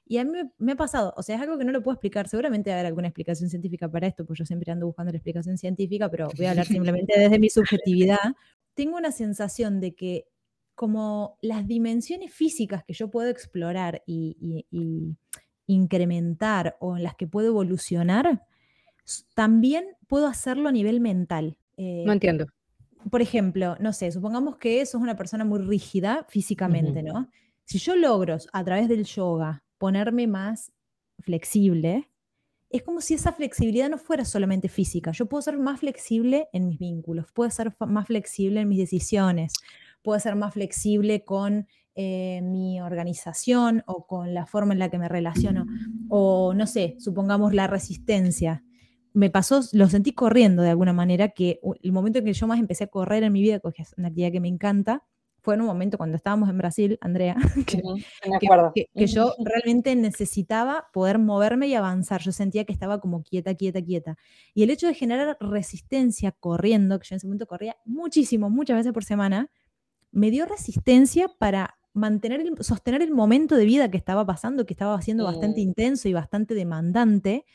y 0.08 0.20
a 0.20 0.24
mí 0.24 0.32
me, 0.60 0.72
ha 0.74 0.76
pasado, 0.76 1.14
o 1.18 1.24
sea, 1.24 1.36
es 1.36 1.42
algo 1.42 1.58
que 1.58 1.66
no 1.66 1.72
lo 1.72 1.82
puedo 1.82 1.96
explicar, 1.96 2.28
seguramente 2.28 2.70
va 2.70 2.76
a 2.76 2.80
haber 2.80 2.88
alguna 2.88 3.08
explicación 3.08 3.50
científica 3.50 3.90
para 3.90 4.06
esto, 4.06 4.24
pues 4.24 4.38
yo 4.38 4.46
siempre 4.46 4.72
ando 4.72 4.86
buscando 4.86 5.12
la 5.12 5.18
explicación 5.18 5.58
científica, 5.58 6.10
pero 6.10 6.30
voy 6.38 6.46
a 6.46 6.52
hablar 6.52 6.66
simplemente 7.04 7.20
desde 7.20 7.40
mi 7.40 7.50
subjetividad. 7.50 8.20
Tengo 8.76 8.98
una 8.98 9.12
sensación 9.12 9.80
de 9.80 9.96
que 9.96 10.28
como 10.76 11.40
las 11.42 11.66
dimensiones 11.66 12.34
físicas 12.34 12.84
que 12.84 12.94
yo 12.94 13.10
puedo 13.10 13.30
explorar 13.30 14.04
y, 14.06 14.66
incrementar 15.68 16.78
o 16.80 16.98
en 16.98 17.02
las 17.02 17.16
que 17.16 17.26
puedo 17.26 17.48
evolucionar, 17.48 18.46
también 19.34 19.86
puedo 20.08 20.28
hacerlo 20.28 20.70
a 20.70 20.72
nivel 20.72 21.00
mental. 21.00 21.58
Eh, 21.78 22.04
no 22.06 22.14
entiendo. 22.14 22.46
Por 23.10 23.22
ejemplo, 23.22 23.78
no 23.80 23.94
sé, 23.94 24.12
supongamos 24.12 24.58
que 24.58 24.86
sos 24.86 25.02
una 25.02 25.16
persona 25.16 25.46
muy 25.46 25.60
rígida 25.60 26.26
físicamente, 26.28 27.04
¿no? 27.04 27.30
Si 27.64 27.78
yo 27.78 27.96
logro 27.96 28.38
a 28.52 28.64
través 28.64 28.88
del 28.90 29.06
yoga 29.06 29.64
ponerme 29.78 30.28
más 30.28 30.72
flexible, 31.20 32.10
es 32.70 32.84
como 32.84 33.02
si 33.02 33.14
esa 33.14 33.32
flexibilidad 33.32 33.90
no 33.90 33.98
fuera 33.98 34.26
solamente 34.26 34.70
física. 34.70 35.12
Yo 35.12 35.28
puedo 35.28 35.42
ser 35.42 35.58
más 35.58 35.80
flexible 35.80 36.48
en 36.52 36.68
mis 36.68 36.80
vínculos, 36.80 37.32
puedo 37.32 37.50
ser 37.50 37.76
más 37.88 38.08
flexible 38.08 38.62
en 38.62 38.68
mis 38.68 38.80
decisiones, 38.80 39.54
puedo 40.02 40.20
ser 40.20 40.36
más 40.36 40.54
flexible 40.54 41.24
con 41.24 41.68
eh, 41.96 42.42
mi 42.44 42.82
organización 42.82 43.84
o 43.88 44.06
con 44.06 44.34
la 44.34 44.46
forma 44.46 44.74
en 44.74 44.80
la 44.80 44.90
que 44.90 44.98
me 44.98 45.08
relaciono. 45.08 45.66
O 46.10 46.54
no 46.54 46.68
sé, 46.68 46.96
supongamos 47.00 47.54
la 47.54 47.68
resistencia. 47.68 48.64
Me 49.16 49.30
pasó, 49.30 49.62
lo 49.72 49.88
sentí 49.88 50.12
corriendo 50.12 50.62
de 50.62 50.70
alguna 50.70 50.94
manera, 50.94 51.30
que 51.30 51.60
el 51.82 51.92
momento 51.92 52.20
en 52.20 52.26
que 52.26 52.34
yo 52.34 52.48
más 52.48 52.60
empecé 52.60 52.84
a 52.84 52.88
correr 52.88 53.24
en 53.24 53.34
mi 53.34 53.42
vida, 53.42 53.60
que 53.60 53.82
es 53.82 53.94
una 53.98 54.10
actividad 54.10 54.32
que 54.32 54.42
me 54.42 54.50
encanta, 54.50 55.04
fue 55.46 55.54
en 55.54 55.62
un 55.62 55.68
momento 55.68 55.98
cuando 55.98 56.18
estábamos 56.18 56.50
en 56.50 56.58
Brasil, 56.58 56.98
Andrea, 57.02 57.36
que, 57.68 58.88
que, 58.94 59.08
yo 59.08 59.36
realmente 59.38 59.96
necesitaba 59.96 60.88
poder 60.92 61.20
moverme 61.20 61.68
y 61.68 61.76
avanzar. 61.76 62.20
Yo 62.22 62.32
sentía 62.32 62.66
que 62.66 62.74
estaba 62.74 63.00
como 63.00 63.22
quieta, 63.22 63.54
quieta, 63.54 63.82
quieta. 63.82 64.18
Y 64.56 64.64
el 64.64 64.72
hecho 64.72 64.88
de 64.88 64.96
generar 64.96 65.38
resistencia 65.40 66.32
corriendo, 66.32 67.00
que 67.00 67.08
yo 67.08 67.14
en 67.14 67.18
ese 67.18 67.28
momento 67.28 67.46
corría 67.46 67.78
muchísimo, 67.86 68.50
muchas 68.50 68.78
veces 68.78 68.92
por 68.92 69.06
semana, 69.06 69.52
me 70.12 70.32
dio 70.32 70.48
resistencia 70.48 71.28
para 71.38 71.78
mantener, 71.94 72.44
sostener 72.62 73.04
el 73.04 73.12
momento 73.12 73.56
de 73.56 73.66
vida 73.66 73.92
que 73.92 73.98
estaba 73.98 74.26
pasando, 74.26 74.66
que 74.66 74.74
estaba 74.74 75.00
siendo 75.02 75.26
bastante 75.26 75.62
intenso 75.62 76.10
y 76.10 76.14
bastante 76.14 76.56
demandante. 76.56 77.46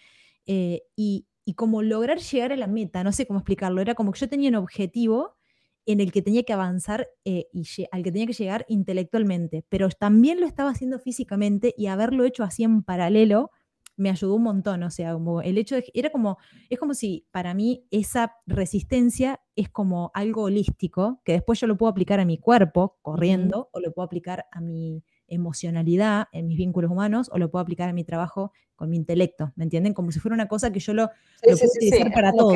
Eh, 0.47 0.83
y, 0.95 1.27
y 1.51 1.55
como 1.55 1.83
lograr 1.83 2.19
llegar 2.21 2.53
a 2.53 2.57
la 2.57 2.69
meta, 2.69 3.03
no 3.03 3.11
sé 3.11 3.27
cómo 3.27 3.41
explicarlo, 3.41 3.81
era 3.81 3.97
como 3.97 4.13
que 4.13 4.21
yo 4.21 4.29
tenía 4.29 4.51
un 4.51 4.55
objetivo 4.55 5.37
en 5.85 5.99
el 5.99 6.13
que 6.13 6.23
tenía 6.23 6.45
que 6.45 6.53
avanzar 6.53 7.09
eh, 7.25 7.49
y 7.53 7.67
al 7.91 8.05
que 8.05 8.13
tenía 8.13 8.29
que 8.29 8.35
llegar 8.35 8.65
intelectualmente, 8.69 9.65
pero 9.69 9.89
también 9.89 10.39
lo 10.39 10.47
estaba 10.47 10.71
haciendo 10.71 11.01
físicamente 11.01 11.75
y 11.77 11.89
haberlo 11.89 12.25
hecho 12.25 12.45
así 12.45 12.63
en 12.63 12.85
paralelo 12.85 13.51
me 13.97 14.11
ayudó 14.11 14.37
un 14.37 14.45
montón, 14.45 14.85
o 14.85 14.93
sea, 14.93 15.13
como 15.13 15.43
el 15.43 15.59
hecho 15.59 15.75
de, 15.75 15.85
era 15.93 16.11
como, 16.11 16.39
es 16.69 16.79
como 16.79 16.95
si 16.95 17.27
para 17.33 17.53
mí 17.53 17.85
esa 17.91 18.37
resistencia 18.47 19.41
es 19.57 19.69
como 19.69 20.13
algo 20.15 20.45
holístico, 20.45 21.21
que 21.25 21.33
después 21.33 21.59
yo 21.59 21.67
lo 21.67 21.77
puedo 21.77 21.91
aplicar 21.91 22.21
a 22.21 22.25
mi 22.25 22.39
cuerpo 22.39 22.97
corriendo, 23.03 23.71
o 23.73 23.81
lo 23.81 23.93
puedo 23.93 24.07
aplicar 24.07 24.47
a 24.53 24.61
mi 24.61 25.03
emocionalidad, 25.31 26.29
en 26.33 26.47
mis 26.47 26.59
vínculos 26.59 26.91
humanos, 26.91 27.31
o 27.33 27.39
lo 27.39 27.51
puedo 27.51 27.63
aplicar 27.63 27.89
a 27.89 27.95
mi 27.95 28.05
trabajo 28.05 28.53
con 28.77 28.91
mi 28.91 28.97
intelecto, 28.97 29.53
¿me 29.57 29.65
entienden? 29.65 29.95
Como 29.95 30.13
si 30.13 30.21
fuera 30.21 30.35
una 30.35 30.49
cosa 30.49 30.71
que 30.71 30.81
yo 30.81 30.93
lo, 30.93 31.11
puedo 31.43 31.57
utilizar 31.57 32.13
para 32.13 32.33
todo 32.33 32.53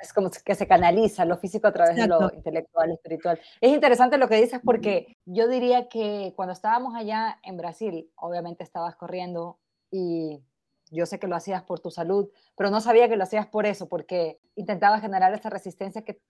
es 0.00 0.12
como 0.12 0.30
que 0.30 0.54
se 0.54 0.66
canaliza 0.66 1.24
lo 1.24 1.38
físico 1.38 1.66
a 1.66 1.72
través 1.72 1.96
de 1.96 2.06
lo 2.06 2.32
intelectual, 2.32 2.92
espiritual. 2.92 3.40
Es 3.60 3.72
interesante 3.72 4.16
lo 4.16 4.28
que 4.28 4.40
dices 4.40 4.60
porque 4.64 5.16
yo 5.24 5.48
diría 5.48 5.88
que 5.88 6.32
cuando 6.36 6.52
estábamos 6.52 6.94
allá 6.94 7.38
en 7.42 7.56
Brasil, 7.56 8.10
obviamente 8.16 8.62
estabas 8.62 8.94
corriendo 8.94 9.58
y 9.90 10.40
yo 10.90 11.04
sé 11.06 11.18
que 11.18 11.26
lo 11.26 11.36
hacías 11.36 11.62
por 11.64 11.80
tu 11.80 11.90
salud, 11.90 12.30
pero 12.56 12.70
no 12.70 12.80
sabía 12.80 13.08
que 13.08 13.16
lo 13.16 13.24
hacías 13.24 13.46
por 13.46 13.66
eso, 13.66 13.88
porque 13.88 14.40
intentabas 14.54 15.00
generar 15.00 15.34
esa 15.34 15.50
resistencia 15.50 16.02
que, 16.02 16.20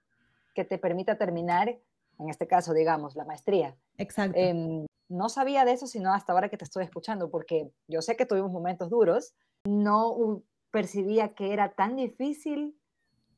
que 0.54 0.64
te 0.64 0.78
permita 0.78 1.18
terminar, 1.18 1.78
en 2.18 2.28
este 2.28 2.46
caso, 2.46 2.74
digamos, 2.74 3.16
la 3.16 3.24
maestría. 3.24 3.76
Exacto. 3.96 4.38
Em, 4.38 4.86
no 5.08 5.28
sabía 5.28 5.64
de 5.64 5.72
eso 5.72 5.86
sino 5.86 6.12
hasta 6.12 6.32
ahora 6.32 6.48
que 6.48 6.58
te 6.58 6.64
estoy 6.64 6.84
escuchando, 6.84 7.30
porque 7.30 7.70
yo 7.88 8.02
sé 8.02 8.16
que 8.16 8.26
tuvimos 8.26 8.50
momentos 8.50 8.90
duros, 8.90 9.34
no 9.64 10.42
percibía 10.70 11.34
que 11.34 11.52
era 11.52 11.74
tan 11.74 11.96
difícil 11.96 12.78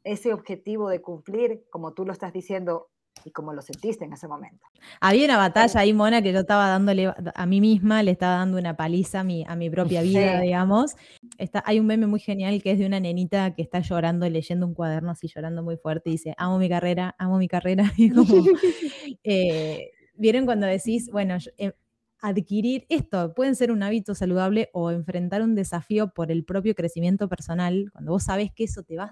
ese 0.02 0.32
objetivo 0.32 0.88
de 0.88 1.00
cumplir, 1.00 1.64
como 1.70 1.92
tú 1.92 2.04
lo 2.04 2.12
estás 2.12 2.32
diciendo 2.32 2.89
y 3.24 3.30
como 3.30 3.52
lo 3.52 3.62
sentiste 3.62 4.04
en 4.04 4.12
ese 4.12 4.28
momento. 4.28 4.66
Había 5.00 5.24
una 5.26 5.36
batalla 5.36 5.80
ahí, 5.80 5.92
Mona, 5.92 6.22
que 6.22 6.32
yo 6.32 6.40
estaba 6.40 6.68
dándole 6.68 7.12
a 7.34 7.46
mí 7.46 7.60
misma, 7.60 8.02
le 8.02 8.12
estaba 8.12 8.36
dando 8.36 8.58
una 8.58 8.76
paliza 8.76 9.20
a 9.20 9.24
mi, 9.24 9.44
a 9.46 9.56
mi 9.56 9.70
propia 9.70 10.02
vida, 10.02 10.40
digamos. 10.40 10.96
Está, 11.38 11.62
hay 11.66 11.80
un 11.80 11.86
meme 11.86 12.06
muy 12.06 12.20
genial 12.20 12.62
que 12.62 12.72
es 12.72 12.78
de 12.78 12.86
una 12.86 13.00
nenita 13.00 13.54
que 13.54 13.62
está 13.62 13.80
llorando, 13.80 14.28
leyendo 14.28 14.66
un 14.66 14.74
cuaderno 14.74 15.10
así, 15.10 15.28
llorando 15.28 15.62
muy 15.62 15.76
fuerte, 15.76 16.10
y 16.10 16.12
dice, 16.12 16.34
amo 16.38 16.58
mi 16.58 16.68
carrera, 16.68 17.14
amo 17.18 17.38
mi 17.38 17.48
carrera. 17.48 17.84
Y 18.00 18.10
como, 18.10 18.24
eh, 19.24 19.90
¿Vieron 20.14 20.46
cuando 20.46 20.66
decís, 20.66 21.10
bueno, 21.10 21.36
eh, 21.58 21.72
adquirir 22.20 22.86
esto, 22.88 23.34
pueden 23.34 23.56
ser 23.56 23.72
un 23.72 23.82
hábito 23.82 24.14
saludable 24.14 24.70
o 24.72 24.90
enfrentar 24.90 25.42
un 25.42 25.54
desafío 25.54 26.12
por 26.12 26.30
el 26.30 26.44
propio 26.44 26.74
crecimiento 26.74 27.28
personal, 27.28 27.90
cuando 27.92 28.12
vos 28.12 28.24
sabes 28.24 28.50
que 28.54 28.64
eso 28.64 28.82
te 28.82 28.96
va 28.96 29.10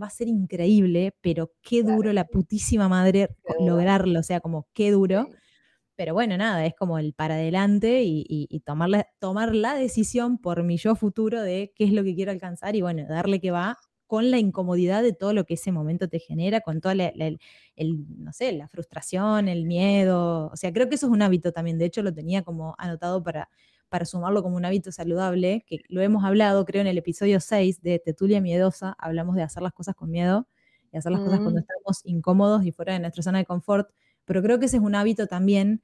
va 0.00 0.06
a 0.06 0.10
ser 0.10 0.28
increíble, 0.28 1.14
pero 1.20 1.52
qué 1.62 1.82
duro 1.82 2.12
la 2.12 2.26
putísima 2.26 2.88
madre 2.88 3.28
lograrlo, 3.60 4.20
o 4.20 4.22
sea, 4.22 4.40
como 4.40 4.66
qué 4.72 4.90
duro. 4.90 5.28
Pero 5.96 6.14
bueno, 6.14 6.38
nada, 6.38 6.64
es 6.64 6.74
como 6.74 6.98
el 6.98 7.12
para 7.12 7.34
adelante 7.34 8.02
y, 8.04 8.62
tomar, 8.64 8.88
la, 8.88 9.06
tomar 9.18 9.54
la 9.54 9.74
decisión 9.74 10.38
por 10.38 10.62
mi 10.62 10.78
yo 10.78 10.94
futuro 10.94 11.42
de 11.42 11.72
qué 11.76 11.84
es 11.84 11.92
lo 11.92 12.02
que 12.02 12.14
quiero 12.14 12.32
alcanzar 12.32 12.74
y 12.74 12.80
bueno, 12.80 13.06
darle 13.06 13.38
que 13.38 13.50
va 13.50 13.76
con 14.06 14.30
la 14.30 14.38
incomodidad 14.38 15.02
de 15.02 15.12
todo 15.12 15.34
lo 15.34 15.44
que 15.44 15.54
ese 15.54 15.72
momento 15.72 16.08
te 16.08 16.18
genera, 16.18 16.62
con 16.62 16.80
toda 16.80 16.94
la, 16.94 17.12
el, 17.14 17.38
no 18.18 18.32
sé, 18.32 18.50
la 18.52 18.66
frustración, 18.66 19.46
el 19.46 19.66
miedo. 19.66 20.48
O 20.52 20.56
sea, 20.56 20.72
creo 20.72 20.88
que 20.88 20.96
eso 20.96 21.06
es 21.06 21.12
un 21.12 21.22
hábito 21.22 21.52
también. 21.52 21.78
De 21.78 21.84
hecho, 21.84 22.02
lo 22.02 22.12
tenía 22.12 22.42
como 22.42 22.74
anotado 22.78 23.22
para, 23.22 23.50
para 23.90 24.06
sumarlo 24.06 24.42
como 24.42 24.56
un 24.56 24.64
hábito 24.66 24.92
saludable, 24.92 25.64
que 25.68 25.80
lo 25.88 26.00
hemos 26.02 26.24
hablado, 26.24 26.64
creo, 26.66 26.82
en 26.82 26.88
el 26.88 26.98
episodio 26.98 27.40
6 27.40 27.82
de 27.82 27.98
Tetulia 28.00 28.40
Miedosa, 28.40 28.96
hablamos 28.98 29.36
de 29.36 29.42
hacer 29.42 29.62
las 29.62 29.74
cosas 29.74 29.96
con 29.96 30.10
miedo 30.10 30.48
y 30.92 30.98
hacer 30.98 31.12
las 31.12 31.22
cosas 31.22 31.40
cuando 31.42 31.60
Mm. 31.60 31.62
estamos 31.62 32.00
incómodos 32.04 32.64
y 32.66 32.72
fuera 32.72 32.94
de 32.94 33.00
nuestra 33.00 33.22
zona 33.24 33.38
de 33.40 33.46
confort, 33.46 33.90
pero 34.26 34.42
creo 34.42 34.58
que 34.60 34.66
ese 34.66 34.78
es 34.78 34.82
un 34.84 34.94
hábito 34.96 35.26
también 35.28 35.82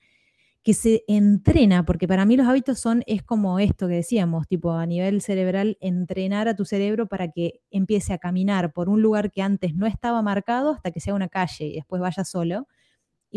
que 0.63 0.75
se 0.75 1.05
entrena, 1.07 1.85
porque 1.87 2.09
para 2.09 2.25
mí 2.27 2.37
los 2.37 2.49
hábitos 2.49 2.81
son, 2.81 3.03
es 3.07 3.23
como 3.23 3.61
esto 3.61 3.87
que 3.89 3.95
decíamos, 3.95 4.49
tipo 4.49 4.73
a 4.73 4.87
nivel 4.87 5.21
cerebral, 5.23 5.79
entrenar 5.81 6.49
a 6.49 6.57
tu 6.57 6.65
cerebro 6.65 7.07
para 7.07 7.31
que 7.31 7.61
empiece 7.71 8.13
a 8.13 8.19
caminar 8.19 8.73
por 8.73 8.89
un 8.89 9.01
lugar 9.03 9.31
que 9.31 9.43
antes 9.43 9.75
no 9.77 9.87
estaba 9.87 10.23
marcado 10.23 10.73
hasta 10.73 10.91
que 10.91 11.01
sea 11.01 11.15
una 11.15 11.29
calle 11.29 11.67
y 11.67 11.75
después 11.77 12.03
vaya 12.03 12.25
solo. 12.25 12.67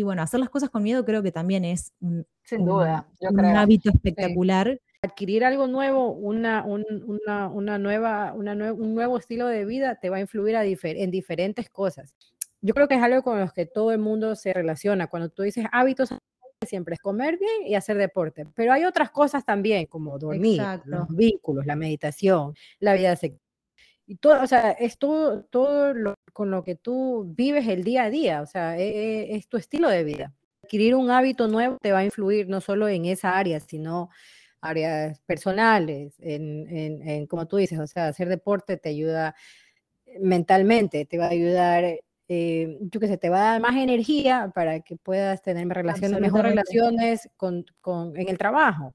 Y 0.00 0.02
bueno, 0.02 0.22
hacer 0.22 0.40
las 0.40 0.48
cosas 0.48 0.70
con 0.70 0.82
miedo 0.82 1.04
creo 1.04 1.22
que 1.22 1.30
también 1.30 1.62
es 1.62 1.92
un, 2.00 2.26
Sin 2.42 2.60
un- 2.62 2.68
duda, 2.68 3.06
yo 3.20 3.28
un 3.28 3.36
creo. 3.36 3.58
hábito 3.58 3.90
espectacular. 3.90 4.80
adquirir 5.02 5.44
algo 5.44 5.66
nuevo, 5.66 6.10
una, 6.12 6.64
un, 6.64 6.86
una, 7.06 7.48
una 7.48 7.78
nueva, 7.78 8.32
una 8.32 8.54
nue- 8.54 8.72
un 8.72 8.94
nuevo 8.94 9.18
estilo 9.18 9.46
de 9.46 9.66
vida 9.66 9.96
te 10.00 10.08
va 10.08 10.16
a 10.16 10.20
influir 10.20 10.56
a 10.56 10.64
difer- 10.64 10.96
en 10.96 11.10
diferentes 11.10 11.68
cosas. 11.68 12.14
Yo 12.62 12.72
creo 12.72 12.88
que 12.88 12.94
es 12.94 13.02
algo 13.02 13.22
con 13.22 13.38
los 13.40 13.52
que 13.52 13.66
todo 13.66 13.92
el 13.92 13.98
mundo 13.98 14.34
se 14.36 14.54
relaciona. 14.54 15.06
Cuando 15.08 15.28
tú 15.28 15.42
dices 15.42 15.66
hábitos, 15.70 16.14
siempre 16.66 16.94
es 16.94 17.00
comer 17.00 17.38
bien 17.38 17.66
y 17.66 17.74
hacer 17.74 17.98
deporte. 17.98 18.46
Pero 18.54 18.72
hay 18.72 18.84
otras 18.86 19.10
cosas 19.10 19.44
también, 19.44 19.84
como 19.84 20.18
dormir, 20.18 20.60
Exacto. 20.60 20.88
los 20.88 21.08
vínculos, 21.14 21.66
la 21.66 21.76
meditación, 21.76 22.54
la 22.78 22.94
vida 22.94 23.16
sexual. 23.16 23.38
Y 24.10 24.16
todo, 24.16 24.42
o 24.42 24.46
sea, 24.48 24.72
es 24.72 24.98
todo, 24.98 25.44
todo 25.44 25.94
lo, 25.94 26.14
con 26.32 26.50
lo 26.50 26.64
que 26.64 26.74
tú 26.74 27.32
vives 27.36 27.68
el 27.68 27.84
día 27.84 28.02
a 28.02 28.10
día, 28.10 28.42
o 28.42 28.46
sea, 28.46 28.76
e- 28.76 28.82
e- 29.30 29.36
es 29.36 29.46
tu 29.48 29.56
estilo 29.56 29.88
de 29.88 30.02
vida. 30.02 30.34
Adquirir 30.64 30.96
un 30.96 31.12
hábito 31.12 31.46
nuevo 31.46 31.76
te 31.80 31.92
va 31.92 31.98
a 32.00 32.04
influir 32.04 32.48
no 32.48 32.60
solo 32.60 32.88
en 32.88 33.04
esa 33.04 33.38
área, 33.38 33.60
sino 33.60 34.10
áreas 34.60 35.20
personales, 35.26 36.16
en, 36.18 36.66
en, 36.76 37.08
en, 37.08 37.26
como 37.28 37.46
tú 37.46 37.58
dices, 37.58 37.78
o 37.78 37.86
sea, 37.86 38.08
hacer 38.08 38.28
deporte 38.28 38.76
te 38.78 38.88
ayuda 38.88 39.36
mentalmente, 40.20 41.04
te 41.06 41.16
va 41.16 41.26
a 41.26 41.30
ayudar, 41.30 41.84
eh, 42.26 42.78
yo 42.80 42.98
qué 42.98 43.06
sé, 43.06 43.16
te 43.16 43.28
va 43.30 43.38
a 43.42 43.52
dar 43.52 43.60
más 43.60 43.76
energía 43.76 44.50
para 44.52 44.80
que 44.80 44.96
puedas 44.96 45.40
tener 45.40 45.68
relaciones, 45.68 46.20
mejores 46.20 46.46
relaciones 46.50 47.30
con, 47.36 47.64
con, 47.80 48.16
en 48.16 48.28
el 48.28 48.38
trabajo. 48.38 48.92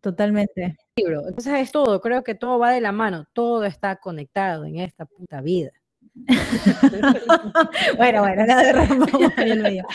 Totalmente. 0.00 0.76
Libro. 0.96 1.26
Entonces 1.26 1.54
es 1.54 1.72
todo, 1.72 2.00
creo 2.02 2.22
que 2.22 2.34
todo 2.34 2.58
va 2.58 2.70
de 2.70 2.82
la 2.82 2.92
mano, 2.92 3.26
todo 3.32 3.64
está 3.64 3.96
conectado 3.96 4.66
en 4.66 4.78
esta 4.78 5.06
puta 5.06 5.40
vida. 5.40 5.70
bueno, 7.96 8.20
bueno, 8.20 8.46
nada 8.46 8.62
de 8.62 9.54
medio. 9.56 9.84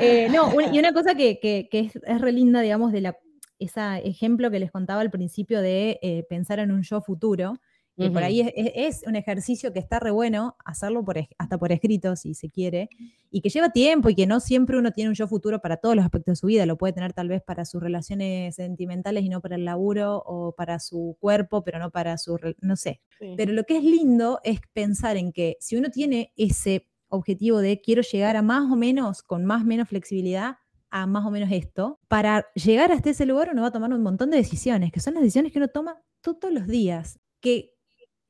Eh, 0.00 0.28
no, 0.30 0.52
y 0.70 0.78
una 0.78 0.92
cosa 0.92 1.14
que, 1.14 1.38
que- 1.40 1.66
que 1.70 1.80
es, 1.80 1.96
es 1.96 2.20
re 2.20 2.30
linda, 2.30 2.60
digamos, 2.60 2.92
de 2.92 3.00
la, 3.00 3.16
ese 3.58 3.80
ejemplo 4.06 4.50
que 4.50 4.58
les 4.60 4.70
contaba 4.70 5.00
al 5.00 5.10
principio 5.10 5.62
de 5.62 5.98
eh, 6.02 6.26
pensar 6.28 6.58
en 6.58 6.70
un 6.70 6.82
yo 6.82 7.00
futuro, 7.00 7.54
que 7.96 8.04
por 8.12 8.22
ahí 8.22 8.40
es, 8.40 8.52
es- 8.56 8.72
es 9.02 9.02
un 9.06 9.14
ejercicio 9.16 9.72
que 9.72 9.78
está 9.78 10.00
re 10.00 10.10
bueno 10.10 10.56
hacerlo 10.64 11.04
por, 11.04 11.18
hasta 11.38 11.58
por 11.58 11.70
escrito, 11.72 12.16
si 12.16 12.34
se 12.34 12.48
quiere, 12.50 12.88
y 13.30 13.40
que 13.42 13.48
lleva 13.50 13.70
tiempo 13.70 14.08
y 14.08 14.14
que 14.14 14.26
no 14.26 14.40
siempre 14.40 14.78
uno 14.78 14.90
tiene 14.92 15.10
un 15.10 15.14
yo 15.14 15.28
futuro 15.28 15.60
para 15.60 15.76
todos 15.76 15.94
los 15.96 16.04
aspectos 16.04 16.32
de 16.32 16.36
su 16.36 16.46
vida, 16.46 16.64
lo 16.66 16.78
puede 16.78 16.92
tener 16.94 17.12
tal 17.12 17.28
vez 17.28 17.42
para 17.42 17.64
sus 17.64 17.82
relaciones 17.82 18.54
sentimentales 18.56 19.24
y 19.24 19.28
no 19.28 19.40
para 19.40 19.56
el 19.56 19.64
laburo, 19.64 20.22
o 20.24 20.54
para 20.56 20.78
su 20.78 21.16
cuerpo, 21.20 21.62
pero 21.62 21.78
no 21.78 21.90
para 21.90 22.16
su, 22.18 22.38
no 22.60 22.76
sé. 22.76 23.00
Pero 23.36 23.52
lo 23.52 23.64
que 23.64 23.76
es 23.76 23.84
lindo 23.84 24.40
es 24.44 24.60
pensar 24.72 25.16
en 25.16 25.32
que 25.32 25.56
si 25.60 25.76
uno 25.76 25.90
tiene 25.90 26.32
ese 26.36 26.86
objetivo 27.08 27.58
de 27.58 27.80
quiero 27.80 28.02
llegar 28.02 28.36
a 28.36 28.42
más 28.42 28.70
o 28.70 28.76
menos, 28.76 29.22
con 29.22 29.44
más 29.44 29.62
o 29.62 29.66
menos 29.66 29.88
flexibilidad, 29.88 30.56
a 30.90 31.06
más 31.06 31.24
o 31.26 31.30
menos 31.30 31.50
esto, 31.52 32.00
para 32.08 32.46
llegar 32.54 32.90
hasta 32.92 33.10
ese 33.10 33.26
lugar 33.26 33.50
uno 33.52 33.62
va 33.62 33.68
a 33.68 33.72
tomar 33.72 33.92
un 33.92 34.02
montón 34.02 34.30
de 34.30 34.36
decisiones, 34.38 34.90
que 34.92 35.00
son 35.00 35.14
las 35.14 35.22
decisiones 35.22 35.52
que 35.52 35.58
uno 35.58 35.68
toma 35.68 36.00
todos 36.20 36.52
los 36.52 36.66
días, 36.66 37.18
que 37.40 37.74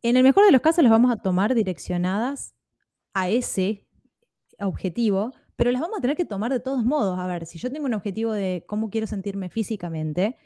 en 0.03 0.17
el 0.17 0.23
mejor 0.23 0.45
de 0.45 0.53
los 0.53 0.61
casos 0.61 0.83
las 0.85 0.91
vamos 0.91 1.13
a 1.13 1.17
tomar 1.17 1.55
direccionadas 1.55 2.55
a 3.15 3.29
ese 3.31 3.87
objetivo, 4.59 5.33
pero 5.57 5.71
las 5.71 5.81
vamos 5.81 5.99
a 5.99 6.01
tener 6.01 6.17
que 6.17 6.25
tomar 6.25 6.53
de 6.53 6.61
todos 6.61 6.85
modos. 6.85 7.19
A 7.19 7.27
ver, 7.27 7.47
si 7.47 7.59
yo 7.59 7.71
tengo 7.71 7.87
un 7.87 7.95
objetivo 7.95 8.33
de 8.33 8.65
cómo 8.67 8.91
quiero 8.91 9.07
sentirme 9.07 9.51
físicamente, 9.51 10.37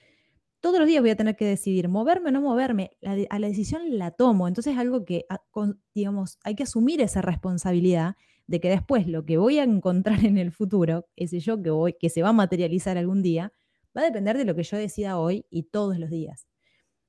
todos 0.60 0.78
los 0.78 0.88
días 0.88 1.02
voy 1.02 1.10
a 1.10 1.16
tener 1.16 1.36
que 1.36 1.44
decidir 1.44 1.88
moverme 1.88 2.30
o 2.30 2.32
no 2.32 2.40
moverme. 2.40 2.92
La 3.00 3.16
a 3.30 3.38
la 3.38 3.48
decisión 3.48 3.98
la 3.98 4.10
tomo. 4.12 4.48
Entonces 4.48 4.72
es 4.72 4.78
algo 4.78 5.04
que, 5.04 5.26
a- 5.28 5.40
con- 5.50 5.80
digamos, 5.94 6.38
hay 6.42 6.54
que 6.54 6.62
asumir 6.62 7.00
esa 7.02 7.20
responsabilidad 7.22 8.16
de 8.46 8.60
que 8.60 8.70
después 8.70 9.06
lo 9.06 9.24
que 9.24 9.36
voy 9.38 9.58
a 9.58 9.64
encontrar 9.64 10.24
en 10.24 10.38
el 10.38 10.52
futuro, 10.52 11.06
ese 11.16 11.40
yo 11.40 11.62
que, 11.62 11.70
voy, 11.70 11.94
que 12.00 12.08
se 12.10 12.22
va 12.22 12.30
a 12.30 12.32
materializar 12.32 12.96
algún 12.98 13.22
día, 13.22 13.52
va 13.96 14.02
a 14.02 14.04
depender 14.04 14.36
de 14.38 14.44
lo 14.44 14.54
que 14.54 14.62
yo 14.64 14.76
decida 14.76 15.18
hoy 15.18 15.44
y 15.50 15.64
todos 15.64 15.98
los 15.98 16.10
días. 16.10 16.46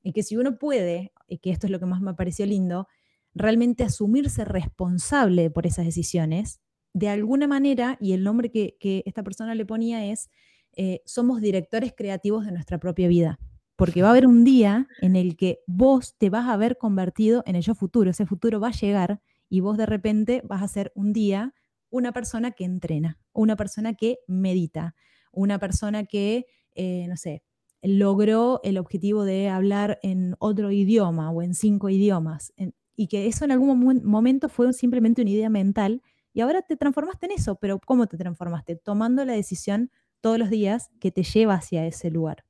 Y 0.03 0.13
que 0.13 0.21
si 0.23 0.37
uno 0.37 0.57
puede, 0.59 1.11
y 1.27 1.39
que 1.39 1.51
esto 1.51 1.67
es 1.67 1.71
lo 1.71 1.79
que 1.79 1.85
más 1.85 2.01
me 2.01 2.13
pareció 2.13 2.45
lindo, 2.45 2.87
realmente 3.33 3.83
asumirse 3.83 4.45
responsable 4.45 5.49
por 5.51 5.67
esas 5.67 5.85
decisiones, 5.85 6.61
de 6.93 7.09
alguna 7.09 7.47
manera, 7.47 7.97
y 7.99 8.13
el 8.13 8.23
nombre 8.23 8.49
que, 8.49 9.03
esta 9.05 9.21
persona 9.21 9.53
le 9.53 9.65
ponía 9.65 10.05
es, 10.05 10.29
eh, 10.77 11.01
somos 11.05 11.41
directores 11.41 11.93
creativos 11.95 12.45
de 12.45 12.53
nuestra 12.53 12.79
propia 12.79 13.07
vida. 13.09 13.37
Porque 13.75 14.01
va 14.01 14.07
a 14.07 14.11
haber 14.11 14.27
un 14.27 14.45
día 14.45 14.87
en 15.01 15.17
el 15.17 15.35
que 15.35 15.59
vos 15.67 16.15
te 16.17 16.29
vas 16.29 16.45
a 16.45 16.53
haber 16.53 16.77
convertido 16.77 17.43
en 17.45 17.57
el 17.57 17.63
futuro. 17.75 18.09
Ese 18.09 18.25
futuro 18.25 18.61
va 18.61 18.69
a 18.69 18.71
llegar 18.71 19.21
y 19.49 19.59
vos 19.59 19.77
de 19.77 19.85
repente 19.85 20.41
vas 20.45 20.63
a 20.63 20.69
ser 20.69 20.93
un 20.95 21.11
día 21.11 21.53
una 21.89 22.13
persona 22.13 22.51
que 22.51 22.63
entrena, 22.63 23.19
una 23.33 23.57
persona 23.57 23.93
que 23.93 24.19
medita, 24.27 24.95
una 25.33 25.59
persona 25.59 26.05
que, 26.05 26.45
eh, 26.75 27.05
no 27.09 27.17
sé, 27.17 27.43
logró 27.87 28.59
el 28.63 28.77
objetivo 28.77 29.23
de 29.23 29.49
hablar 29.49 29.99
en 30.03 30.35
otro 30.39 30.71
idioma 30.71 31.31
o 31.31 31.41
en 31.41 31.53
cinco 31.53 31.89
idiomas. 31.89 32.53
en- 32.57 32.73
y 32.97 33.07
que 33.07 33.27
eso 33.27 33.43
en 33.43 33.51
algún 33.51 33.77
momen- 33.81 34.03
momento 34.03 34.47
fue 34.47 34.71
simplemente 34.71 35.21
una 35.21 35.31
idea 35.31 35.49
mental 35.49 36.01
y 36.33 36.39
ahora 36.41 36.61
te 36.61 36.77
transformaste 36.77 37.25
en 37.25 37.33
eso. 37.33 37.55
Pero 37.55 37.79
¿cómo 37.85 38.07
te 38.07 38.15
transformaste? 38.17 38.77
Tomando 38.77 39.25
la 39.25 39.33
decisión 39.33 39.91
todos 40.21 40.39
los 40.39 40.49
días 40.49 40.89
que 41.01 41.11
te 41.11 41.23
lleva 41.23 41.55
hacia 41.55 41.85
ese 41.85 42.09
lugar. 42.09 42.45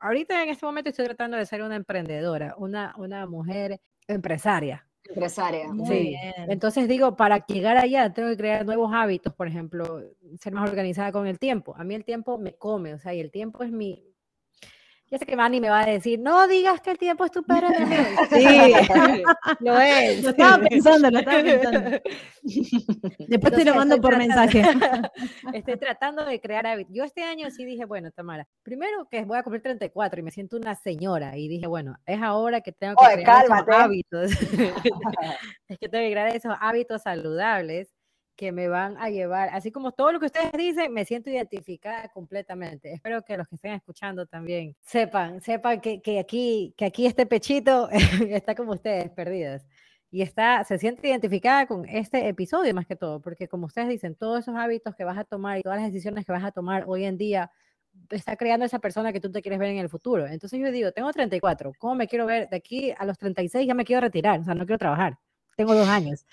Ahorita 0.00 0.42
en 0.42 0.50
este 0.50 0.66
momento 0.66 0.90
estoy 0.90 1.06
tratando 1.06 1.36
de 1.38 1.46
ser 1.46 1.62
una 1.62 1.74
emprendedora, 1.76 2.54
una, 2.58 2.94
una 2.98 3.26
mujer 3.26 3.80
empresaria. 4.06 4.86
Empresaria. 5.08 5.72
Muy 5.72 5.86
Sí. 5.86 5.98
bien. 6.08 6.50
Entonces 6.50 6.86
digo, 6.86 7.16
para 7.16 7.44
llegar 7.46 7.78
allá 7.78 8.12
tengo 8.12 8.28
que 8.28 8.36
crear 8.36 8.66
nuevos 8.66 8.92
hábitos, 8.92 9.32
por 9.34 9.48
ejemplo, 9.48 10.02
ser 10.38 10.52
más 10.52 10.68
organizada 10.68 11.10
con 11.12 11.26
el 11.26 11.38
tiempo. 11.38 11.74
A 11.78 11.84
mí 11.84 11.94
el 11.94 12.04
tiempo 12.04 12.36
me 12.38 12.54
come, 12.56 12.92
o 12.94 12.98
sea, 12.98 13.14
y 13.14 13.20
el 13.20 13.30
tiempo 13.30 13.64
es 13.64 13.72
mi... 13.72 14.04
Ya 15.10 15.16
sé 15.18 15.24
que 15.24 15.36
Manny 15.36 15.58
me 15.60 15.70
va 15.70 15.80
a 15.80 15.86
decir, 15.86 16.18
no 16.20 16.46
digas 16.48 16.82
que 16.82 16.90
el 16.90 16.98
tiempo 16.98 17.24
es 17.24 17.30
tu 17.30 17.42
enemigo. 17.48 18.02
Sí, 18.30 18.44
lo 19.60 19.80
es. 19.80 20.22
Lo 20.22 20.30
estaba 20.30 20.58
pensando, 20.68 21.10
lo 21.10 21.18
estaba 21.20 21.42
pensando. 21.42 21.90
Después 23.28 23.52
te 23.54 23.64
lo 23.64 23.74
mando 23.74 23.96
por 24.00 24.14
tratando- 24.14 24.36
mensaje. 24.42 24.62
Estoy 25.54 25.76
tratando 25.78 26.24
de 26.26 26.40
crear 26.40 26.66
hábitos. 26.66 26.92
Yo 26.94 27.04
este 27.04 27.22
año 27.22 27.50
sí 27.50 27.64
dije, 27.64 27.86
bueno, 27.86 28.10
Tamara, 28.10 28.46
primero 28.62 29.08
que 29.10 29.24
voy 29.24 29.38
a 29.38 29.42
cumplir 29.42 29.62
34 29.62 30.20
y 30.20 30.22
me 30.22 30.30
siento 30.30 30.56
una 30.58 30.74
señora 30.74 31.38
y 31.38 31.48
dije, 31.48 31.66
bueno, 31.66 31.96
es 32.04 32.20
ahora 32.20 32.60
que 32.60 32.72
tengo 32.72 32.96
que 32.96 33.06
Oye, 33.06 33.22
crear 33.22 33.44
esos 33.44 33.64
hábitos. 33.68 34.30
es 35.68 35.78
que 35.78 35.88
tengo 35.88 36.04
que 36.04 36.10
crear 36.12 36.28
esos 36.36 36.54
hábitos 36.60 37.02
saludables 37.02 37.88
que 38.38 38.52
me 38.52 38.68
van 38.68 38.96
a 38.98 39.10
llevar, 39.10 39.48
así 39.52 39.72
como 39.72 39.90
todo 39.90 40.12
lo 40.12 40.20
que 40.20 40.26
ustedes 40.26 40.52
dicen, 40.52 40.92
me 40.92 41.04
siento 41.04 41.28
identificada 41.28 42.08
completamente. 42.10 42.92
Espero 42.92 43.22
que 43.22 43.36
los 43.36 43.48
que 43.48 43.56
estén 43.56 43.72
escuchando 43.72 44.26
también 44.26 44.76
sepan, 44.80 45.40
sepan 45.40 45.80
que, 45.80 46.00
que 46.00 46.20
aquí, 46.20 46.72
que 46.76 46.84
aquí 46.84 47.06
este 47.06 47.26
pechito 47.26 47.88
está 48.30 48.54
como 48.54 48.72
ustedes, 48.72 49.10
perdidas. 49.10 49.66
Y 50.12 50.22
está, 50.22 50.62
se 50.62 50.78
siente 50.78 51.08
identificada 51.08 51.66
con 51.66 51.84
este 51.88 52.28
episodio 52.28 52.72
más 52.74 52.86
que 52.86 52.94
todo, 52.94 53.20
porque 53.20 53.48
como 53.48 53.66
ustedes 53.66 53.88
dicen, 53.88 54.14
todos 54.14 54.38
esos 54.38 54.54
hábitos 54.54 54.94
que 54.94 55.02
vas 55.02 55.18
a 55.18 55.24
tomar 55.24 55.58
y 55.58 55.62
todas 55.62 55.80
las 55.80 55.92
decisiones 55.92 56.24
que 56.24 56.30
vas 56.30 56.44
a 56.44 56.52
tomar 56.52 56.84
hoy 56.86 57.06
en 57.06 57.18
día, 57.18 57.50
está 58.08 58.36
creando 58.36 58.64
esa 58.64 58.78
persona 58.78 59.12
que 59.12 59.20
tú 59.20 59.32
te 59.32 59.42
quieres 59.42 59.58
ver 59.58 59.70
en 59.70 59.78
el 59.78 59.88
futuro. 59.88 60.28
Entonces 60.28 60.60
yo 60.60 60.70
digo, 60.70 60.92
tengo 60.92 61.12
34, 61.12 61.72
¿cómo 61.76 61.96
me 61.96 62.06
quiero 62.06 62.24
ver? 62.24 62.48
De 62.48 62.56
aquí 62.56 62.94
a 62.96 63.04
los 63.04 63.18
36 63.18 63.66
ya 63.66 63.74
me 63.74 63.84
quiero 63.84 64.00
retirar, 64.00 64.38
o 64.38 64.44
sea, 64.44 64.54
no 64.54 64.64
quiero 64.64 64.78
trabajar. 64.78 65.18
Tengo 65.58 65.74
dos 65.74 65.88
años. 65.88 66.24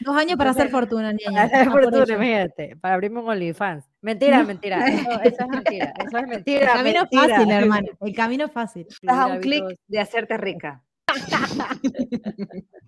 Dos 0.00 0.16
años 0.16 0.36
para 0.36 0.50
hacer 0.50 0.70
fortuna, 0.70 1.12
niña. 1.12 1.30
Para 1.30 1.44
hacer 1.44 1.70
fortuna, 1.70 2.14
imagínate, 2.14 2.76
para 2.76 2.94
abrirme 2.94 3.20
un 3.20 3.28
OnlyFans. 3.28 3.84
Mentira, 4.00 4.42
mentira, 4.42 4.84
eso, 4.88 5.20
eso 5.22 5.36
es 5.38 5.48
mentira, 5.48 5.94
eso 6.04 6.18
es 6.18 6.26
mentira. 6.26 6.60
El 6.62 6.66
camino 6.66 6.96
es 6.96 7.12
mentira. 7.12 7.36
fácil, 7.36 7.52
hermano. 7.52 7.86
El 8.00 8.14
camino 8.16 8.44
es 8.46 8.52
fácil. 8.52 8.86
Estás 8.90 9.16
a 9.16 9.26
un 9.28 9.38
clic 9.38 9.64
de 9.86 10.00
hacerte 10.00 10.36
rica. 10.36 10.82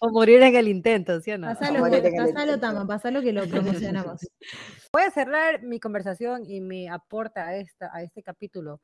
O 0.00 0.10
morir 0.10 0.42
en 0.42 0.54
el 0.54 0.68
intento, 0.68 1.18
¿sí 1.22 1.30
o 1.30 1.38
no? 1.38 1.46
Pasalo, 1.46 1.86
intento. 1.86 2.58
Tama, 2.60 2.86
pasalo 2.86 3.22
que 3.22 3.32
lo 3.32 3.48
promocionamos. 3.48 4.20
Voy 4.92 5.02
a 5.02 5.10
cerrar 5.10 5.62
mi 5.62 5.80
conversación 5.80 6.44
y 6.44 6.60
mi 6.60 6.88
aporte 6.88 7.40
a, 7.40 7.56
esta, 7.56 7.90
a 7.90 8.02
este 8.02 8.22
capítulo 8.22 8.82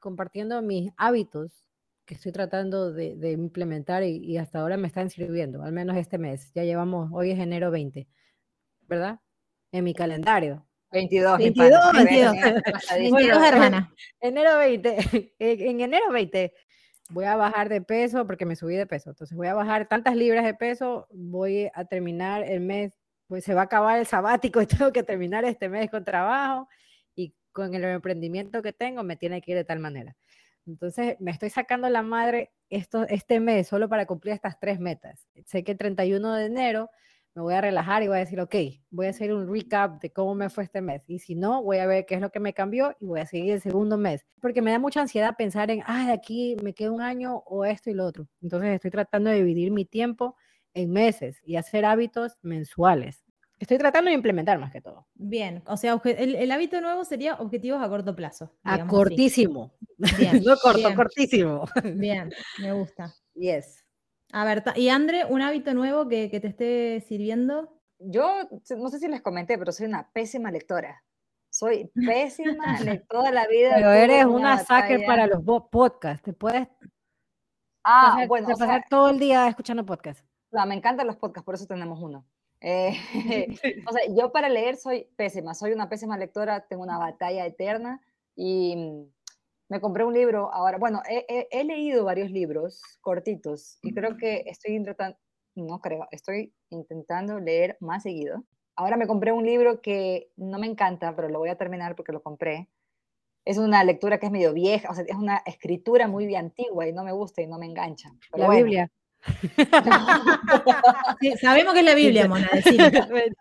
compartiendo 0.00 0.62
mis 0.62 0.92
hábitos 0.96 1.67
que 2.08 2.14
estoy 2.14 2.32
tratando 2.32 2.90
de, 2.90 3.16
de 3.16 3.32
implementar 3.32 4.02
y, 4.02 4.16
y 4.16 4.38
hasta 4.38 4.60
ahora 4.60 4.78
me 4.78 4.86
están 4.88 5.10
sirviendo, 5.10 5.62
al 5.62 5.72
menos 5.72 5.94
este 5.98 6.16
mes. 6.16 6.50
Ya 6.54 6.64
llevamos, 6.64 7.10
hoy 7.12 7.32
es 7.32 7.38
enero 7.38 7.70
20, 7.70 8.08
¿verdad? 8.88 9.20
En 9.72 9.84
mi 9.84 9.92
calendario. 9.92 10.66
22, 10.90 11.36
mi 11.36 11.44
22, 11.44 11.70
pana. 11.70 12.04
22. 12.04 12.62
Pasadísimo. 12.72 13.16
22 13.18 13.44
hermanas. 13.44 13.88
Enero 14.20 14.56
20, 14.56 14.96
en 15.38 15.60
en 15.60 15.80
enero 15.82 16.10
20 16.10 16.54
voy 17.10 17.26
a 17.26 17.36
bajar 17.36 17.68
de 17.68 17.82
peso 17.82 18.26
porque 18.26 18.46
me 18.46 18.56
subí 18.56 18.74
de 18.74 18.86
peso. 18.86 19.10
Entonces 19.10 19.36
voy 19.36 19.48
a 19.48 19.54
bajar 19.54 19.86
tantas 19.86 20.16
libras 20.16 20.46
de 20.46 20.54
peso, 20.54 21.06
voy 21.10 21.70
a 21.74 21.84
terminar 21.84 22.42
el 22.42 22.60
mes, 22.60 22.98
pues 23.26 23.44
se 23.44 23.52
va 23.52 23.62
a 23.62 23.64
acabar 23.64 23.98
el 23.98 24.06
sabático 24.06 24.62
y 24.62 24.66
tengo 24.86 24.92
que 24.92 25.02
terminar 25.02 25.44
este 25.44 25.68
mes 25.68 25.90
con 25.90 26.04
trabajo 26.04 26.68
y 27.14 27.34
con 27.52 27.74
el 27.74 27.84
emprendimiento 27.84 28.62
que 28.62 28.72
tengo 28.72 29.02
me 29.02 29.16
tiene 29.16 29.42
que 29.42 29.50
ir 29.50 29.58
de 29.58 29.64
tal 29.64 29.78
manera. 29.78 30.16
Entonces 30.68 31.16
me 31.18 31.30
estoy 31.30 31.50
sacando 31.50 31.88
la 31.88 32.02
madre 32.02 32.52
esto, 32.68 33.04
este 33.08 33.40
mes 33.40 33.66
solo 33.66 33.88
para 33.88 34.06
cumplir 34.06 34.34
estas 34.34 34.60
tres 34.60 34.78
metas. 34.78 35.26
Sé 35.46 35.64
que 35.64 35.72
el 35.72 35.78
31 35.78 36.34
de 36.34 36.46
enero 36.46 36.90
me 37.34 37.42
voy 37.42 37.54
a 37.54 37.60
relajar 37.60 38.02
y 38.02 38.08
voy 38.08 38.16
a 38.16 38.20
decir, 38.20 38.40
ok, 38.40 38.54
voy 38.90 39.06
a 39.06 39.10
hacer 39.10 39.32
un 39.32 39.52
recap 39.52 40.00
de 40.02 40.10
cómo 40.10 40.34
me 40.34 40.50
fue 40.50 40.64
este 40.64 40.80
mes. 40.80 41.02
Y 41.06 41.20
si 41.20 41.34
no, 41.34 41.62
voy 41.62 41.78
a 41.78 41.86
ver 41.86 42.04
qué 42.04 42.16
es 42.16 42.20
lo 42.20 42.30
que 42.30 42.40
me 42.40 42.52
cambió 42.52 42.96
y 43.00 43.06
voy 43.06 43.20
a 43.20 43.26
seguir 43.26 43.52
el 43.52 43.60
segundo 43.60 43.96
mes. 43.96 44.26
Porque 44.40 44.60
me 44.60 44.72
da 44.72 44.78
mucha 44.78 45.00
ansiedad 45.00 45.36
pensar 45.36 45.70
en, 45.70 45.82
ah, 45.86 46.06
de 46.06 46.12
aquí 46.12 46.56
me 46.62 46.74
queda 46.74 46.90
un 46.90 47.00
año 47.00 47.36
o 47.46 47.64
esto 47.64 47.90
y 47.90 47.94
lo 47.94 48.04
otro. 48.06 48.28
Entonces 48.42 48.70
estoy 48.74 48.90
tratando 48.90 49.30
de 49.30 49.36
dividir 49.36 49.70
mi 49.70 49.84
tiempo 49.84 50.36
en 50.74 50.90
meses 50.90 51.40
y 51.44 51.56
hacer 51.56 51.84
hábitos 51.84 52.38
mensuales. 52.42 53.27
Estoy 53.58 53.78
tratando 53.78 54.08
de 54.08 54.14
implementar 54.14 54.58
más 54.58 54.70
que 54.72 54.80
todo. 54.80 55.06
Bien, 55.14 55.62
o 55.66 55.76
sea, 55.76 56.00
el, 56.04 56.34
el 56.36 56.50
hábito 56.52 56.80
nuevo 56.80 57.04
sería 57.04 57.34
objetivos 57.34 57.82
a 57.82 57.88
corto 57.88 58.14
plazo. 58.14 58.52
A 58.62 58.86
cortísimo. 58.86 59.72
Bien, 60.18 60.42
no 60.44 60.56
corto, 60.62 60.78
bien. 60.78 60.94
cortísimo. 60.94 61.64
Bien, 61.96 62.30
me 62.60 62.72
gusta. 62.72 63.12
Yes. 63.34 63.84
A 64.32 64.44
ver, 64.44 64.62
y 64.76 64.90
Andre, 64.90 65.24
un 65.24 65.42
hábito 65.42 65.74
nuevo 65.74 66.06
que, 66.08 66.30
que 66.30 66.38
te 66.40 66.48
esté 66.48 67.00
sirviendo. 67.08 67.80
Yo 67.98 68.32
no 68.76 68.88
sé 68.90 68.98
si 69.00 69.08
les 69.08 69.22
comenté, 69.22 69.58
pero 69.58 69.72
soy 69.72 69.86
una 69.86 70.08
pésima 70.12 70.50
lectora. 70.52 71.02
Soy 71.50 71.90
pésima 71.94 72.78
de 72.80 72.98
toda 73.08 73.32
la 73.32 73.46
vida. 73.48 73.72
Pero 73.74 73.92
eres 73.92 74.24
una 74.26 74.58
saque 74.58 74.98
batalla. 74.98 75.06
para 75.06 75.26
los 75.26 75.42
podcasts. 75.70 76.22
Te 76.22 76.32
puedes 76.32 76.68
Ah, 77.84 78.10
pasar, 78.12 78.28
bueno, 78.28 78.46
te 78.46 78.52
o 78.52 78.56
sea, 78.56 78.66
pasar 78.66 78.84
todo 78.88 79.08
el 79.10 79.18
día 79.18 79.48
escuchando 79.48 79.84
podcasts. 79.86 80.24
no, 80.52 80.66
me 80.66 80.74
encantan 80.74 81.06
los 81.06 81.16
podcasts, 81.16 81.44
por 81.44 81.54
eso 81.54 81.66
tenemos 81.66 81.98
uno. 82.00 82.26
Eh, 82.60 82.92
o 83.88 83.92
sea, 83.92 84.02
yo 84.16 84.32
para 84.32 84.48
leer 84.48 84.76
soy 84.76 85.06
pésima, 85.16 85.54
soy 85.54 85.72
una 85.72 85.88
pésima 85.88 86.16
lectora, 86.18 86.66
tengo 86.66 86.82
una 86.82 86.98
batalla 86.98 87.46
eterna 87.46 88.00
y 88.34 88.76
mm, 88.76 89.12
me 89.70 89.80
compré 89.80 90.04
un 90.04 90.14
libro 90.14 90.52
ahora. 90.52 90.78
Bueno, 90.78 91.02
he, 91.08 91.24
he- 91.28 91.48
he 91.50 91.64
leído 91.64 92.04
varios 92.04 92.30
libros 92.30 92.82
cortitos 93.00 93.78
y 93.82 93.92
creo 93.94 94.16
que 94.16 94.44
estoy 94.46 94.74
intentando, 94.74 95.18
no 95.54 95.80
creo, 95.80 96.06
estoy 96.10 96.54
intentando 96.70 97.38
leer 97.40 97.76
más 97.80 98.02
seguido. 98.02 98.44
Ahora 98.76 98.96
me 98.96 99.06
compré 99.08 99.32
un 99.32 99.44
libro 99.44 99.80
que 99.82 100.30
no 100.36 100.58
me 100.58 100.66
encanta, 100.68 101.14
pero 101.16 101.28
lo 101.28 101.38
voy 101.40 101.48
a 101.48 101.56
terminar 101.58 101.96
porque 101.96 102.12
lo 102.12 102.22
compré. 102.22 102.68
Es 103.44 103.58
una 103.58 103.82
lectura 103.82 104.18
que 104.18 104.26
es 104.26 104.32
medio 104.32 104.52
vieja, 104.52 104.90
o 104.90 104.94
sea, 104.94 105.04
es 105.08 105.16
una 105.16 105.38
escritura 105.46 106.06
muy 106.06 106.34
antigua 106.34 106.86
y 106.86 106.92
no 106.92 107.02
me 107.02 107.12
gusta 107.12 107.42
y 107.42 107.46
no 107.46 107.58
me 107.58 107.66
engancha. 107.66 108.10
Pero 108.30 108.42
La 108.42 108.46
bueno. 108.46 108.64
Biblia. 108.64 108.90
Sí, 111.20 111.36
sabemos 111.40 111.74
que 111.74 111.80
es 111.80 111.86
la 111.86 111.94
Biblia, 111.94 112.28
Mona, 112.28 112.48
decime. 112.52 112.92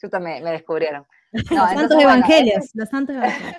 Chuta, 0.00 0.20
me, 0.20 0.40
descubrieron. 0.42 1.06
No, 1.32 1.40
Los 1.40 1.50
entonces, 1.50 1.78
santos 1.78 1.96
bueno, 1.96 2.10
evangelios, 2.10 2.70
los 2.74 2.88
santos 2.88 3.16
evangelios. 3.16 3.56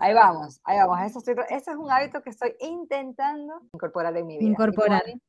Ahí 0.00 0.14
vamos, 0.14 0.60
ahí 0.64 0.78
vamos. 0.78 1.00
Eso, 1.06 1.18
estoy 1.18 1.34
es 1.48 1.66
un 1.76 1.90
hábito 1.90 2.22
que 2.22 2.30
estoy 2.30 2.54
intentando 2.60 3.62
incorporar 3.72 4.16
en 4.16 4.26
mi 4.26 4.38
vida. 4.38 4.46
¿Y 4.46 4.50
Incorporar. 4.50 5.02
Ani? 5.04 5.20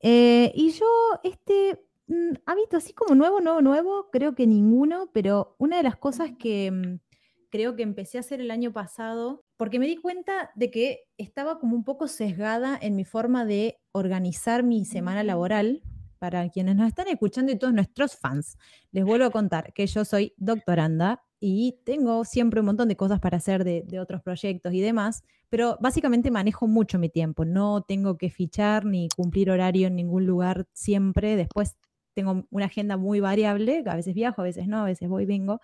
Eh, 0.00 0.52
y 0.54 0.70
yo, 0.70 0.86
este 1.22 1.84
mm, 2.06 2.34
hábito 2.46 2.76
así 2.76 2.92
como 2.92 3.14
nuevo, 3.14 3.40
nuevo, 3.40 3.60
nuevo, 3.60 4.08
creo 4.10 4.34
que 4.34 4.46
ninguno, 4.46 5.10
pero 5.12 5.56
una 5.58 5.76
de 5.76 5.82
las 5.82 5.96
cosas 5.96 6.30
que 6.38 6.70
mm, 6.70 7.00
creo 7.50 7.76
que 7.76 7.82
empecé 7.82 8.18
a 8.18 8.20
hacer 8.20 8.40
el 8.40 8.50
año 8.50 8.72
pasado, 8.72 9.44
porque 9.62 9.78
me 9.78 9.86
di 9.86 9.96
cuenta 9.96 10.50
de 10.56 10.72
que 10.72 11.04
estaba 11.18 11.60
como 11.60 11.76
un 11.76 11.84
poco 11.84 12.08
sesgada 12.08 12.76
en 12.82 12.96
mi 12.96 13.04
forma 13.04 13.44
de 13.44 13.78
organizar 13.92 14.64
mi 14.64 14.84
semana 14.84 15.22
laboral. 15.22 15.82
Para 16.18 16.48
quienes 16.48 16.74
nos 16.74 16.88
están 16.88 17.06
escuchando 17.06 17.52
y 17.52 17.56
todos 17.56 17.72
nuestros 17.72 18.16
fans, 18.16 18.58
les 18.90 19.04
vuelvo 19.04 19.24
a 19.24 19.30
contar 19.30 19.72
que 19.72 19.86
yo 19.86 20.04
soy 20.04 20.34
doctoranda 20.36 21.22
y 21.38 21.78
tengo 21.84 22.24
siempre 22.24 22.58
un 22.58 22.66
montón 22.66 22.88
de 22.88 22.96
cosas 22.96 23.20
para 23.20 23.36
hacer 23.36 23.62
de, 23.62 23.84
de 23.86 24.00
otros 24.00 24.20
proyectos 24.20 24.74
y 24.74 24.80
demás, 24.80 25.22
pero 25.48 25.78
básicamente 25.80 26.32
manejo 26.32 26.66
mucho 26.66 26.98
mi 26.98 27.08
tiempo. 27.08 27.44
No 27.44 27.82
tengo 27.82 28.18
que 28.18 28.30
fichar 28.30 28.84
ni 28.84 29.10
cumplir 29.14 29.48
horario 29.48 29.86
en 29.86 29.94
ningún 29.94 30.26
lugar 30.26 30.66
siempre. 30.72 31.36
Después 31.36 31.76
tengo 32.14 32.46
una 32.50 32.64
agenda 32.64 32.96
muy 32.96 33.20
variable, 33.20 33.84
a 33.86 33.94
veces 33.94 34.14
viajo, 34.14 34.40
a 34.40 34.44
veces 34.44 34.66
no, 34.66 34.78
a 34.80 34.86
veces 34.86 35.08
voy 35.08 35.24
vengo. 35.24 35.60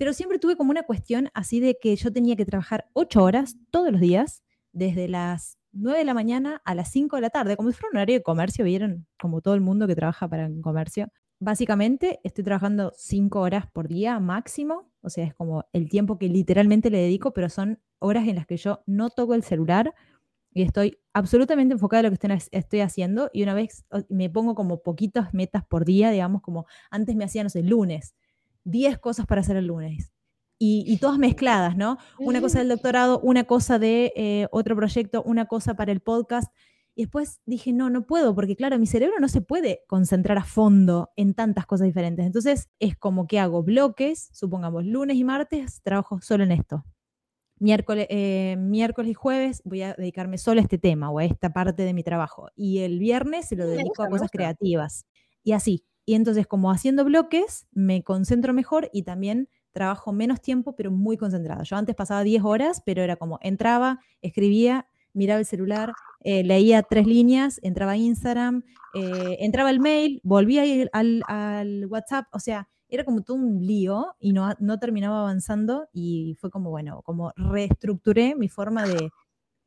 Pero 0.00 0.14
siempre 0.14 0.38
tuve 0.38 0.56
como 0.56 0.70
una 0.70 0.84
cuestión 0.84 1.28
así 1.34 1.60
de 1.60 1.76
que 1.78 1.94
yo 1.94 2.10
tenía 2.10 2.34
que 2.34 2.46
trabajar 2.46 2.88
ocho 2.94 3.22
horas 3.22 3.56
todos 3.70 3.92
los 3.92 4.00
días, 4.00 4.42
desde 4.72 5.08
las 5.08 5.58
9 5.72 5.98
de 5.98 6.04
la 6.06 6.14
mañana 6.14 6.62
a 6.64 6.74
las 6.74 6.90
5 6.90 7.16
de 7.16 7.20
la 7.20 7.28
tarde, 7.28 7.54
como 7.54 7.70
si 7.70 7.76
fuera 7.76 7.90
un 7.92 7.98
horario 7.98 8.14
de 8.14 8.22
comercio, 8.22 8.64
vieron, 8.64 9.06
como 9.20 9.42
todo 9.42 9.52
el 9.52 9.60
mundo 9.60 9.86
que 9.86 9.94
trabaja 9.94 10.26
para 10.26 10.46
un 10.46 10.62
comercio. 10.62 11.08
Básicamente 11.38 12.18
estoy 12.24 12.44
trabajando 12.44 12.94
5 12.96 13.40
horas 13.42 13.70
por 13.70 13.88
día 13.88 14.18
máximo, 14.20 14.90
o 15.02 15.10
sea, 15.10 15.26
es 15.26 15.34
como 15.34 15.66
el 15.74 15.90
tiempo 15.90 16.16
que 16.16 16.30
literalmente 16.30 16.88
le 16.88 16.96
dedico, 16.96 17.34
pero 17.34 17.50
son 17.50 17.78
horas 17.98 18.26
en 18.26 18.36
las 18.36 18.46
que 18.46 18.56
yo 18.56 18.82
no 18.86 19.10
toco 19.10 19.34
el 19.34 19.42
celular 19.42 19.94
y 20.54 20.62
estoy 20.62 20.96
absolutamente 21.12 21.74
enfocada 21.74 22.00
en 22.00 22.04
lo 22.10 22.18
que 22.18 22.38
estoy, 22.52 22.80
haciendo 22.80 23.28
y 23.34 23.42
una 23.42 23.52
vez 23.52 23.84
me 24.08 24.30
pongo 24.30 24.54
como 24.54 24.82
poquitas 24.82 25.34
metas 25.34 25.62
por 25.66 25.84
día, 25.84 26.10
digamos, 26.10 26.40
como 26.40 26.64
antes 26.90 27.14
me 27.16 27.24
hacía, 27.24 27.42
no 27.42 27.50
sé, 27.50 27.60
el 27.60 27.68
lunes, 27.68 28.14
10 28.64 28.98
cosas 28.98 29.26
para 29.26 29.40
hacer 29.40 29.56
el 29.56 29.66
lunes. 29.66 30.12
Y, 30.58 30.84
y 30.86 30.98
todas 30.98 31.18
mezcladas, 31.18 31.76
¿no? 31.76 31.96
Una 32.18 32.42
cosa 32.42 32.58
del 32.58 32.68
doctorado, 32.68 33.18
una 33.20 33.44
cosa 33.44 33.78
de 33.78 34.12
eh, 34.14 34.46
otro 34.50 34.76
proyecto, 34.76 35.22
una 35.22 35.46
cosa 35.46 35.74
para 35.74 35.90
el 35.90 36.00
podcast. 36.00 36.52
Y 36.94 37.04
después 37.04 37.40
dije, 37.46 37.72
no, 37.72 37.88
no 37.88 38.06
puedo, 38.06 38.34
porque 38.34 38.56
claro, 38.56 38.78
mi 38.78 38.86
cerebro 38.86 39.20
no 39.20 39.28
se 39.28 39.40
puede 39.40 39.80
concentrar 39.86 40.36
a 40.36 40.44
fondo 40.44 41.10
en 41.16 41.32
tantas 41.32 41.64
cosas 41.64 41.86
diferentes. 41.86 42.26
Entonces 42.26 42.68
es 42.78 42.94
como 42.98 43.26
que 43.26 43.38
hago 43.38 43.62
bloques, 43.62 44.28
supongamos 44.34 44.84
lunes 44.84 45.16
y 45.16 45.24
martes, 45.24 45.80
trabajo 45.82 46.20
solo 46.20 46.44
en 46.44 46.52
esto. 46.52 46.84
Miércoles, 47.58 48.06
eh, 48.10 48.56
miércoles 48.58 49.10
y 49.10 49.14
jueves 49.14 49.62
voy 49.64 49.82
a 49.82 49.94
dedicarme 49.94 50.36
solo 50.38 50.60
a 50.60 50.62
este 50.62 50.78
tema 50.78 51.10
o 51.10 51.18
a 51.18 51.24
esta 51.24 51.52
parte 51.52 51.84
de 51.84 51.94
mi 51.94 52.02
trabajo. 52.02 52.48
Y 52.56 52.80
el 52.80 52.98
viernes 52.98 53.48
se 53.48 53.56
lo 53.56 53.64
Me 53.64 53.70
dedico 53.72 53.88
gusta, 53.88 54.04
a 54.04 54.08
cosas 54.08 54.30
creativas. 54.30 55.06
Y 55.42 55.52
así. 55.52 55.84
Y 56.10 56.14
entonces 56.16 56.48
como 56.48 56.72
haciendo 56.72 57.04
bloques, 57.04 57.68
me 57.70 58.02
concentro 58.02 58.52
mejor 58.52 58.90
y 58.92 59.04
también 59.04 59.48
trabajo 59.70 60.12
menos 60.12 60.40
tiempo, 60.40 60.74
pero 60.74 60.90
muy 60.90 61.16
concentrado. 61.16 61.62
Yo 61.62 61.76
antes 61.76 61.94
pasaba 61.94 62.24
10 62.24 62.42
horas, 62.42 62.82
pero 62.84 63.00
era 63.04 63.14
como 63.14 63.38
entraba, 63.42 64.00
escribía, 64.20 64.88
miraba 65.12 65.38
el 65.38 65.46
celular, 65.46 65.92
eh, 66.24 66.42
leía 66.42 66.82
tres 66.82 67.06
líneas, 67.06 67.60
entraba 67.62 67.92
a 67.92 67.96
Instagram, 67.96 68.64
eh, 68.94 69.36
entraba 69.38 69.70
el 69.70 69.78
mail, 69.78 70.20
volvía 70.24 70.64
al, 70.92 71.22
al 71.28 71.86
WhatsApp, 71.86 72.26
o 72.32 72.40
sea, 72.40 72.68
era 72.88 73.04
como 73.04 73.22
todo 73.22 73.36
un 73.36 73.64
lío 73.64 74.16
y 74.18 74.32
no, 74.32 74.52
no 74.58 74.80
terminaba 74.80 75.20
avanzando 75.20 75.86
y 75.92 76.36
fue 76.40 76.50
como, 76.50 76.70
bueno, 76.70 77.02
como 77.02 77.32
reestructuré 77.36 78.34
mi 78.34 78.48
forma 78.48 78.82
de, 78.84 79.10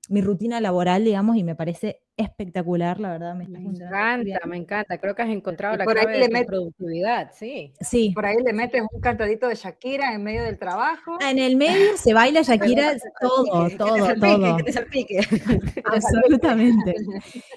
mi 0.10 0.22
rutina 0.22 0.60
laboral, 0.60 1.06
digamos, 1.06 1.38
y 1.38 1.44
me 1.44 1.56
parece 1.56 2.02
espectacular, 2.16 3.00
la 3.00 3.12
verdad, 3.12 3.36
me 3.36 3.44
está 3.46 3.60
Me 3.60 3.70
encanta, 3.70 4.40
me 4.48 4.58
encanta. 4.58 4.98
Creo 4.98 5.16
que 5.16 5.22
has 5.24 5.30
encontrado 5.30 5.76
Y 5.76 5.78
la 5.80 5.86
por 5.86 5.98
ahí 5.98 6.04
clave 6.06 6.20
le 6.30 6.40
de 6.40 6.46
productividad, 6.46 7.32
sí. 7.34 7.74
Sí, 7.80 8.12
Por 8.14 8.26
ahí 8.26 8.36
le 8.44 8.54
metes 8.54 8.82
un 8.92 9.02
cantadito 9.02 9.48
de 9.48 9.56
Shakira 9.56 10.14
en 10.14 10.24
medio 10.24 10.44
del 10.44 10.58
trabajo. 10.60 11.18
en 11.22 11.40
el 11.40 11.56
medio 11.56 11.98
se 11.98 12.14
baila 12.14 12.42
Shakira, 12.44 12.94
todo, 13.20 13.68
todo, 13.78 14.14
todo. 14.20 14.58
Que 14.58 14.64
te 14.64 14.72
salpique. 14.74 15.20
Absolutamente. 15.86 16.96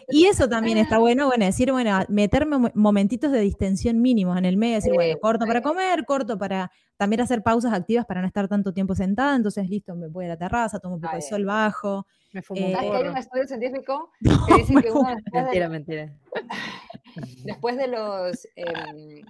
Y 0.09 0.26
eso 0.26 0.48
también 0.48 0.78
está 0.78 0.98
bueno, 0.98 1.26
bueno, 1.26 1.44
decir, 1.44 1.72
bueno, 1.72 1.98
meterme 2.09 2.59
mo- 2.59 2.70
momentitos 2.74 3.32
de 3.32 3.40
distensión 3.40 4.00
mínimos 4.00 4.36
en 4.38 4.44
el 4.44 4.57
medio, 4.57 4.76
decir, 4.76 4.92
bueno, 4.94 5.18
corto 5.20 5.46
para 5.46 5.61
comer, 5.62 6.04
corto 6.04 6.38
para 6.38 6.70
también 6.96 7.20
hacer 7.20 7.42
pausas 7.42 7.72
activas 7.74 8.07
para 8.07 8.20
no 8.22 8.26
estar 8.26 8.48
tanto 8.48 8.72
tiempo 8.72 8.94
sentada, 8.94 9.36
entonces 9.36 9.68
listo, 9.68 9.94
me 9.94 10.09
voy 10.09 10.24
a 10.24 10.28
la 10.28 10.36
terraza, 10.38 10.78
tomo 10.78 10.94
un 10.94 11.00
poco 11.00 11.12
Ah, 11.12 11.16
de 11.16 11.22
sol 11.22 11.44
bajo. 11.44 12.07
Me 12.32 12.42
fumo 12.42 12.61
Eh, 12.61 12.64
un 12.66 12.72
¿Sabes 12.72 12.90
que 12.90 12.96
hay 12.96 13.02
porro. 13.02 13.12
un 13.12 13.18
estudio 13.18 13.46
científico 13.46 14.11
que 14.47 14.55
dice 14.62 14.74
que 14.82 14.90
uno 14.90 15.09
después 15.14 15.32
de, 15.32 15.42
Mentira, 15.42 15.68
mentira. 15.68 16.18
después 17.44 17.76
de 17.76 17.88
los 17.88 18.47
em, 18.57 19.24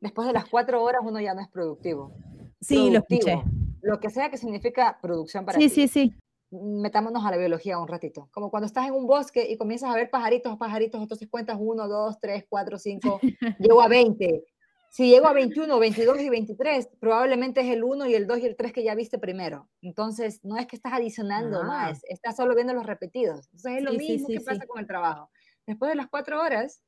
después 0.00 0.26
de 0.26 0.32
las 0.32 0.46
cuatro 0.46 0.82
horas 0.82 1.02
uno 1.04 1.20
ya 1.20 1.34
no 1.34 1.40
es 1.40 1.48
productivo. 1.48 2.12
Sí, 2.60 2.90
lo 2.90 2.98
escuché. 2.98 3.32
Productivo, 3.38 3.76
Lo 3.82 4.00
que 4.00 4.10
sea 4.10 4.30
que 4.30 4.36
significa 4.36 4.98
producción 5.00 5.44
para 5.44 5.58
Sí, 5.58 5.68
ti. 5.68 5.74
sí, 5.74 5.88
sí. 5.88 6.14
Metámonos 6.52 7.24
a 7.24 7.30
la 7.30 7.36
biología 7.36 7.78
un 7.78 7.86
ratito. 7.86 8.28
Como 8.32 8.50
cuando 8.50 8.66
estás 8.66 8.86
en 8.88 8.94
un 8.94 9.06
bosque 9.06 9.46
y 9.48 9.56
comienzas 9.56 9.90
a 9.90 9.94
ver 9.94 10.10
pajaritos, 10.10 10.56
pajaritos, 10.58 11.00
entonces 11.00 11.28
cuentas 11.30 11.56
uno, 11.60 11.86
dos, 11.88 12.18
tres, 12.20 12.44
cuatro, 12.48 12.76
cinco, 12.78 13.20
llego 13.60 13.80
a 13.80 13.88
20. 13.88 14.44
Si 14.90 15.08
llego 15.08 15.28
a 15.28 15.32
21, 15.32 15.78
22 15.78 16.20
y 16.20 16.28
23, 16.28 16.88
probablemente 16.98 17.60
es 17.60 17.68
el 17.68 17.84
1 17.84 18.06
y 18.06 18.14
el 18.16 18.26
2 18.26 18.38
y 18.40 18.46
el 18.46 18.56
3 18.56 18.72
que 18.72 18.82
ya 18.82 18.96
viste 18.96 19.20
primero. 19.20 19.68
Entonces, 19.82 20.40
no 20.44 20.56
es 20.58 20.66
que 20.66 20.74
estás 20.74 20.92
adicionando 20.92 21.60
Ah. 21.60 21.64
más, 21.64 22.00
estás 22.08 22.34
solo 22.36 22.56
viendo 22.56 22.74
los 22.74 22.84
repetidos. 22.84 23.46
Entonces, 23.52 23.72
es 23.78 23.82
lo 23.84 23.92
Sí, 23.92 23.98
sí, 24.00 24.12
mismo 24.14 24.26
sí, 24.26 24.38
que 24.38 24.40
pasa 24.44 24.66
con 24.66 24.80
el 24.80 24.88
trabajo. 24.88 25.30
Después 25.64 25.90
de 25.90 25.94
las 25.94 26.08
cuatro 26.08 26.40
horas, 26.42 26.82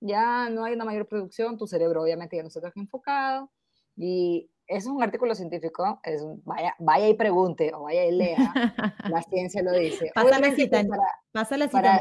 ya 0.00 0.48
no 0.48 0.64
hay 0.64 0.74
una 0.74 0.84
mayor 0.84 1.08
producción, 1.08 1.58
tu 1.58 1.66
cerebro 1.66 2.02
obviamente 2.02 2.36
ya 2.36 2.42
no 2.42 2.48
está 2.48 2.60
tan 2.60 2.72
enfocado. 2.76 3.50
Y 3.96 4.48
eso 4.68 4.90
es 4.90 4.94
un 4.94 5.02
artículo 5.02 5.34
científico, 5.34 6.00
es 6.04 6.24
vaya, 6.44 6.76
vaya 6.78 7.08
y 7.08 7.14
pregunte 7.14 7.72
o 7.74 7.82
vaya 7.82 8.04
y 8.06 8.12
lea, 8.12 8.36
la 9.12 9.22
ciencia 9.22 9.60
lo 9.64 9.72
dice. 9.72 10.12
Pasa 10.14 10.38
la 10.38 10.52
cita, 10.52 10.84
pasa 11.32 11.56
la 11.56 11.66
cita, 11.66 12.00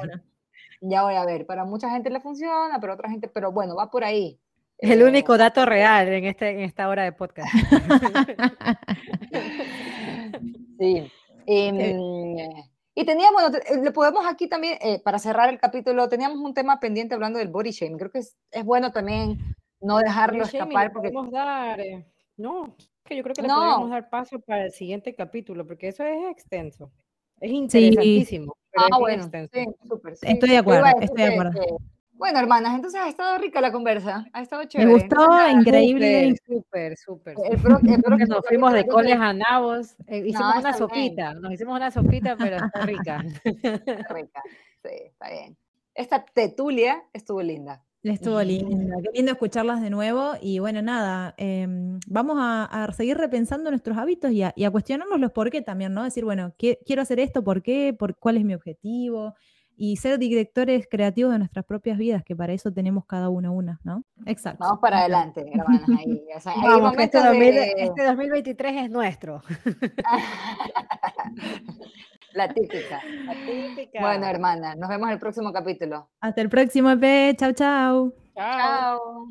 Ya 0.81 1.01
voy 1.03 1.15
a 1.15 1.25
ver, 1.25 1.47
para 1.47 1.65
mucha 1.65 1.89
gente 1.89 2.11
le 2.11 2.21
funciona, 2.21 2.77
pero 2.79 2.93
otra 2.93 3.09
gente, 3.09 3.27
pero 3.27 3.51
bueno, 3.51 3.75
va 3.75 3.89
por 3.89 4.03
ahí. 4.03 4.39
Es 4.79 4.91
el 4.91 5.03
único 5.03 5.35
eh, 5.35 5.37
dato 5.37 5.65
real 5.65 6.07
en, 6.07 6.25
este, 6.25 6.51
en 6.51 6.61
esta 6.61 6.87
hora 6.87 7.03
de 7.03 7.11
podcast. 7.11 7.53
sí. 10.79 11.11
Em, 11.45 12.37
y 12.95 13.05
teníamos, 13.05 13.43
le 13.81 13.91
podemos 13.91 14.25
aquí 14.25 14.47
también, 14.47 14.77
eh, 14.81 15.01
para 15.03 15.19
cerrar 15.19 15.49
el 15.49 15.59
capítulo, 15.59 16.07
teníamos 16.07 16.39
un 16.39 16.53
tema 16.53 16.79
pendiente 16.79 17.15
hablando 17.15 17.39
del 17.39 17.49
body 17.49 17.71
shaming. 17.71 17.97
Creo 17.97 18.11
que 18.11 18.19
es, 18.19 18.37
es 18.51 18.63
bueno 18.63 18.91
también 18.91 19.37
no 19.81 19.97
dejarlo 19.97 20.43
escapar. 20.43 20.93
Porque... 20.93 21.09
Podemos 21.09 21.31
dar, 21.31 21.79
eh, 21.81 22.05
no, 22.37 22.75
que 23.03 23.17
yo 23.17 23.23
creo 23.23 23.35
que 23.35 23.41
le 23.41 23.49
podemos 23.49 23.89
dar 23.89 24.09
paso 24.09 24.39
para 24.39 24.65
el 24.65 24.71
siguiente 24.71 25.13
capítulo, 25.13 25.67
porque 25.67 25.89
eso 25.89 26.03
es 26.03 26.29
extenso. 26.29 26.91
Es 27.41 27.51
interesantísimo. 27.51 28.55
ah, 28.77 28.97
bueno, 28.97 29.29
sí, 29.51 29.65
súper. 29.87 30.13
estoy 30.21 30.49
de 30.49 30.57
acuerdo, 30.57 30.85
estoy 31.01 31.23
de 31.23 31.33
acuerdo. 31.33 31.79
Bueno, 32.19 32.37
hermanas, 32.37 32.75
entonces 32.75 32.99
ha 32.99 33.07
estado 33.07 33.37
rica 33.37 33.61
la 33.61 33.71
conversa, 33.71 34.25
ha 34.33 34.41
estado 34.41 34.65
chévere. 34.65 34.91
Me 34.91 34.99
gustó, 34.99 35.49
increíble. 35.51 36.35
Súper, 36.45 36.97
súper. 36.97 37.35
nos 38.27 38.45
fuimos 38.45 38.73
de 38.73 38.85
coles 38.85 39.15
a 39.15 39.31
nabos, 39.31 39.95
eh, 40.05 40.17
hicimos 40.27 40.57
una 40.57 40.73
sopita, 40.73 41.33
nos 41.35 41.53
hicimos 41.53 41.77
una 41.77 41.89
sopita, 41.89 42.35
pero 42.35 42.57
está 42.57 42.81
rica. 42.85 43.23
Está 43.45 44.13
rica, 44.13 44.43
sí, 44.83 44.89
está 45.05 45.29
bien. 45.31 45.57
Esta 45.95 46.25
tetulia 46.25 47.01
estuvo 47.13 47.41
linda. 47.41 47.85
Estuvo 48.03 48.41
linda, 48.43 48.97
qué 49.01 49.09
lindo 49.13 49.31
escucharlas 49.31 49.81
de 49.81 49.89
nuevo 49.89 50.33
y 50.41 50.59
bueno, 50.59 50.81
nada, 50.81 51.35
em, 51.37 52.01
vamos 52.05 52.35
a, 52.37 52.89
seguir 52.97 53.17
repensando 53.17 53.69
nuestros 53.69 53.97
hábitos 53.97 54.31
y 54.31 54.43
a, 54.43 54.51
y 54.57 54.65
a, 54.65 54.71
cuestionarnos 54.71 55.21
los 55.21 55.31
por 55.31 55.49
qué 55.51 55.61
también, 55.61 55.93
¿no? 55.93 56.03
Decir, 56.03 56.25
bueno, 56.25 56.53
quiero 56.57 57.01
hacer 57.01 57.21
esto, 57.21 57.45
¿por 57.45 57.61
qué? 57.61 57.95
¿Por, 57.97 58.17
¿Cuál 58.17 58.35
es 58.35 58.43
mi 58.43 58.55
objetivo? 58.55 59.35
Y 59.81 59.95
ser 59.95 60.19
directores 60.19 60.89
creativos 60.91 61.31
de 61.31 61.39
nuestras 61.39 61.63
propias 61.63 61.97
vidas, 61.97 62.21
que 62.25 62.35
para 62.35 62.51
eso 62.51 62.69
tenemos 62.69 63.05
cada 63.05 63.29
uno 63.29 63.53
una, 63.53 63.79
¿no? 63.85 64.03
Exacto. 64.25 64.59
Vamos 64.59 64.79
para 64.81 64.99
adelante, 64.99 65.39
hermanas. 65.39 65.83
Ahí, 65.97 66.21
este, 67.77 68.03
2023 68.03 68.75
es 68.75 68.89
nuestro. 68.89 69.41
La 72.33 72.53
típica. 72.53 73.01
La 73.25 73.33
típica. 73.33 74.01
Bueno, 74.01 74.27
hermanas, 74.27 74.77
nos 74.77 74.89
vemos 74.89 75.07
en 75.07 75.13
el 75.13 75.19
próximo 75.19 75.53
capítulo. 75.53 76.09
Hasta 76.19 76.41
el 76.41 76.49
próximo 76.49 76.89
EP. 76.91 77.37
Chao, 77.37 77.53
chao. 77.53 78.13
Chao. 78.35 79.29